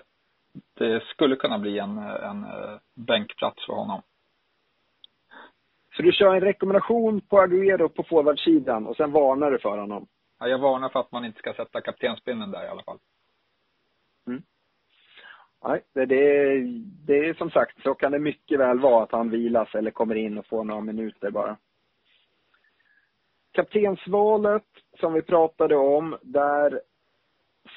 det 0.74 1.03
skulle 1.05 1.37
kunna 1.37 1.59
bli 1.59 1.79
en, 1.79 1.99
en 1.99 2.45
eh, 2.45 2.79
bänkplats 2.95 3.66
för 3.66 3.72
honom. 3.72 4.03
Så 5.97 6.03
du 6.03 6.12
kör 6.12 6.35
en 6.35 6.41
rekommendation 6.41 7.20
på 7.20 7.37
Agüero 7.41 7.89
på 7.89 8.03
forwardsidan 8.03 8.87
och 8.87 8.97
sen 8.97 9.12
varnar 9.12 9.51
du 9.51 9.59
för 9.59 9.79
honom? 9.79 10.07
Ja, 10.39 10.49
jag 10.49 10.59
varnar 10.59 10.89
för 10.89 11.01
att 11.01 11.12
man 11.12 11.24
inte 11.24 11.39
ska 11.39 11.55
sätta 11.55 11.81
kaptenspinnen 11.81 12.51
där 12.51 12.64
i 12.64 12.68
alla 12.68 12.83
fall. 12.83 12.99
Mm. 14.26 14.43
Nej, 15.64 15.85
det, 15.93 16.07
det, 16.07 16.61
det 17.07 17.29
är 17.29 17.35
som 17.35 17.51
sagt, 17.51 17.83
så 17.83 17.95
kan 17.95 18.12
det 18.12 18.18
mycket 18.18 18.61
väl 18.61 18.81
vara 18.81 19.03
att 19.03 19.12
han 19.12 19.31
vilas 19.31 19.74
eller 19.74 19.91
kommer 19.91 20.14
in 20.14 20.39
och 20.39 20.47
får 20.47 20.64
några 20.64 20.81
minuter 20.81 21.31
bara. 21.31 21.57
Kaptensvalet 23.53 24.66
som 25.01 25.12
vi 25.12 25.22
pratade 25.22 25.76
om, 25.76 26.16
där 26.22 26.80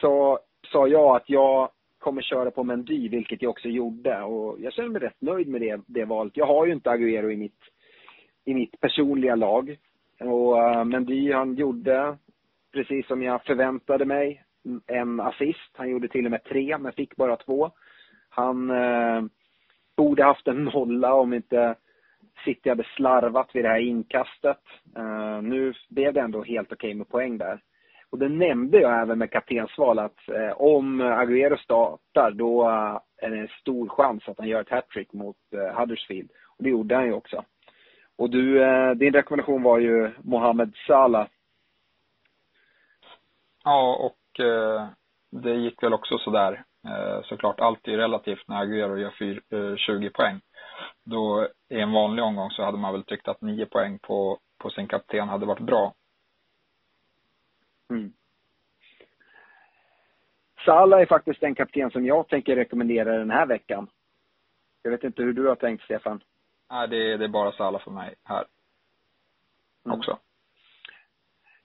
sa, 0.02 0.40
sa 0.72 0.88
jag 0.88 1.16
att 1.16 1.30
jag 1.30 1.70
kommer 2.00 2.22
köra 2.22 2.52
på 2.52 2.64
Mendy, 2.64 3.10
vilket 3.10 3.42
jag 3.42 3.50
också 3.50 3.68
gjorde. 3.68 4.22
Och 4.22 4.60
jag 4.60 4.74
känner 4.74 4.90
mig 4.90 5.02
rätt 5.02 5.22
nöjd 5.22 5.48
med 5.48 5.62
det, 5.62 5.82
det 5.86 6.06
valet. 6.06 6.38
Jag 6.38 6.46
har 6.46 6.66
ju 6.66 6.74
inte 6.74 6.90
Agüero 6.90 7.32
i 7.32 7.38
mitt, 7.38 7.60
i 8.46 8.54
mitt 8.54 8.80
personliga 8.80 9.36
lag. 9.36 9.78
Och 10.20 10.58
uh, 10.58 10.84
Mendy, 10.84 11.32
han 11.32 11.56
gjorde 11.56 12.18
precis 12.74 13.08
som 13.08 13.24
jag 13.24 13.44
förväntade 13.44 14.06
mig. 14.06 14.44
en 14.88 15.20
assist. 15.20 15.72
Han 15.74 15.90
gjorde 15.90 16.08
till 16.08 16.26
och 16.26 16.32
med 16.32 16.44
tre, 16.44 16.78
men 16.78 16.94
fick 16.94 17.16
bara 17.16 17.36
två. 17.36 17.72
Han 18.30 18.72
uh, 18.72 19.24
borde 19.98 20.24
haft 20.24 20.48
en 20.48 20.64
nolla 20.64 21.14
om 21.14 21.34
inte 21.34 21.76
City 22.46 22.70
hade 22.70 22.84
slarvat 22.96 23.50
vid 23.54 23.66
det 23.66 23.70
här 23.70 23.80
inkastet. 23.80 24.62
Uh, 24.98 25.42
nu 25.42 25.74
blev 25.90 26.14
det 26.14 26.20
ändå 26.20 26.44
helt 26.44 26.72
okej 26.72 26.88
okay 26.88 26.96
med 26.96 27.10
poäng 27.10 27.38
där. 27.38 27.62
Och 28.10 28.20
det 28.20 28.30
nämnde 28.30 28.80
jag 28.80 29.02
även 29.02 29.18
med 29.18 29.32
kaptensval 29.32 30.00
att 30.00 30.30
uh, 30.30 30.62
om 30.62 31.02
Agüero 31.02 31.58
startar 31.58 32.32
då 32.32 32.70
uh, 32.70 33.00
är 33.18 33.30
det 33.30 33.40
en 33.40 33.48
stor 33.62 33.90
chans 33.90 34.28
att 34.28 34.38
han 34.38 34.48
gör 34.48 34.62
ett 34.62 34.70
hattrick 34.70 35.14
mot 35.14 35.38
Huddersfield. 35.76 36.30
Och 36.58 36.64
det 36.64 36.70
gjorde 36.70 36.96
han 36.96 37.06
ju 37.06 37.14
också. 37.14 37.44
Och 38.18 38.30
du, 38.30 38.60
din 38.96 39.14
rekommendation 39.14 39.64
var 39.64 39.80
ju 39.80 40.12
Mohamed 40.24 40.74
Salah. 40.88 41.28
Ja, 43.64 43.96
och 43.96 44.46
det 45.42 45.54
gick 45.54 45.84
väl 45.84 45.94
också 45.94 46.18
sådär. 46.18 46.64
såklart, 47.24 47.60
allt 47.60 47.88
är 47.88 47.98
relativt 47.98 48.48
när 48.48 48.56
Agüero 48.56 48.98
gör 48.98 49.78
20 49.78 50.10
poäng 50.10 50.42
då 51.04 51.48
i 51.70 51.80
en 51.80 51.92
vanlig 51.92 52.24
omgång 52.24 52.50
så 52.52 52.64
hade 52.64 52.78
man 52.78 52.94
väl 52.94 53.04
tyckt 53.04 53.28
att 53.28 53.42
nio 53.42 53.66
poäng 53.66 54.00
på, 54.00 54.40
på 54.58 54.70
sin 54.70 54.88
kapten 54.88 55.30
hade 55.30 55.46
varit 55.46 55.66
bra. 55.66 55.94
Mm. 57.90 58.14
Salah 60.66 61.02
är 61.02 61.06
faktiskt 61.06 61.42
den 61.42 61.56
kapten 61.56 61.92
som 61.92 62.06
jag 62.06 62.28
tänker 62.28 62.56
rekommendera 62.56 63.18
den 63.18 63.32
här 63.32 63.46
veckan. 63.46 63.88
Jag 64.84 64.92
vet 64.92 65.04
inte 65.04 65.24
hur 65.24 65.34
du 65.34 65.48
har 65.48 65.56
tänkt, 65.56 65.84
Stefan? 65.84 66.24
Nej, 66.70 66.88
det, 66.88 67.12
är, 67.12 67.18
det 67.18 67.26
är 67.26 67.30
bara 67.30 67.52
Salah 67.52 67.82
för 67.82 67.92
mig 67.92 68.16
här. 68.24 68.46
Mm. 69.86 69.98
Också. 69.98 70.20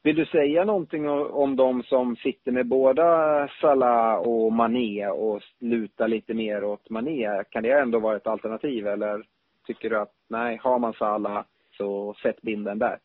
Vill 0.07 0.17
du 0.17 0.27
säga 0.27 0.65
någonting 0.65 1.09
om 1.09 1.57
de 1.57 1.83
som 1.83 2.17
sitter 2.17 2.53
med 2.53 2.67
båda 2.67 3.49
Salah 3.61 4.15
och 4.15 4.53
Mané 4.53 5.07
och 5.07 5.43
lutar 5.59 6.09
lite 6.09 6.35
mer 6.35 6.65
åt 6.65 6.91
Mané? 6.91 7.45
Kan 7.51 7.63
det 7.63 7.81
ändå 7.81 7.99
vara 7.99 8.17
ett 8.17 8.27
alternativ 8.27 8.87
eller 8.87 9.27
tycker 9.67 9.91
du 9.91 9.99
att 9.99 10.13
nej, 10.29 10.57
har 10.63 10.79
man 10.79 10.93
Salah 10.93 11.45
så 11.77 12.15
sätt 12.23 12.43
binden 12.43 12.79
där? 12.79 12.99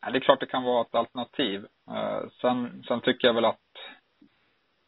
Ja, 0.00 0.10
det 0.10 0.18
är 0.18 0.20
klart 0.20 0.40
det 0.40 0.46
kan 0.46 0.62
vara 0.62 0.82
ett 0.82 0.94
alternativ. 0.94 1.66
Eh, 1.90 2.28
sen, 2.40 2.82
sen 2.88 3.00
tycker 3.00 3.28
jag 3.28 3.34
väl 3.34 3.44
att 3.44 3.70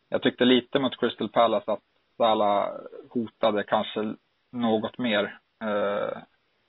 jag 0.08 0.22
tyckte 0.22 0.44
lite 0.44 0.78
mot 0.78 1.00
Crystal 1.00 1.28
Palace 1.28 1.72
att 1.72 1.84
Salah 2.16 2.68
hotade 3.10 3.62
kanske 3.62 4.14
något 4.52 4.98
mer. 4.98 5.38
Eh, 5.62 6.18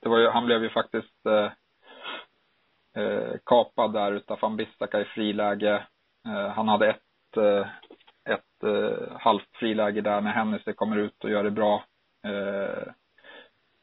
det 0.02 0.10
var 0.10 0.20
ju, 0.20 0.28
han 0.28 0.46
blev 0.46 0.64
ju 0.64 0.70
faktiskt 0.70 1.26
eh, 1.26 1.52
eh, 2.96 3.34
kapad 3.46 3.94
där 3.94 4.12
utav 4.12 4.40
van 4.42 4.58
Bissaka 4.58 5.02
i 5.02 5.06
friläge. 5.06 5.84
Eh, 6.28 6.48
han 6.48 6.68
hade 6.68 6.90
ett, 6.90 7.38
eh, 7.38 7.68
ett 8.34 8.64
eh, 8.64 9.18
halvt 9.20 9.56
friläge 9.56 10.02
där 10.02 10.22
när 10.22 10.32
Hennessy 10.32 10.74
kommer 10.74 10.98
ut 10.98 11.24
och 11.24 11.30
gör 11.30 11.44
det 11.44 11.52
bra. 11.52 11.84
Eh, 12.28 12.92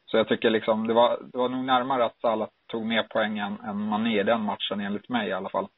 så 0.06 0.16
jag 0.16 0.28
tycker 0.28 0.50
liksom, 0.50 0.86
det 0.86 0.94
var, 0.94 1.18
det 1.32 1.38
var 1.38 1.48
nog 1.48 1.64
närmare 1.64 2.04
att 2.04 2.20
Salah 2.20 2.48
tog 2.66 2.86
mer 2.86 3.02
poäng 3.02 3.38
än, 3.38 3.60
än 3.60 3.76
Mané 3.76 4.20
i 4.20 4.22
den 4.24 4.40
matchen 4.40 4.80
enligt 4.80 5.08
mig 5.08 5.28
i 5.28 5.32
alla 5.32 5.48
fall. 5.48 5.68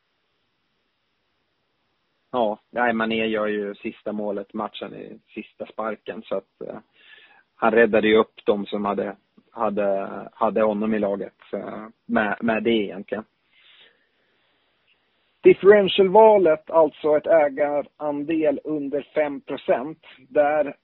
Ja, 2.32 2.58
nej, 2.70 2.92
Mané 2.92 3.26
gör 3.26 3.46
ju 3.46 3.74
sista 3.74 4.12
målet 4.12 4.54
matchen 4.54 4.94
i 4.94 5.20
sista 5.34 5.66
sparken 5.66 6.22
så 6.22 6.36
att 6.36 6.60
eh, 6.66 6.78
han 7.56 7.72
räddade 7.72 8.08
ju 8.08 8.16
upp 8.16 8.40
de 8.44 8.66
som 8.66 8.84
hade 8.84 9.16
hade, 9.52 10.08
hade 10.32 10.62
honom 10.62 10.94
i 10.94 10.98
laget 10.98 11.34
eh, 11.52 11.86
med, 12.06 12.36
med 12.40 12.62
det 12.62 12.70
egentligen. 12.70 13.24
Differentialvalet, 15.42 16.70
alltså 16.70 17.16
ett 17.16 17.26
ägarandel 17.26 18.60
under 18.64 19.06
5% 19.14 19.96
Där 20.28 20.76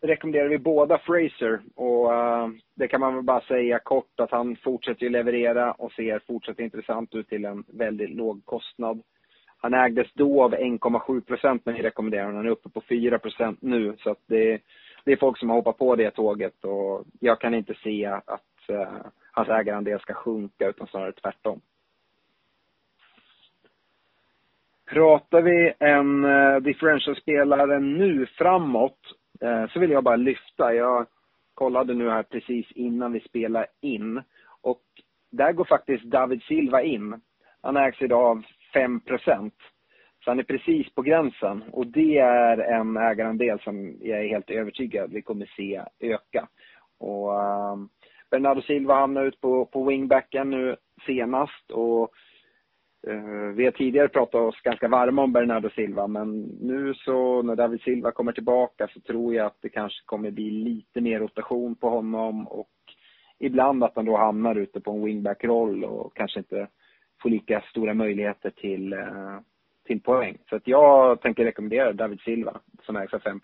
rekommenderar 0.00 0.48
vi 0.48 0.58
båda 0.58 0.98
Fraser 0.98 1.60
och 1.74 2.10
uh, 2.10 2.48
det 2.74 2.88
kan 2.88 3.00
man 3.00 3.14
väl 3.14 3.24
bara 3.24 3.40
säga 3.40 3.78
kort 3.78 4.20
att 4.20 4.30
han 4.30 4.56
fortsätter 4.56 5.02
ju 5.02 5.08
leverera 5.08 5.72
och 5.72 5.92
ser 5.92 6.20
fortsatt 6.26 6.60
intressant 6.60 7.14
ut 7.14 7.28
till 7.28 7.44
en 7.44 7.64
väldigt 7.68 8.10
låg 8.10 8.44
kostnad. 8.44 9.02
Han 9.58 9.74
ägdes 9.74 10.06
då 10.14 10.44
av 10.44 10.54
1,7 10.54 11.20
procent 11.20 11.66
när 11.66 11.72
vi 11.72 11.82
rekommenderar 11.82 12.24
honom. 12.24 12.36
Han 12.36 12.46
är 12.46 12.50
uppe 12.50 12.68
på 12.68 12.80
4% 12.80 13.56
nu 13.60 13.96
så 13.98 14.10
att 14.10 14.22
det, 14.26 14.60
det 15.06 15.12
är 15.12 15.16
folk 15.16 15.38
som 15.38 15.48
har 15.48 15.56
hoppat 15.56 15.78
på 15.78 15.96
det 15.96 16.10
tåget 16.10 16.64
och 16.64 17.04
jag 17.20 17.40
kan 17.40 17.54
inte 17.54 17.74
se 17.74 18.06
att 18.06 18.70
uh, 18.70 19.06
hans 19.32 19.48
ägarandel 19.48 20.00
ska 20.00 20.14
sjunka 20.14 20.68
utan 20.68 20.86
snarare 20.86 21.12
tvärtom. 21.12 21.60
Pratar 24.86 25.42
vi 25.42 25.72
en 25.78 26.24
uh, 26.24 26.60
differentialspelare 26.60 27.78
nu 27.78 28.26
framåt 28.26 28.98
uh, 29.42 29.66
så 29.68 29.80
vill 29.80 29.90
jag 29.90 30.04
bara 30.04 30.16
lyfta. 30.16 30.74
Jag 30.74 31.06
kollade 31.54 31.94
nu 31.94 32.10
här 32.10 32.22
precis 32.22 32.72
innan 32.72 33.12
vi 33.12 33.20
spelar 33.20 33.66
in 33.80 34.22
och 34.60 34.82
där 35.30 35.52
går 35.52 35.64
faktiskt 35.64 36.04
David 36.04 36.42
Silva 36.42 36.82
in. 36.82 37.20
Han 37.62 37.76
ägs 37.76 38.02
idag 38.02 38.24
av 38.24 38.44
5 38.72 39.00
procent 39.00 39.54
så 40.26 40.30
han 40.30 40.38
är 40.38 40.44
precis 40.44 40.94
på 40.94 41.02
gränsen. 41.02 41.64
Och 41.72 41.86
det 41.86 42.18
är 42.18 42.58
en 42.58 42.96
ägarandel 42.96 43.58
som 43.58 43.96
jag 44.00 44.24
är 44.24 44.28
helt 44.28 44.50
övertygad 44.50 45.12
vi 45.12 45.22
kommer 45.22 45.46
se 45.56 45.82
öka. 46.00 46.48
Och 46.98 47.42
ehm, 47.42 47.88
Bernardo 48.30 48.62
Silva 48.62 48.94
hamnar 48.94 49.24
ut 49.24 49.40
på, 49.40 49.66
på 49.66 49.84
wingbacken 49.84 50.50
nu 50.50 50.76
senast. 51.06 51.70
Och 51.70 52.10
eh, 53.06 53.54
vi 53.54 53.64
har 53.64 53.70
tidigare 53.70 54.08
pratat 54.08 54.40
oss 54.40 54.60
ganska 54.60 54.88
varma 54.88 55.22
om 55.22 55.32
Bernardo 55.32 55.70
Silva. 55.70 56.06
Men 56.06 56.40
nu 56.60 56.94
så 56.94 57.42
när 57.42 57.56
David 57.56 57.80
Silva 57.80 58.12
kommer 58.12 58.32
tillbaka 58.32 58.88
så 58.88 59.00
tror 59.00 59.34
jag 59.34 59.46
att 59.46 59.58
det 59.60 59.68
kanske 59.68 60.04
kommer 60.04 60.30
bli 60.30 60.50
lite 60.50 61.00
mer 61.00 61.20
rotation 61.20 61.74
på 61.74 61.88
honom. 61.88 62.46
Och 62.46 62.70
ibland 63.38 63.84
att 63.84 63.96
han 63.96 64.04
då 64.04 64.16
hamnar 64.16 64.54
ute 64.54 64.80
på 64.80 64.90
en 64.90 65.04
wingback-roll 65.04 65.84
och 65.84 66.16
kanske 66.16 66.38
inte 66.38 66.68
får 67.22 67.30
lika 67.30 67.60
stora 67.60 67.94
möjligheter 67.94 68.50
till 68.50 68.92
eh, 68.92 69.38
till 69.86 70.02
poäng. 70.02 70.38
Så 70.48 70.56
att 70.56 70.66
jag 70.66 71.20
tänker 71.20 71.44
rekommendera 71.44 71.92
David 71.92 72.20
Silva 72.20 72.60
som 72.86 72.96
ägs 72.96 73.14
av 73.14 73.18
5 73.18 73.40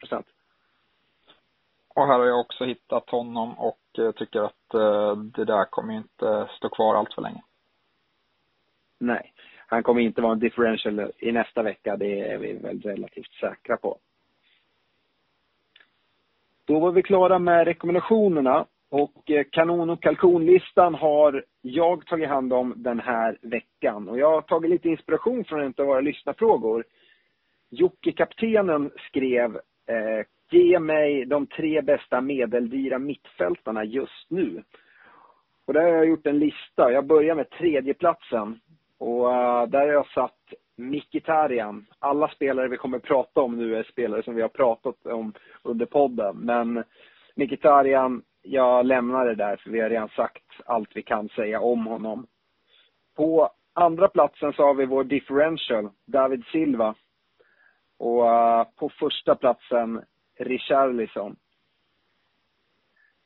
Och 1.94 2.06
här 2.06 2.18
har 2.18 2.26
jag 2.26 2.40
också 2.40 2.64
hittat 2.64 3.10
honom 3.10 3.58
och 3.58 3.98
eh, 3.98 4.12
tycker 4.12 4.40
att 4.40 4.74
eh, 4.74 5.16
det 5.16 5.44
där 5.44 5.64
kommer 5.64 5.94
inte 5.94 6.48
stå 6.56 6.68
kvar 6.68 6.94
allt 6.94 7.14
för 7.14 7.22
länge. 7.22 7.42
Nej, 8.98 9.32
han 9.66 9.82
kommer 9.82 10.00
inte 10.00 10.22
vara 10.22 10.32
en 10.32 10.38
differential 10.38 11.12
i 11.18 11.32
nästa 11.32 11.62
vecka. 11.62 11.96
Det 11.96 12.20
är 12.20 12.38
vi 12.38 12.52
väl 12.52 12.80
relativt 12.80 13.32
säkra 13.32 13.76
på. 13.76 13.98
Då 16.64 16.78
var 16.78 16.92
vi 16.92 17.02
klara 17.02 17.38
med 17.38 17.64
rekommendationerna 17.64 18.66
och 18.92 19.30
eh, 19.30 19.44
kanon 19.50 19.90
och 19.90 20.02
kalkonlistan 20.02 20.94
har 20.94 21.44
jag 21.60 22.06
tagit 22.06 22.28
hand 22.28 22.52
om 22.52 22.74
den 22.76 23.00
här 23.00 23.38
veckan. 23.42 24.08
Och 24.08 24.18
jag 24.18 24.30
har 24.30 24.42
tagit 24.42 24.70
lite 24.70 24.88
inspiration 24.88 25.44
från 25.44 25.60
en 25.60 25.74
av 25.78 25.86
våra 25.86 26.00
lyssnarfrågor. 26.00 26.84
Jocke 27.70 28.12
Kaptenen 28.12 28.90
skrev 29.08 29.56
eh, 29.86 30.26
Ge 30.52 30.78
mig 30.78 31.24
de 31.24 31.46
tre 31.46 31.80
bästa 31.80 32.20
medeldyra 32.20 32.98
mittfältarna 32.98 33.84
just 33.84 34.30
nu. 34.30 34.62
Och 35.66 35.72
där 35.72 35.82
har 35.82 35.88
jag 35.88 36.08
gjort 36.08 36.26
en 36.26 36.38
lista. 36.38 36.92
Jag 36.92 37.06
börjar 37.06 37.34
med 37.34 37.50
tredjeplatsen. 37.50 38.60
Och 38.98 39.26
uh, 39.26 39.66
där 39.66 39.78
har 39.78 39.92
jag 39.92 40.06
satt 40.06 40.38
Mikitarian. 40.76 41.86
Alla 41.98 42.28
spelare 42.28 42.68
vi 42.68 42.76
kommer 42.76 42.98
prata 42.98 43.40
om 43.40 43.56
nu 43.56 43.76
är 43.76 43.82
spelare 43.82 44.22
som 44.22 44.34
vi 44.34 44.42
har 44.42 44.48
pratat 44.48 45.06
om 45.06 45.32
under 45.62 45.86
podden. 45.86 46.36
Men 46.36 46.84
Mikitarian, 47.34 48.22
jag 48.42 48.86
lämnar 48.86 49.26
det 49.26 49.34
där 49.34 49.56
för 49.56 49.70
vi 49.70 49.80
har 49.80 49.90
redan 49.90 50.08
sagt 50.08 50.44
allt 50.64 50.90
vi 50.94 51.02
kan 51.02 51.28
säga 51.28 51.60
om 51.60 51.86
honom. 51.86 52.26
På 53.16 53.50
andra 53.72 54.08
platsen 54.08 54.52
så 54.52 54.62
har 54.62 54.74
vi 54.74 54.86
vår 54.86 55.04
differential, 55.04 55.90
David 56.06 56.44
Silva. 56.52 56.94
Och 57.98 58.24
uh, 58.24 58.64
på 58.76 58.88
första 58.88 59.34
platsen, 59.34 60.02
Richarlison. 60.38 61.36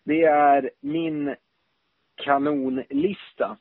Det 0.04 0.22
är 0.22 0.70
min 0.80 1.34
kanonlista. 2.16 3.56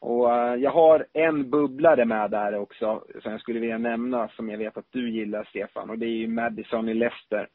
Och 0.00 0.26
uh, 0.26 0.54
jag 0.54 0.70
har 0.70 1.06
en 1.12 1.50
bubblare 1.50 2.04
med 2.04 2.30
där 2.30 2.54
också, 2.54 3.04
som 3.22 3.32
jag 3.32 3.40
skulle 3.40 3.60
vilja 3.60 3.78
nämna, 3.78 4.28
som 4.28 4.50
jag 4.50 4.58
vet 4.58 4.76
att 4.76 4.92
du 4.92 5.10
gillar, 5.10 5.44
Stefan. 5.44 5.90
Och 5.90 5.98
det 5.98 6.06
är 6.06 6.16
ju 6.16 6.28
Madison 6.28 6.88
i 6.88 6.94
Leicester, 6.94 7.48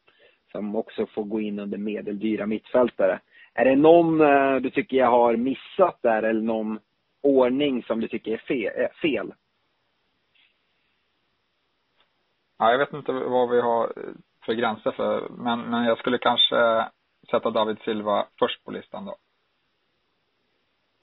som 0.51 0.75
också 0.75 1.05
får 1.05 1.23
gå 1.23 1.41
in 1.41 1.59
under 1.59 1.77
medeldyra 1.77 2.45
mittfältare. 2.45 3.19
Är 3.53 3.65
det 3.65 3.75
någon 3.75 4.21
eh, 4.21 4.55
du 4.55 4.69
tycker 4.69 4.97
jag 4.97 5.11
har 5.11 5.35
missat 5.35 5.99
där 6.01 6.23
eller 6.23 6.41
någon 6.41 6.79
ordning 7.21 7.83
som 7.83 7.99
du 7.99 8.07
tycker 8.07 8.31
är 8.53 8.93
fel? 9.01 9.33
Ja, 12.57 12.71
jag 12.71 12.77
vet 12.77 12.93
inte 12.93 13.11
vad 13.11 13.49
vi 13.49 13.61
har 13.61 13.93
för 14.45 14.53
gränser 14.53 14.91
för, 14.91 15.29
men, 15.29 15.59
men 15.59 15.83
jag 15.83 15.97
skulle 15.97 16.17
kanske 16.17 16.85
sätta 17.31 17.49
David 17.49 17.77
Silva 17.85 18.27
först 18.39 18.65
på 18.65 18.71
listan 18.71 19.05
då. 19.05 19.15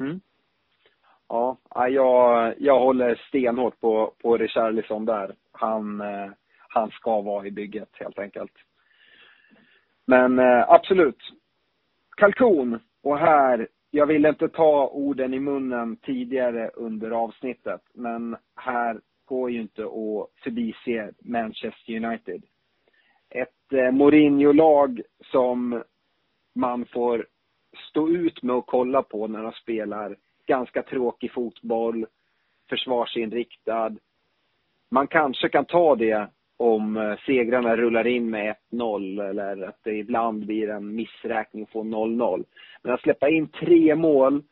Mm. 0.01 0.21
Ja, 1.29 1.57
jag, 1.89 2.55
jag 2.59 2.81
håller 2.81 3.15
stenhårt 3.29 3.81
på, 3.81 4.15
på 4.23 4.37
Richarlison 4.37 5.05
där. 5.05 5.35
Han, 5.53 6.01
eh, 6.01 6.31
han 6.69 6.91
ska 6.91 7.21
vara 7.21 7.47
i 7.47 7.51
bygget 7.51 7.89
helt 7.93 8.19
enkelt. 8.19 8.53
Men 10.05 10.39
eh, 10.39 10.71
absolut. 10.71 11.19
Kalkon. 12.19 12.81
Och 13.03 13.19
här, 13.19 13.69
jag 13.91 14.07
ville 14.07 14.29
inte 14.29 14.49
ta 14.49 14.89
orden 14.89 15.35
i 15.35 15.41
munnen 15.41 15.97
tidigare 15.97 16.71
under 16.75 17.11
avsnittet, 17.11 17.81
men 17.95 18.37
här 18.57 19.01
går 19.25 19.51
ju 19.51 19.61
inte 19.61 19.83
att 19.83 20.43
förbise 20.43 21.13
Manchester 21.19 21.97
United. 22.05 22.43
Ett 23.31 23.73
eh, 23.73 23.93
Mourinho-lag 23.93 25.01
som 25.33 25.83
man 26.55 26.87
får 26.87 27.27
stå 27.91 28.09
ut 28.09 28.43
med 28.43 28.57
att 28.57 28.67
kolla 28.67 29.03
på 29.03 29.27
när 29.27 29.43
de 29.43 29.53
spelar 29.53 30.17
ganska 30.47 30.83
tråkig 30.83 31.33
fotboll, 31.33 32.07
försvarsinriktad. 32.69 33.97
Man 34.91 35.07
kanske 35.07 35.49
kan 35.49 35.65
ta 35.65 35.97
det 35.97 36.29
om 36.59 36.97
eh, 36.97 37.17
segrarna 37.27 37.77
rullar 37.77 38.07
in 38.07 38.31
med 38.31 38.57
1-0 38.71 39.29
eller 39.29 39.63
att 39.63 39.79
det 39.83 39.95
ibland 39.95 40.47
blir 40.47 40.71
en 40.71 40.95
missräkning 40.95 41.63
och 41.63 41.71
får 41.71 41.85
0-0. 41.85 42.45
Men 42.83 42.95
att 42.95 43.01
släppa 43.01 43.29
in 43.29 43.49
tre 43.49 43.95
mål 43.95 44.43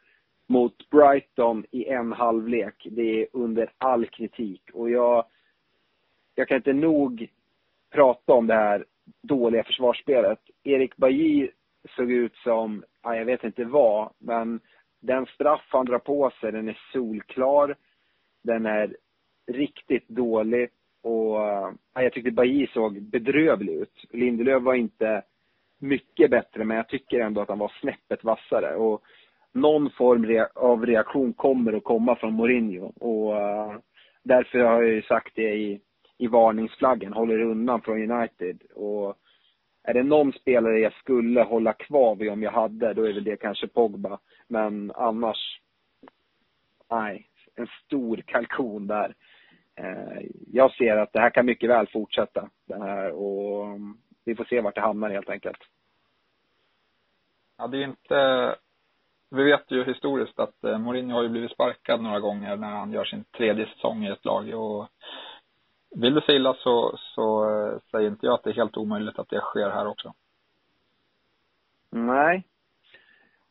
mot 0.46 0.90
Brighton 0.90 1.64
i 1.70 1.84
en 1.84 2.12
halvlek, 2.12 2.86
det 2.90 3.22
är 3.22 3.26
under 3.32 3.72
all 3.78 4.06
kritik. 4.06 4.62
Och 4.72 4.90
jag, 4.90 5.24
jag 6.34 6.48
kan 6.48 6.56
inte 6.56 6.72
nog 6.72 7.28
prata 7.90 8.32
om 8.32 8.46
det 8.46 8.54
här 8.54 8.84
dåliga 9.22 9.64
försvarsspelet. 9.64 10.40
Erik 10.64 10.96
Bajy 10.96 11.50
såg 11.96 12.10
ut 12.10 12.36
som, 12.36 12.84
ja, 13.02 13.16
jag 13.16 13.24
vet 13.24 13.44
inte 13.44 13.64
vad, 13.64 14.10
men 14.18 14.60
den 15.00 15.26
straff 15.26 15.64
han 15.68 15.86
drar 15.86 15.98
på 15.98 16.30
sig, 16.40 16.52
den 16.52 16.68
är 16.68 16.78
solklar. 16.92 17.76
Den 18.42 18.66
är 18.66 18.96
riktigt 19.46 20.08
dålig. 20.08 20.70
Och 21.06 21.36
ja, 21.94 22.02
jag 22.02 22.12
tyckte 22.12 22.30
Bailly 22.30 22.66
såg 22.66 23.02
bedrövlig 23.02 23.72
ut. 23.72 24.04
Lindelöf 24.10 24.62
var 24.62 24.74
inte 24.74 25.22
mycket 25.78 26.30
bättre, 26.30 26.64
men 26.64 26.76
jag 26.76 26.88
tycker 26.88 27.20
ändå 27.20 27.40
att 27.40 27.48
han 27.48 27.58
var 27.58 27.72
snäppet 27.80 28.24
vassare. 28.24 28.76
Och 28.76 29.02
någon 29.52 29.90
form 29.90 30.46
av 30.54 30.86
reaktion 30.86 31.32
kommer 31.32 31.72
att 31.72 31.84
komma 31.84 32.16
från 32.16 32.32
Mourinho. 32.32 32.92
Och 33.00 33.32
uh, 33.32 33.78
därför 34.22 34.58
har 34.58 34.82
jag 34.82 34.92
ju 34.92 35.02
sagt 35.02 35.32
det 35.34 35.54
i, 35.54 35.80
i 36.18 36.26
varningsflaggen, 36.26 37.12
håller 37.12 37.42
undan 37.42 37.80
från 37.80 38.10
United. 38.10 38.62
Och 38.74 39.16
är 39.82 39.94
det 39.94 40.02
någon 40.02 40.32
spelare 40.32 40.78
jag 40.78 40.92
skulle 40.92 41.42
hålla 41.42 41.72
kvar 41.72 42.16
vid 42.16 42.30
om 42.30 42.42
jag 42.42 42.52
hade, 42.52 42.94
då 42.94 43.02
är 43.02 43.12
väl 43.12 43.24
det 43.24 43.36
kanske 43.36 43.68
Pogba. 43.68 44.18
Men 44.48 44.92
annars, 44.94 45.60
nej, 46.90 47.26
en 47.54 47.66
stor 47.84 48.16
kalkon 48.16 48.86
där. 48.86 49.14
Eh, 49.76 50.22
jag 50.52 50.72
ser 50.72 50.96
att 50.96 51.12
det 51.12 51.20
här 51.20 51.30
kan 51.30 51.46
mycket 51.46 51.70
väl 51.70 51.86
fortsätta. 51.86 52.48
Det 52.66 52.78
här, 52.78 53.10
och 53.10 53.78
vi 54.24 54.34
får 54.34 54.44
se 54.44 54.60
vart 54.60 54.74
det 54.74 54.80
hamnar 54.80 55.10
helt 55.10 55.30
enkelt. 55.30 55.58
Ja, 57.58 57.66
det 57.66 57.78
är 57.78 57.84
inte... 57.84 58.54
Vi 59.30 59.44
vet 59.44 59.70
ju 59.70 59.84
historiskt 59.84 60.38
att 60.38 60.64
eh, 60.64 60.78
Mourinho 60.78 61.14
har 61.14 61.22
ju 61.22 61.28
blivit 61.28 61.50
sparkad 61.50 62.02
några 62.02 62.20
gånger 62.20 62.56
när 62.56 62.70
han 62.70 62.92
gör 62.92 63.04
sin 63.04 63.24
tredje 63.24 63.66
säsong 63.66 64.04
i 64.04 64.10
ett 64.10 64.24
lag. 64.24 64.54
Och 64.54 64.88
vill 65.90 66.14
det 66.14 66.22
sig 66.22 66.36
illa 66.36 66.54
så, 66.54 66.98
så 66.98 67.44
eh, 67.44 67.78
säger 67.90 68.08
inte 68.08 68.26
jag 68.26 68.34
att 68.34 68.42
det 68.42 68.50
är 68.50 68.54
helt 68.54 68.76
omöjligt 68.76 69.18
att 69.18 69.28
det 69.28 69.40
sker 69.40 69.70
här 69.70 69.86
också. 69.86 70.14
Nej. 71.90 72.44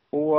Och 0.09 0.38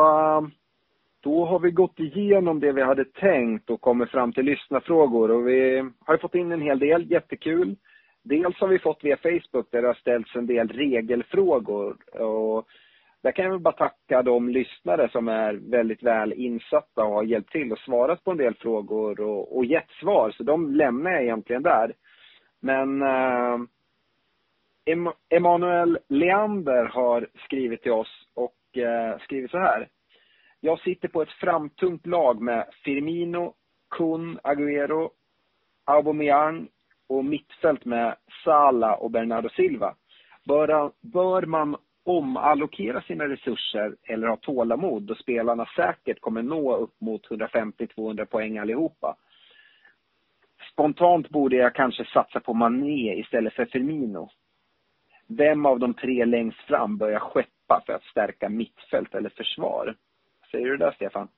då 1.26 1.44
har 1.44 1.58
vi 1.58 1.70
gått 1.70 2.00
igenom 2.00 2.60
det 2.60 2.72
vi 2.72 2.82
hade 2.82 3.04
tänkt 3.04 3.70
och 3.70 3.80
kommit 3.80 4.10
fram 4.10 4.32
till 4.32 4.44
lyssnarfrågor. 4.44 5.30
Och 5.30 5.48
vi 5.48 5.90
har 6.00 6.16
fått 6.16 6.34
in 6.34 6.52
en 6.52 6.62
hel 6.62 6.78
del, 6.78 7.10
jättekul. 7.10 7.76
Dels 8.22 8.56
har 8.56 8.68
vi 8.68 8.78
fått 8.78 9.04
via 9.04 9.16
Facebook 9.16 9.70
där 9.70 9.82
det 9.82 9.88
har 9.88 9.94
ställts 9.94 10.36
en 10.36 10.46
del 10.46 10.68
regelfrågor. 10.68 11.96
Och 12.20 12.66
där 13.22 13.32
kan 13.32 13.44
jag 13.44 13.52
väl 13.52 13.60
bara 13.60 13.74
tacka 13.74 14.22
de 14.22 14.48
lyssnare 14.48 15.08
som 15.12 15.28
är 15.28 15.52
väldigt 15.54 16.02
väl 16.02 16.32
insatta 16.32 17.04
och 17.04 17.14
har 17.14 17.22
hjälpt 17.22 17.52
till 17.52 17.72
och 17.72 17.78
svarat 17.78 18.24
på 18.24 18.30
en 18.30 18.36
del 18.36 18.54
frågor 18.54 19.20
och, 19.20 19.56
och 19.56 19.64
gett 19.64 19.90
svar. 19.90 20.30
Så 20.30 20.42
de 20.42 20.74
lämnar 20.74 21.10
jag 21.10 21.22
egentligen 21.22 21.62
där. 21.62 21.92
Men 22.60 23.02
eh, 23.02 23.58
Emanuel 25.30 25.98
Leander 26.08 26.84
har 26.84 27.28
skrivit 27.44 27.82
till 27.82 27.92
oss 27.92 28.28
och 28.34 28.78
eh, 28.78 29.18
skrivit 29.18 29.50
så 29.50 29.58
här. 29.58 29.88
Jag 30.60 30.80
sitter 30.80 31.08
på 31.08 31.22
ett 31.22 31.32
framtungt 31.32 32.06
lag 32.06 32.40
med 32.40 32.66
Firmino, 32.84 33.54
Kun, 33.90 34.38
Agüero, 34.42 35.10
Aubameyang 35.84 36.68
och 37.08 37.24
mittfält 37.24 37.84
med 37.84 38.16
Sala 38.44 38.94
och 38.96 39.10
Bernardo 39.10 39.48
Silva. 39.48 39.94
Bör, 40.44 40.92
bör 41.00 41.42
man 41.42 41.76
omallokera 42.04 43.02
sina 43.02 43.28
resurser 43.28 43.96
eller 44.02 44.28
ha 44.28 44.36
tålamod 44.36 45.02
då 45.02 45.14
spelarna 45.14 45.66
säkert 45.76 46.20
kommer 46.20 46.42
nå 46.42 46.76
upp 46.76 47.00
mot 47.00 47.28
150-200 47.28 48.24
poäng 48.24 48.58
allihopa? 48.58 49.16
Spontant 50.72 51.28
borde 51.28 51.56
jag 51.56 51.74
kanske 51.74 52.04
satsa 52.04 52.40
på 52.40 52.54
Mané 52.54 53.14
istället 53.14 53.54
för 53.54 53.64
Firmino. 53.64 54.30
Vem 55.26 55.66
av 55.66 55.78
de 55.78 55.94
tre 55.94 56.24
längst 56.24 56.60
fram 56.60 56.96
bör 56.96 57.10
jag 57.10 57.22
skeppa 57.22 57.82
för 57.86 57.92
att 57.92 58.04
stärka 58.04 58.48
mittfält 58.48 59.14
eller 59.14 59.30
försvar? 59.30 59.94
Säger 60.56 60.66
du 60.66 60.76
där, 60.76 60.92
Stefan? 60.92 61.28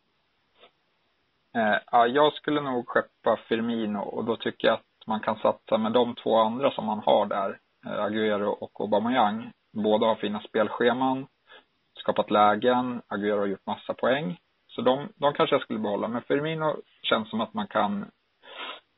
Eh, 1.56 1.78
ja, 1.92 2.06
jag 2.06 2.32
skulle 2.32 2.60
nog 2.60 2.86
skeppa 2.86 3.36
Firmino 3.48 3.98
och 3.98 4.24
då 4.24 4.36
tycker 4.36 4.68
jag 4.68 4.74
att 4.74 5.06
man 5.06 5.20
kan 5.20 5.38
satsa 5.38 5.78
med 5.78 5.92
de 5.92 6.14
två 6.14 6.36
andra 6.36 6.70
som 6.70 6.86
man 6.86 6.98
har 6.98 7.26
där, 7.26 7.58
eh, 7.86 8.04
Agüero 8.04 8.46
och 8.46 8.80
Aubameyang. 8.80 9.52
Båda 9.72 10.06
har 10.06 10.14
fina 10.14 10.40
spelscheman, 10.40 11.26
skapat 12.00 12.30
lägen, 12.30 13.02
Agüero 13.08 13.38
har 13.38 13.46
gjort 13.46 13.66
massa 13.66 13.94
poäng. 13.94 14.38
Så 14.66 14.80
de, 14.82 15.08
de 15.16 15.32
kanske 15.32 15.54
jag 15.54 15.62
skulle 15.62 15.78
behålla. 15.78 16.08
Men 16.08 16.22
Firmino 16.22 16.76
känns 17.02 17.30
som 17.30 17.40
att 17.40 17.54
man 17.54 17.66
kan 17.66 18.02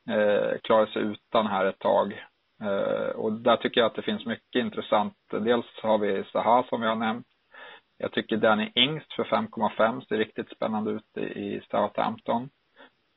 eh, 0.09 0.59
klara 0.63 0.87
sig 0.87 1.01
utan 1.01 1.47
här 1.47 1.65
ett 1.65 1.79
tag. 1.79 2.25
Eh, 2.63 3.09
och 3.15 3.33
där 3.33 3.57
tycker 3.57 3.81
jag 3.81 3.87
att 3.87 3.95
det 3.95 4.01
finns 4.01 4.25
mycket 4.25 4.55
intressant. 4.59 5.17
Dels 5.31 5.65
har 5.83 5.97
vi 5.97 6.23
Zaha 6.23 6.63
som 6.63 6.81
vi 6.81 6.87
har 6.87 6.95
nämnt. 6.95 7.27
Jag 8.01 8.11
tycker 8.11 8.37
Danny 8.37 8.71
Ingst 8.75 9.13
för 9.13 9.23
5,5 9.23 10.01
ser 10.01 10.17
riktigt 10.17 10.49
spännande 10.49 10.91
ut 10.91 11.17
i 11.17 11.61
Southampton. 11.71 12.49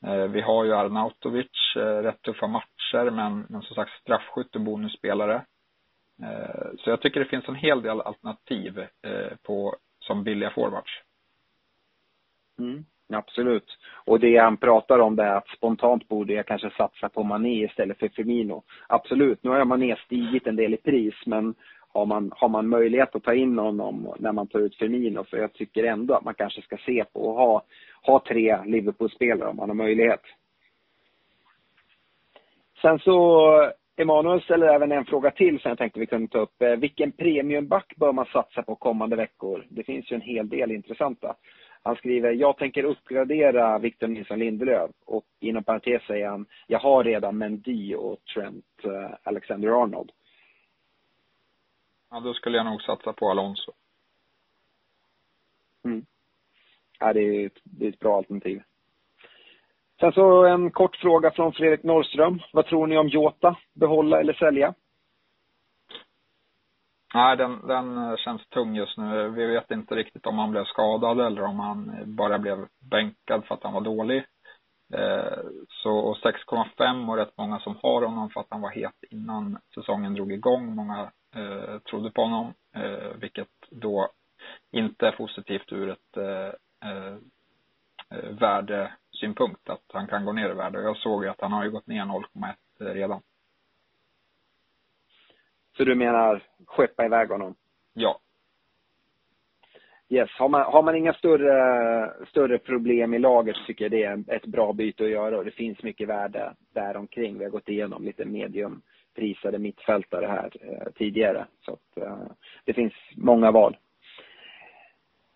Eh, 0.06 0.24
vi 0.26 0.40
har 0.40 0.64
ju 0.64 0.74
Arnautovic, 0.74 1.76
eh, 1.76 1.80
rätt 1.80 2.22
tuffa 2.22 2.46
matcher, 2.46 3.10
men, 3.10 3.46
men 3.48 3.62
som 3.62 3.74
sagt 3.74 4.00
straffskytt 4.00 4.54
och 4.54 4.60
bonusspelare. 4.60 5.44
Eh, 6.22 6.70
så 6.78 6.90
jag 6.90 7.00
tycker 7.00 7.20
det 7.20 7.26
finns 7.26 7.48
en 7.48 7.54
hel 7.54 7.82
del 7.82 8.00
alternativ 8.00 8.86
på, 9.42 9.76
som 9.98 10.24
billiga 10.24 10.50
forwards. 10.50 10.92
Mm, 12.58 12.84
absolut. 13.12 13.78
Och 14.04 14.20
det 14.20 14.36
han 14.36 14.56
pratar 14.56 14.98
om 14.98 15.16
det 15.16 15.22
är 15.22 15.36
att 15.36 15.48
spontant 15.48 16.08
borde 16.08 16.32
jag 16.32 16.46
kanske 16.46 16.70
satsa 16.70 17.08
på 17.08 17.22
Mané 17.22 17.64
istället 17.64 17.98
för 17.98 18.08
Firmino. 18.08 18.62
Absolut, 18.88 19.42
nu 19.42 19.50
har 19.50 19.64
Mané 19.64 19.96
stigit 19.96 20.46
en 20.46 20.56
del 20.56 20.74
i 20.74 20.76
pris, 20.76 21.14
men 21.26 21.54
har 21.94 22.06
man, 22.06 22.32
har 22.36 22.48
man 22.48 22.68
möjlighet 22.68 23.14
att 23.14 23.22
ta 23.22 23.34
in 23.34 23.58
honom 23.58 24.14
när 24.18 24.32
man 24.32 24.46
tar 24.46 24.58
ut 24.58 24.76
Firmino. 24.76 25.24
För 25.24 25.36
jag 25.36 25.52
tycker 25.52 25.84
ändå 25.84 26.14
att 26.14 26.24
man 26.24 26.34
kanske 26.34 26.62
ska 26.62 26.76
se 26.76 27.04
på 27.12 27.30
att 27.30 27.36
ha, 27.36 27.62
ha 28.02 28.22
tre 28.28 28.58
Liverpool-spelare 28.64 29.48
om 29.48 29.56
man 29.56 29.68
har 29.68 29.74
möjlighet. 29.76 30.20
Sen 32.82 32.98
så, 32.98 33.50
Emanuel 33.96 34.42
ställer 34.42 34.66
även 34.66 34.92
en 34.92 35.04
fråga 35.04 35.30
till 35.30 35.60
som 35.60 35.68
jag 35.68 35.78
tänkte 35.78 36.00
vi 36.00 36.06
kunde 36.06 36.28
ta 36.28 36.38
upp. 36.38 36.62
Eh, 36.62 36.76
vilken 36.76 37.12
premiumback 37.12 37.96
bör 37.96 38.12
man 38.12 38.26
satsa 38.26 38.62
på 38.62 38.74
kommande 38.76 39.16
veckor? 39.16 39.66
Det 39.68 39.84
finns 39.84 40.12
ju 40.12 40.14
en 40.14 40.20
hel 40.20 40.48
del 40.48 40.70
intressanta. 40.72 41.36
Han 41.82 41.96
skriver, 41.96 42.32
jag 42.32 42.56
tänker 42.56 42.84
uppgradera 42.84 43.78
Victor 43.78 44.08
Nilsson 44.08 44.38
Lindelöf 44.38 44.90
och 45.06 45.24
inom 45.40 45.64
parentes 45.64 46.02
säger 46.02 46.28
han, 46.28 46.46
jag 46.66 46.78
har 46.78 47.04
redan 47.04 47.38
Mendy 47.38 47.94
och 47.94 48.16
Trent 48.34 48.84
eh, 48.84 49.16
Alexander-Arnold. 49.22 50.10
Ja, 52.14 52.20
då 52.20 52.34
skulle 52.34 52.56
jag 52.56 52.66
nog 52.66 52.82
satsa 52.82 53.12
på 53.12 53.30
Alonso. 53.30 53.72
Mm. 55.84 56.06
Ja, 56.98 57.12
det 57.12 57.20
är, 57.20 57.46
ett, 57.46 57.58
det 57.64 57.84
är 57.84 57.88
ett 57.88 57.98
bra 57.98 58.16
alternativ. 58.16 58.62
Sen 60.00 60.12
så 60.12 60.44
en 60.44 60.70
kort 60.70 60.96
fråga 60.96 61.30
från 61.30 61.52
Fredrik 61.52 61.82
Norrström. 61.82 62.40
Vad 62.52 62.66
tror 62.66 62.86
ni 62.86 62.98
om 62.98 63.08
Jota? 63.08 63.56
Behålla 63.72 64.20
eller 64.20 64.32
sälja? 64.32 64.74
Nej, 67.14 67.36
den, 67.36 67.66
den 67.66 68.16
känns 68.16 68.46
tung 68.46 68.76
just 68.76 68.98
nu. 68.98 69.28
Vi 69.28 69.46
vet 69.46 69.70
inte 69.70 69.94
riktigt 69.94 70.26
om 70.26 70.38
han 70.38 70.50
blev 70.50 70.64
skadad 70.64 71.20
eller 71.20 71.42
om 71.42 71.60
han 71.60 72.02
bara 72.06 72.38
blev 72.38 72.66
bänkad 72.78 73.44
för 73.44 73.54
att 73.54 73.62
han 73.62 73.72
var 73.72 73.80
dålig. 73.80 74.24
Eh, 74.94 75.38
så 75.68 76.14
6,5 76.14 77.10
och 77.10 77.16
rätt 77.16 77.36
många 77.36 77.58
som 77.58 77.76
har 77.82 78.02
honom 78.02 78.30
för 78.30 78.40
att 78.40 78.50
han 78.50 78.60
var 78.60 78.70
het 78.70 79.04
innan 79.10 79.58
säsongen 79.74 80.14
drog 80.14 80.32
igång. 80.32 80.74
Många 80.74 81.10
eh, 81.34 81.78
trodde 81.78 82.10
på 82.10 82.22
honom, 82.22 82.54
eh, 82.74 83.16
vilket 83.20 83.48
då 83.70 84.08
inte 84.70 85.06
är 85.06 85.12
positivt 85.12 85.72
ur 85.72 85.90
ett 85.90 86.16
eh, 86.16 86.90
eh, 86.90 87.16
kurssynpunkt 89.24 89.68
att 89.68 89.82
han 89.92 90.06
kan 90.06 90.24
gå 90.24 90.32
ner 90.32 90.50
i 90.50 90.54
värde. 90.54 90.78
Och 90.78 90.84
jag 90.84 90.96
såg 90.96 91.24
ju 91.24 91.30
att 91.30 91.40
han 91.40 91.52
har 91.52 91.64
ju 91.64 91.70
gått 91.70 91.86
ner 91.86 92.04
0,1 92.04 92.54
redan. 92.78 93.20
Så 95.76 95.84
du 95.84 95.94
menar 95.94 96.42
skeppa 96.66 97.04
iväg 97.04 97.28
honom? 97.28 97.54
Ja. 97.92 98.18
Yes, 100.08 100.30
har 100.30 100.48
man, 100.48 100.62
har 100.62 100.82
man 100.82 100.96
inga 100.96 101.12
större, 101.12 102.26
större 102.28 102.58
problem 102.58 103.14
i 103.14 103.18
laget 103.18 103.56
så 103.56 103.64
tycker 103.64 103.84
jag 103.84 103.92
det 103.92 104.02
är 104.02 104.36
ett 104.36 104.46
bra 104.46 104.72
byte 104.72 105.04
att 105.04 105.10
göra 105.10 105.38
och 105.38 105.44
det 105.44 105.50
finns 105.50 105.82
mycket 105.82 106.08
värde 106.08 106.52
där 106.74 106.96
omkring. 106.96 107.38
Vi 107.38 107.44
har 107.44 107.50
gått 107.50 107.68
igenom 107.68 108.04
lite 108.04 108.24
mediumprisade 108.24 109.58
mittfältare 109.58 110.26
här 110.26 110.50
eh, 110.60 110.92
tidigare. 110.92 111.46
Så 111.64 111.72
att, 111.72 111.96
eh, 112.04 112.26
det 112.64 112.72
finns 112.72 112.92
många 113.16 113.50
val. 113.50 113.76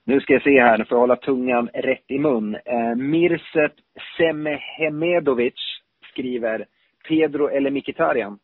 Nu 0.04 0.20
ska 0.20 0.32
jag 0.32 0.42
se 0.42 0.60
här, 0.60 0.78
nu 0.78 0.84
får 0.84 0.96
jag 0.96 1.00
hålla 1.00 1.16
tungan 1.16 1.68
rätt 1.74 2.04
i 2.06 2.18
mun. 2.18 2.54
Eh, 2.64 2.94
Mirset 2.94 3.74
Semehemedovic 4.16 5.54
skriver 6.10 6.66
Pedro 7.08 7.48
eller 7.48 7.70
Mkhitaryan? 7.70 8.38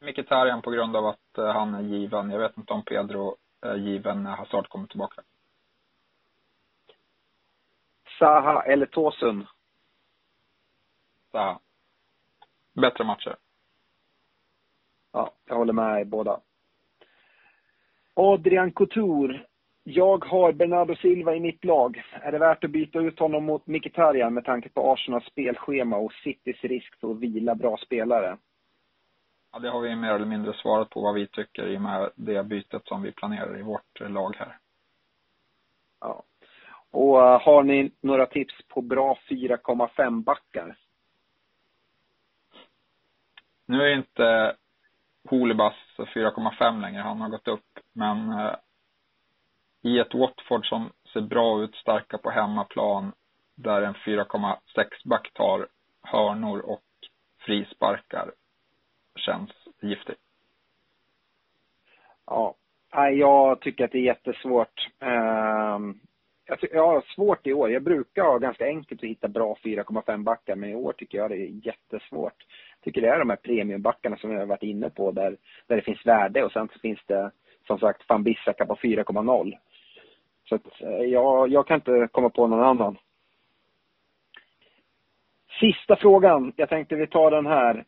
Mkhitaryan 0.00 0.62
på 0.62 0.70
grund 0.70 0.96
av 0.96 1.06
att 1.06 1.38
eh, 1.38 1.46
han 1.46 1.74
är 1.74 1.82
given. 1.82 2.30
Jag 2.30 2.38
vet 2.38 2.56
inte 2.56 2.72
om 2.72 2.84
Pedro 2.84 3.36
given 3.76 4.22
när 4.22 4.36
Hazard 4.36 4.68
kommer 4.68 4.86
tillbaka. 4.86 5.22
Saha 8.18 8.62
eller 8.62 8.86
Tosun? 8.86 9.46
Saha. 11.32 11.60
Bättre 12.72 13.04
matcher. 13.04 13.36
Ja, 15.12 15.32
jag 15.44 15.56
håller 15.56 15.72
med 15.72 16.02
i 16.02 16.04
båda. 16.04 16.40
Adrian 18.14 18.72
Couture. 18.72 19.46
Jag 19.82 20.24
har 20.24 20.52
Bernardo 20.52 20.96
Silva 20.96 21.34
i 21.34 21.40
mitt 21.40 21.64
lag. 21.64 22.02
Är 22.12 22.32
det 22.32 22.38
värt 22.38 22.64
att 22.64 22.70
byta 22.70 22.98
ut 22.98 23.18
honom 23.18 23.44
mot 23.44 23.66
Mkhitaryan 23.66 24.34
med 24.34 24.44
tanke 24.44 24.68
på 24.68 24.92
Arsenals 24.92 25.24
spelschema 25.24 25.96
och 25.96 26.12
Citys 26.12 26.60
risk 26.64 27.00
för 27.00 27.10
att 27.10 27.18
vila 27.18 27.54
bra 27.54 27.76
spelare? 27.76 28.38
Ja, 29.56 29.60
det 29.60 29.70
har 29.70 29.80
vi 29.80 29.96
mer 29.96 30.12
eller 30.12 30.26
mindre 30.26 30.54
svarat 30.54 30.90
på 30.90 31.00
vad 31.00 31.14
vi 31.14 31.26
tycker 31.26 31.66
i 31.66 31.76
och 31.76 31.80
med 31.80 32.10
det 32.14 32.42
bytet 32.42 32.82
som 32.86 33.02
vi 33.02 33.12
planerar 33.12 33.58
i 33.58 33.62
vårt 33.62 34.00
lag 34.00 34.36
här. 34.38 34.58
Ja. 36.00 36.22
Och 36.90 37.16
uh, 37.16 37.40
har 37.40 37.62
ni 37.62 37.92
några 38.00 38.26
tips 38.26 38.54
på 38.68 38.80
bra 38.82 39.18
4,5 39.28 40.22
backar? 40.22 40.76
Nu 43.66 43.82
är 43.82 43.96
inte 43.96 44.56
Holibas 45.30 45.74
4,5 45.96 46.80
längre. 46.80 47.02
Han 47.02 47.20
har 47.20 47.28
gått 47.28 47.48
upp. 47.48 47.78
Men 47.92 48.30
uh, 48.30 48.54
i 49.82 49.98
ett 49.98 50.14
Watford 50.14 50.68
som 50.68 50.92
ser 51.12 51.20
bra 51.20 51.62
ut, 51.62 51.74
starka 51.74 52.18
på 52.18 52.30
hemmaplan, 52.30 53.12
där 53.54 53.82
en 53.82 53.94
4,6 53.94 54.86
back 55.04 55.32
tar 55.32 55.68
hörnor 56.02 56.58
och 56.58 56.84
frisparkar 57.38 58.30
känns 59.16 59.50
giftig. 59.80 60.14
Ja, 62.26 62.54
jag 63.12 63.60
tycker 63.60 63.84
att 63.84 63.92
det 63.92 63.98
är 63.98 64.02
jättesvårt. 64.02 64.88
Ehm, 65.00 66.00
jag 66.72 66.86
har 66.86 67.00
svårt 67.14 67.46
i 67.46 67.52
år. 67.52 67.70
Jag 67.70 67.82
brukar 67.82 68.22
ha 68.22 68.38
ganska 68.38 68.66
enkelt 68.66 69.00
att 69.00 69.08
hitta 69.08 69.28
bra 69.28 69.56
4,5 69.62 70.24
backar, 70.24 70.56
men 70.56 70.70
i 70.70 70.74
år 70.74 70.92
tycker 70.92 71.18
jag 71.18 71.30
det 71.30 71.36
är 71.36 71.66
jättesvårt. 71.66 72.34
Jag 72.78 72.84
tycker 72.84 73.00
det 73.00 73.08
är 73.08 73.18
de 73.18 73.30
här 73.30 73.36
premiumbackarna 73.36 74.16
som 74.16 74.32
jag 74.32 74.38
har 74.38 74.46
varit 74.46 74.62
inne 74.62 74.90
på, 74.90 75.12
där, 75.12 75.36
där 75.66 75.76
det 75.76 75.82
finns 75.82 76.06
värde 76.06 76.44
och 76.44 76.52
sen 76.52 76.68
så 76.72 76.78
finns 76.78 77.00
det 77.06 77.30
som 77.66 77.78
sagt 77.78 78.08
van 78.08 78.22
Bissaka 78.22 78.66
på 78.66 78.76
4,0. 78.76 79.58
Så 80.48 80.54
att, 80.54 80.80
eh, 80.80 80.90
jag, 80.90 81.48
jag 81.48 81.66
kan 81.66 81.74
inte 81.74 82.08
komma 82.12 82.30
på 82.30 82.46
någon 82.46 82.62
annan. 82.62 82.98
Sista 85.60 85.96
frågan. 85.96 86.52
Jag 86.56 86.68
tänkte 86.68 86.96
vi 86.96 87.06
tar 87.06 87.30
den 87.30 87.46
här. 87.46 87.84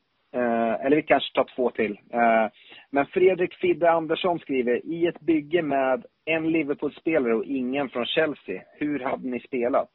Eh, 0.78 0.86
eller 0.86 0.96
vi 0.96 1.02
kanske 1.02 1.34
tar 1.34 1.44
två 1.56 1.70
till. 1.70 1.98
Eh, 2.10 2.46
men 2.90 3.06
Fredrik 3.06 3.54
Fidde 3.54 3.90
Andersson 3.90 4.38
skriver, 4.38 4.86
i 4.86 5.06
ett 5.06 5.20
bygge 5.20 5.62
med 5.62 6.06
en 6.24 6.50
Liverpool-spelare 6.50 7.34
och 7.34 7.44
ingen 7.44 7.88
från 7.88 8.06
Chelsea, 8.06 8.62
hur 8.72 9.00
hade 9.00 9.28
ni 9.28 9.40
spelat? 9.40 9.90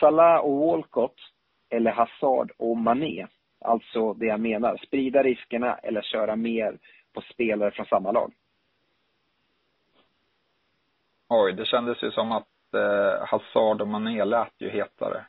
Salah 0.00 0.36
och 0.36 0.58
Walcott 0.58 1.16
eller 1.70 1.90
Hazard 1.90 2.50
och 2.56 2.76
Mané? 2.76 3.26
Alltså 3.64 4.14
det 4.14 4.26
jag 4.26 4.40
menar, 4.40 4.76
sprida 4.76 5.22
riskerna 5.22 5.74
eller 5.74 6.02
köra 6.02 6.36
mer 6.36 6.78
på 7.14 7.20
spelare 7.20 7.70
från 7.70 7.86
samma 7.86 8.12
lag. 8.12 8.32
Oj, 11.28 11.52
det 11.52 11.64
kändes 11.64 12.02
ju 12.02 12.10
som 12.10 12.32
att 12.32 12.74
eh, 12.74 13.26
Hazard 13.26 13.80
och 13.80 13.88
Mané 13.88 14.24
lät 14.24 14.54
ju 14.58 14.68
hetare. 14.68 15.26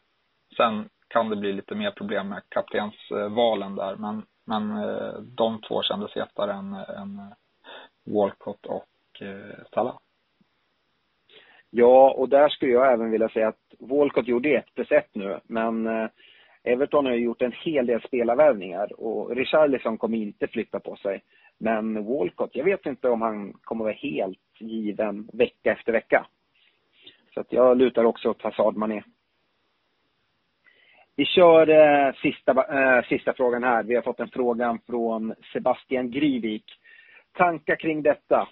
Sen 0.58 0.90
kan 1.08 1.30
det 1.30 1.36
bli 1.36 1.54
lite 1.54 1.76
mer 1.76 1.92
problem 1.92 2.30
med 2.30 2.42
kaptensvalen 2.50 3.76
där. 3.76 3.96
Men, 3.96 4.26
men 4.52 4.78
eh, 4.78 5.14
de 5.38 5.62
två 5.62 5.84
kändes 5.84 6.16
hetare 6.16 6.54
än, 6.54 6.74
än 6.74 7.20
eh, 7.20 7.34
Walcott 8.14 8.66
och 8.66 9.22
eh, 9.22 9.66
Salah. 9.74 9.98
Ja, 11.70 12.14
och 12.18 12.30
där 12.30 12.50
skulle 12.50 12.72
jag 12.72 12.94
även 12.94 13.12
vilja 13.12 13.30
säga 13.30 13.48
att 13.48 13.74
Walcott 13.80 14.28
gjorde 14.28 14.58
ett 14.58 14.74
plus 14.76 14.90
nu, 15.14 15.40
men 15.44 15.88
eh, 15.88 16.10
Everton 16.64 17.06
har 17.06 17.14
ju 17.14 17.24
gjort 17.24 17.42
en 17.42 17.52
hel 17.52 17.86
del 17.86 18.02
spelarvärvningar 18.02 19.02
och 19.02 19.36
Richarlison 19.36 19.98
kommer 19.98 20.18
inte 20.18 20.48
flytta 20.48 20.80
på 20.80 20.96
sig. 20.96 21.24
Men 21.58 22.06
Walcott, 22.06 22.56
jag 22.56 22.66
vet 22.66 22.86
inte 22.86 23.10
om 23.10 23.22
han 23.22 23.54
kommer 23.54 23.84
vara 23.84 23.94
helt 23.94 24.40
given 24.60 25.30
vecka 25.34 25.72
efter 25.72 25.92
vecka. 25.92 26.26
Så 27.34 27.40
att 27.40 27.54
jag 27.54 27.78
lutar 27.78 28.04
också 28.04 28.30
åt 28.30 28.42
Hazard 28.42 28.76
Mané. 28.76 29.04
Vi 31.16 31.26
kör 31.26 31.70
eh, 31.70 32.14
sista, 32.14 32.52
eh, 32.52 33.04
sista 33.04 33.34
frågan 33.34 33.64
här. 33.64 33.84
Vi 33.84 33.96
har 33.96 34.02
fått 34.02 34.20
en 34.20 34.30
fråga 34.30 34.78
från 34.88 35.34
Sebastian 35.54 36.12
Gryvik. 36.12 36.66
Tankar 37.34 37.76
kring 37.76 38.02
detta? 38.02 38.48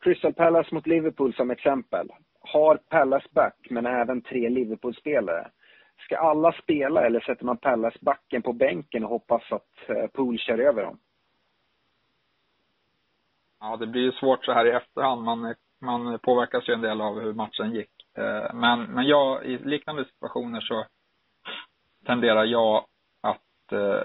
Crystal 0.00 0.34
Palace 0.34 0.74
mot 0.74 0.86
Liverpool 0.86 1.34
som 1.34 1.50
exempel. 1.50 2.08
Har 2.40 2.76
Palace 2.76 3.28
back, 3.30 3.56
men 3.70 3.86
även 3.86 4.22
tre 4.22 4.48
Liverpool-spelare. 4.48 5.50
Ska 5.98 6.18
alla 6.18 6.52
spela 6.52 7.06
eller 7.06 7.20
sätter 7.20 7.44
man 7.44 7.56
Palace-backen 7.56 8.42
på 8.42 8.52
bänken 8.52 9.04
och 9.04 9.10
hoppas 9.10 9.42
att 9.52 9.88
eh, 9.88 10.06
Pool 10.06 10.38
kör 10.38 10.58
över 10.58 10.82
dem? 10.82 10.98
Ja, 13.60 13.76
det 13.76 13.86
blir 13.86 14.02
ju 14.02 14.12
svårt 14.12 14.44
så 14.44 14.52
här 14.52 14.66
i 14.66 14.70
efterhand. 14.70 15.22
Man, 15.22 15.54
man 15.80 16.18
påverkas 16.18 16.68
ju 16.68 16.74
en 16.74 16.80
del 16.80 17.00
av 17.00 17.20
hur 17.20 17.32
matchen 17.32 17.72
gick. 17.72 17.90
Eh, 18.18 18.54
men, 18.54 18.82
men 18.82 19.06
jag, 19.06 19.44
i 19.44 19.58
liknande 19.58 20.04
situationer 20.04 20.60
så 20.60 20.86
tenderar 22.08 22.44
jag 22.44 22.84
att 23.20 23.72
eh, 23.72 24.02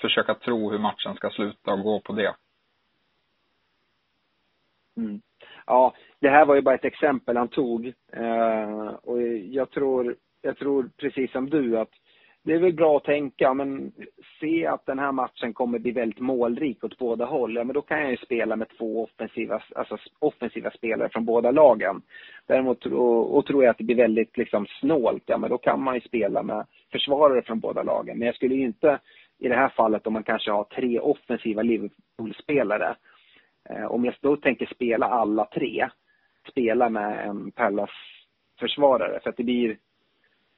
försöka 0.00 0.34
tro 0.34 0.70
hur 0.70 0.78
matchen 0.78 1.14
ska 1.14 1.30
sluta 1.30 1.72
och 1.72 1.82
gå 1.82 2.00
på 2.00 2.12
det. 2.12 2.34
Mm. 4.96 5.20
Ja, 5.66 5.94
det 6.20 6.28
här 6.28 6.46
var 6.46 6.54
ju 6.54 6.62
bara 6.62 6.74
ett 6.74 6.84
exempel 6.84 7.36
han 7.36 7.48
tog. 7.48 7.86
Eh, 8.12 8.88
och 9.02 9.22
jag 9.22 9.70
tror, 9.70 10.16
jag 10.42 10.58
tror 10.58 10.90
precis 10.96 11.32
som 11.32 11.50
du 11.50 11.78
att 11.78 11.92
det 12.46 12.54
är 12.54 12.58
väl 12.58 12.72
bra 12.72 12.96
att 12.96 13.04
tänka, 13.04 13.54
men 13.54 13.92
se 14.40 14.66
att 14.66 14.86
den 14.86 14.98
här 14.98 15.12
matchen 15.12 15.52
kommer 15.52 15.78
bli 15.78 15.90
väldigt 15.90 16.20
målrik 16.20 16.84
åt 16.84 16.98
båda 16.98 17.24
håll. 17.24 17.56
Ja, 17.56 17.64
men 17.64 17.74
då 17.74 17.82
kan 17.82 18.00
jag 18.00 18.10
ju 18.10 18.16
spela 18.16 18.56
med 18.56 18.68
två 18.78 19.04
offensiva, 19.04 19.62
alltså 19.74 19.96
offensiva 20.18 20.70
spelare 20.70 21.08
från 21.08 21.24
båda 21.24 21.50
lagen. 21.50 22.02
Däremot 22.46 22.86
och, 22.86 23.36
och 23.36 23.46
tror 23.46 23.64
jag 23.64 23.70
att 23.70 23.78
det 23.78 23.84
blir 23.84 23.96
väldigt 23.96 24.36
liksom 24.36 24.66
snålt, 24.80 25.22
ja 25.26 25.38
men 25.38 25.50
då 25.50 25.58
kan 25.58 25.82
man 25.82 25.94
ju 25.94 26.00
spela 26.00 26.42
med 26.42 26.66
försvarare 26.92 27.42
från 27.42 27.60
båda 27.60 27.82
lagen. 27.82 28.18
Men 28.18 28.26
jag 28.26 28.34
skulle 28.34 28.54
ju 28.54 28.64
inte 28.64 28.98
i 29.38 29.48
det 29.48 29.56
här 29.56 29.68
fallet 29.68 30.06
om 30.06 30.12
man 30.12 30.22
kanske 30.22 30.50
har 30.50 30.64
tre 30.64 31.00
offensiva 31.00 31.62
Liverpool-spelare. 31.62 32.96
Eh, 33.70 33.84
om 33.84 34.04
jag 34.04 34.14
då 34.20 34.36
tänker 34.36 34.66
spela 34.66 35.06
alla 35.06 35.44
tre, 35.44 35.88
spela 36.50 36.88
med 36.88 37.28
en 37.28 37.50
Pallas-försvarare. 37.50 39.20
För 39.22 39.30
att 39.30 39.36
det 39.36 39.44
blir 39.44 39.76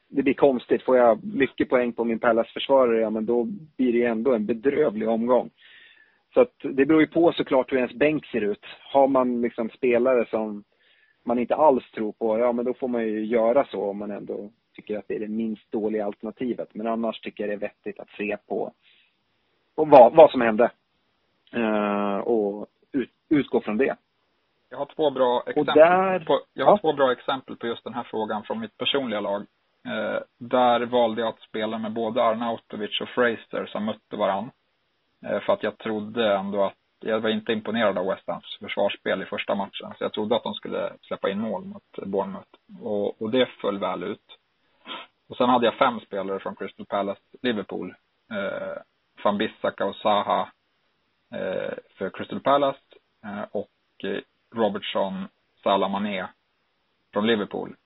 det 0.09 0.23
blir 0.23 0.35
konstigt. 0.35 0.83
Får 0.83 0.97
jag 0.97 1.25
mycket 1.25 1.69
poäng 1.69 1.93
på 1.93 2.05
min 2.05 2.19
Pallas-försvarare, 2.19 3.01
ja 3.01 3.11
men 3.11 3.27
då 3.27 3.45
blir 3.77 3.93
det 3.93 4.05
ändå 4.05 4.35
en 4.35 4.47
bedrövlig 4.47 5.09
omgång. 5.09 5.51
Så 6.35 6.41
att 6.41 6.55
det 6.63 6.87
beror 6.87 7.01
ju 7.01 7.07
på 7.07 7.33
såklart 7.33 7.73
hur 7.73 7.77
ens 7.77 7.95
bänk 7.95 8.27
ser 8.27 8.41
ut. 8.41 8.65
Har 8.93 9.09
man 9.09 9.41
liksom 9.41 9.71
spelare 9.71 10.27
som 10.31 10.65
man 11.25 11.39
inte 11.39 11.55
alls 11.55 11.91
tror 11.91 12.13
på, 12.13 12.39
ja 12.39 12.53
men 12.53 12.65
då 12.65 12.75
får 12.75 12.89
man 12.89 13.03
ju 13.03 13.25
göra 13.25 13.65
så 13.65 13.91
om 13.91 13.99
man 13.99 14.11
ändå 14.11 14.51
tycker 14.75 14.99
att 14.99 15.09
det 15.09 15.15
är 15.15 15.21
det 15.21 15.29
minst 15.29 15.73
dåliga 15.73 16.07
alternativet. 16.07 16.69
Men 16.75 16.87
annars 16.87 17.21
tycker 17.21 17.45
jag 17.45 17.51
det 17.51 17.55
är 17.55 17.69
vettigt 17.69 18.01
att 18.01 18.11
se 18.11 18.37
på, 18.49 18.73
på 19.77 19.85
vad, 19.85 20.15
vad 20.15 20.31
som 20.31 20.41
hände. 20.41 20.71
Uh, 21.57 22.19
och 22.19 22.67
ut, 22.93 23.11
utgå 23.29 23.61
från 23.61 23.77
det. 23.77 23.97
Jag 24.71 24.79
har 24.79 24.87
två 24.87 25.11
bra 25.11 25.43
exempel, 25.47 25.75
där, 25.75 26.19
på, 26.19 26.41
jag 26.55 26.67
har 26.67 26.73
ja. 26.73 26.79
två 26.79 26.93
bra 26.93 27.13
exempel 27.13 27.57
på 27.57 27.67
just 27.67 27.85
den 27.85 27.95
här 27.95 28.07
frågan 28.11 28.43
från 28.43 28.61
mitt 28.61 28.77
personliga 28.77 29.21
lag. 29.21 29.47
Eh, 29.89 30.21
där 30.39 30.81
valde 30.81 31.21
jag 31.21 31.29
att 31.29 31.41
spela 31.41 31.79
med 31.79 31.93
både 31.93 32.23
Arnautovic 32.23 33.01
och 33.01 33.09
Fraser 33.09 33.67
som 33.67 33.85
mötte 33.85 34.17
varann. 34.17 34.51
Eh, 35.25 35.41
för 35.41 35.53
att 35.53 35.63
jag 35.63 35.79
trodde 35.79 36.37
ändå 36.37 36.65
att 36.65 36.75
jag 37.01 37.21
var 37.21 37.31
inte 37.31 37.53
imponerad 37.53 37.99
av 37.99 38.07
West 38.07 38.27
Hams 38.27 38.59
försvarsspel 38.61 39.23
i 39.23 39.27
första 39.27 39.55
matchen. 39.55 39.93
Så 39.99 40.05
jag 40.05 40.13
trodde 40.13 40.37
att 40.37 40.43
de 40.43 40.55
skulle 40.55 40.93
släppa 41.03 41.31
in 41.31 41.41
mål 41.41 41.65
mot 41.65 41.97
Bournemouth. 42.07 42.49
Och, 42.83 43.23
och 43.23 43.31
det 43.31 43.47
föll 43.61 43.79
väl 43.79 44.03
ut. 44.03 44.39
Och 45.29 45.37
sen 45.37 45.49
hade 45.49 45.67
jag 45.67 45.75
fem 45.75 46.01
spelare 46.01 46.41
från 46.41 46.57
Crystal 46.57 46.87
Palace, 46.87 47.21
Liverpool. 47.43 47.95
Eh, 48.31 48.83
Van 49.25 49.39
Bissaka 49.39 49.85
och 49.85 49.97
Zaha 49.97 50.53
eh, 51.33 51.75
för 51.99 52.11
Crystal 52.11 52.41
Palace. 52.41 52.81
Eh, 53.25 53.45
och 53.51 54.05
eh, 54.05 54.21
Robertson, 54.55 55.29
Salah 55.63 55.91
Mané 55.91 56.27
från 57.13 57.27
Liverpool. 57.27 57.77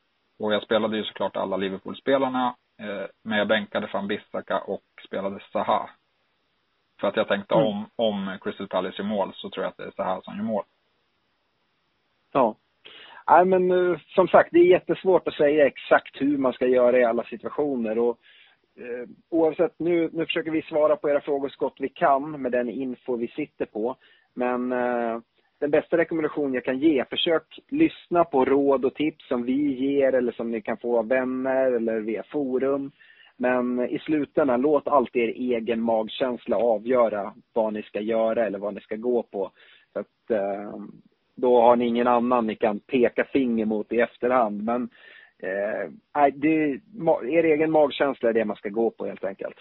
Och 0.43 0.55
jag 0.55 0.63
spelade 0.63 0.97
ju 0.97 1.05
såklart 1.05 1.37
alla 1.37 1.57
Liverpool-spelarna. 1.57 2.55
Eh, 2.79 3.07
men 3.23 3.39
jag 3.39 3.49
bänkade 3.49 3.89
van 3.93 4.09
Bissaka 4.09 4.59
och 4.59 4.83
spelade 5.07 5.41
Zaha 5.53 5.91
för 7.01 7.09
att 7.09 7.17
jag 7.17 7.29
tänkte 7.29 7.55
mm. 7.55 7.67
om, 7.67 7.87
om 7.97 8.39
Crystal 8.41 8.69
Palace 8.69 9.03
gör 9.03 9.09
mål 9.09 9.33
så 9.35 9.51
tror 9.51 9.65
jag 9.65 9.71
att 9.71 9.77
det 9.77 10.03
är 10.03 10.05
här 10.05 10.21
som 10.21 10.37
gör 10.37 10.43
mål. 10.43 10.65
Ja. 12.33 12.57
Nej, 13.31 13.45
men 13.45 13.71
uh, 13.71 13.99
som 14.07 14.29
sagt, 14.29 14.49
det 14.53 14.59
är 14.59 14.65
jättesvårt 14.65 15.29
att 15.29 15.35
säga 15.35 15.67
exakt 15.67 16.21
hur 16.21 16.39
man 16.39 16.53
ska 16.53 16.67
göra 16.67 16.99
i 16.99 17.05
alla 17.05 17.25
situationer. 17.25 17.99
Och, 17.99 18.19
uh, 18.81 19.09
oavsett, 19.29 19.79
nu, 19.79 20.11
nu 20.13 20.27
försöker 20.27 20.51
vi 20.51 20.63
svara 20.63 20.97
på 20.97 21.11
era 21.11 21.21
frågor 21.21 21.49
så 21.49 21.59
gott 21.59 21.77
vi 21.79 21.89
kan 21.89 22.43
med 22.43 22.53
den 22.53 22.69
info 22.69 23.17
vi 23.17 23.29
sitter 23.29 23.67
på. 23.67 23.97
Men 24.35 24.73
uh, 24.73 25.21
den 25.63 25.71
bästa 25.71 25.97
rekommendation 25.97 26.55
jag 26.55 26.65
kan 26.65 26.79
ge, 26.79 27.05
försök 27.05 27.61
lyssna 27.69 28.25
på 28.25 28.45
råd 28.45 28.85
och 28.85 28.95
tips 28.95 29.29
som 29.29 29.43
vi 29.43 29.73
ger 29.73 30.15
eller 30.15 30.33
som 30.33 30.51
ni 30.51 30.61
kan 30.61 30.77
få 30.77 30.99
av 30.99 31.09
vänner 31.09 31.73
eller 31.73 32.01
via 32.01 32.23
forum. 32.23 32.91
Men 33.37 33.89
i 33.89 33.99
slutändan, 33.99 34.61
låt 34.61 34.89
alltid 34.89 35.23
er 35.23 35.29
egen 35.29 35.81
magkänsla 35.81 36.57
avgöra 36.57 37.35
vad 37.53 37.73
ni 37.73 37.83
ska 37.83 38.01
göra 38.01 38.47
eller 38.47 38.59
vad 38.59 38.75
ni 38.75 38.81
ska 38.81 38.97
gå 38.97 39.23
på. 39.23 39.51
Så 39.93 39.99
att, 39.99 40.31
eh, 40.31 40.81
då 41.35 41.61
har 41.61 41.77
ni 41.77 41.87
ingen 41.87 42.07
annan 42.07 42.47
ni 42.47 42.55
kan 42.55 42.81
peka 42.81 43.25
finger 43.25 43.65
mot 43.65 43.93
i 43.93 44.01
efterhand. 44.01 44.63
Men 44.65 44.89
eh, 45.39 46.33
det, 46.35 46.81
er 47.37 47.45
egen 47.45 47.71
magkänsla 47.71 48.29
är 48.29 48.33
det 48.33 48.45
man 48.45 48.57
ska 48.57 48.69
gå 48.69 48.91
på 48.91 49.07
helt 49.07 49.25
enkelt. 49.25 49.57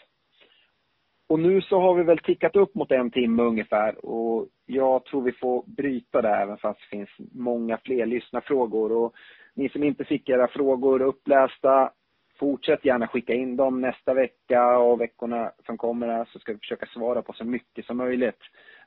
Och 1.31 1.39
nu 1.39 1.61
så 1.61 1.79
har 1.79 1.95
vi 1.95 2.03
väl 2.03 2.17
tickat 2.17 2.55
upp 2.55 2.75
mot 2.75 2.91
en 2.91 3.11
timme 3.11 3.43
ungefär 3.43 4.05
och 4.05 4.47
jag 4.65 5.05
tror 5.05 5.21
vi 5.21 5.31
får 5.31 5.63
bryta 5.67 6.21
där 6.21 6.41
även 6.41 6.57
fast 6.57 6.79
det 6.79 6.97
finns 6.97 7.09
många 7.33 7.77
fler 7.77 8.05
lyssnarfrågor. 8.05 8.91
Och 8.91 9.13
ni 9.53 9.69
som 9.69 9.83
inte 9.83 10.03
fick 10.03 10.29
era 10.29 10.47
frågor 10.47 11.01
upplästa, 11.01 11.91
fortsätt 12.39 12.85
gärna 12.85 13.07
skicka 13.07 13.33
in 13.33 13.55
dem 13.55 13.81
nästa 13.81 14.13
vecka 14.13 14.77
och 14.77 15.01
veckorna 15.01 15.51
som 15.65 15.77
kommer 15.77 16.07
här 16.07 16.25
så 16.25 16.39
ska 16.39 16.51
vi 16.53 16.59
försöka 16.59 16.85
svara 16.85 17.21
på 17.21 17.33
så 17.33 17.45
mycket 17.45 17.85
som 17.85 17.97
möjligt. 17.97 18.41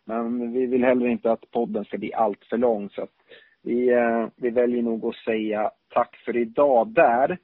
Men 0.04 0.52
vi 0.52 0.66
vill 0.66 0.84
heller 0.84 1.06
inte 1.06 1.32
att 1.32 1.50
podden 1.50 1.84
ska 1.84 1.98
bli 1.98 2.14
allt 2.14 2.44
för 2.44 2.56
lång 2.56 2.90
så 2.90 3.02
att 3.02 3.14
vi, 3.62 3.88
eh, 3.88 4.26
vi 4.36 4.50
väljer 4.50 4.82
nog 4.82 5.06
att 5.06 5.16
säga 5.16 5.70
tack 5.88 6.16
för 6.16 6.36
idag 6.36 6.88
där. 6.88 7.38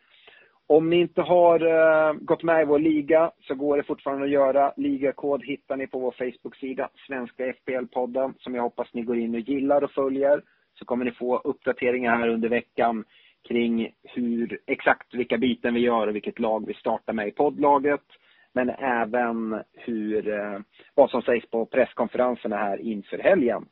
Om 0.71 0.91
ni 0.91 0.97
inte 0.97 1.23
har 1.23 1.63
uh, 1.63 2.13
gått 2.13 2.43
med 2.43 2.63
i 2.63 2.65
vår 2.65 2.79
liga 2.79 3.31
så 3.41 3.55
går 3.55 3.77
det 3.77 3.83
fortfarande 3.83 4.25
att 4.25 4.31
göra. 4.31 4.73
Ligakod 4.77 5.45
hittar 5.45 5.77
ni 5.77 5.87
på 5.87 5.99
vår 5.99 6.11
Facebook-sida, 6.19 6.89
Svenska 7.07 7.45
FPL-podden, 7.53 8.35
som 8.39 8.55
jag 8.55 8.63
hoppas 8.63 8.95
ni 8.95 9.03
går 9.03 9.19
in 9.19 9.35
och 9.35 9.41
gillar 9.41 9.85
och 9.85 9.91
följer. 9.91 10.43
Så 10.75 10.85
kommer 10.85 11.05
ni 11.05 11.13
få 11.13 11.37
uppdateringar 11.39 12.17
här 12.17 12.29
under 12.29 12.49
veckan 12.49 13.05
kring 13.49 13.95
hur, 14.03 14.61
exakt 14.67 15.15
vilka 15.15 15.39
byten 15.39 15.75
vi 15.75 15.81
gör 15.81 16.07
och 16.07 16.15
vilket 16.15 16.39
lag 16.39 16.67
vi 16.67 16.75
startar 16.75 17.13
med 17.13 17.29
i 17.29 17.33
poddlaget. 17.33 18.05
Men 18.53 18.71
även 18.71 19.63
hur, 19.73 20.29
uh, 20.29 20.61
vad 20.95 21.11
som 21.11 21.23
sägs 21.23 21.51
på 21.51 21.67
presskonferenserna 21.67 22.57
här 22.57 22.81
inför 22.81 23.19
helgen. 23.19 23.65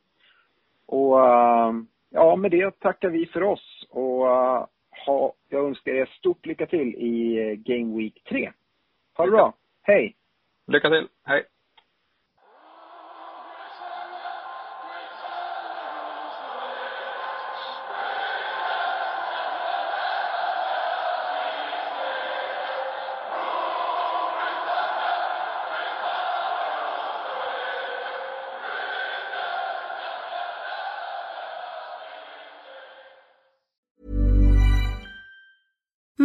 Och 0.86 1.16
uh, 1.16 1.72
ja, 2.10 2.36
med 2.36 2.50
det 2.50 2.80
tackar 2.80 3.10
vi 3.10 3.26
för 3.26 3.42
oss. 3.42 3.86
Och 3.90 4.26
ha, 5.06 5.32
jag 5.48 5.66
önskar 5.66 5.92
er 5.92 6.06
stort 6.06 6.46
lycka 6.46 6.66
till 6.66 6.94
i 6.94 7.38
eh, 7.38 7.54
Game 7.54 7.96
Week 7.96 8.22
3. 8.28 8.52
Ha 9.14 9.24
det 9.24 9.30
bra. 9.30 9.54
Hej! 9.82 10.16
Lycka 10.66 10.90
till. 10.90 11.08
Hej! 11.24 11.44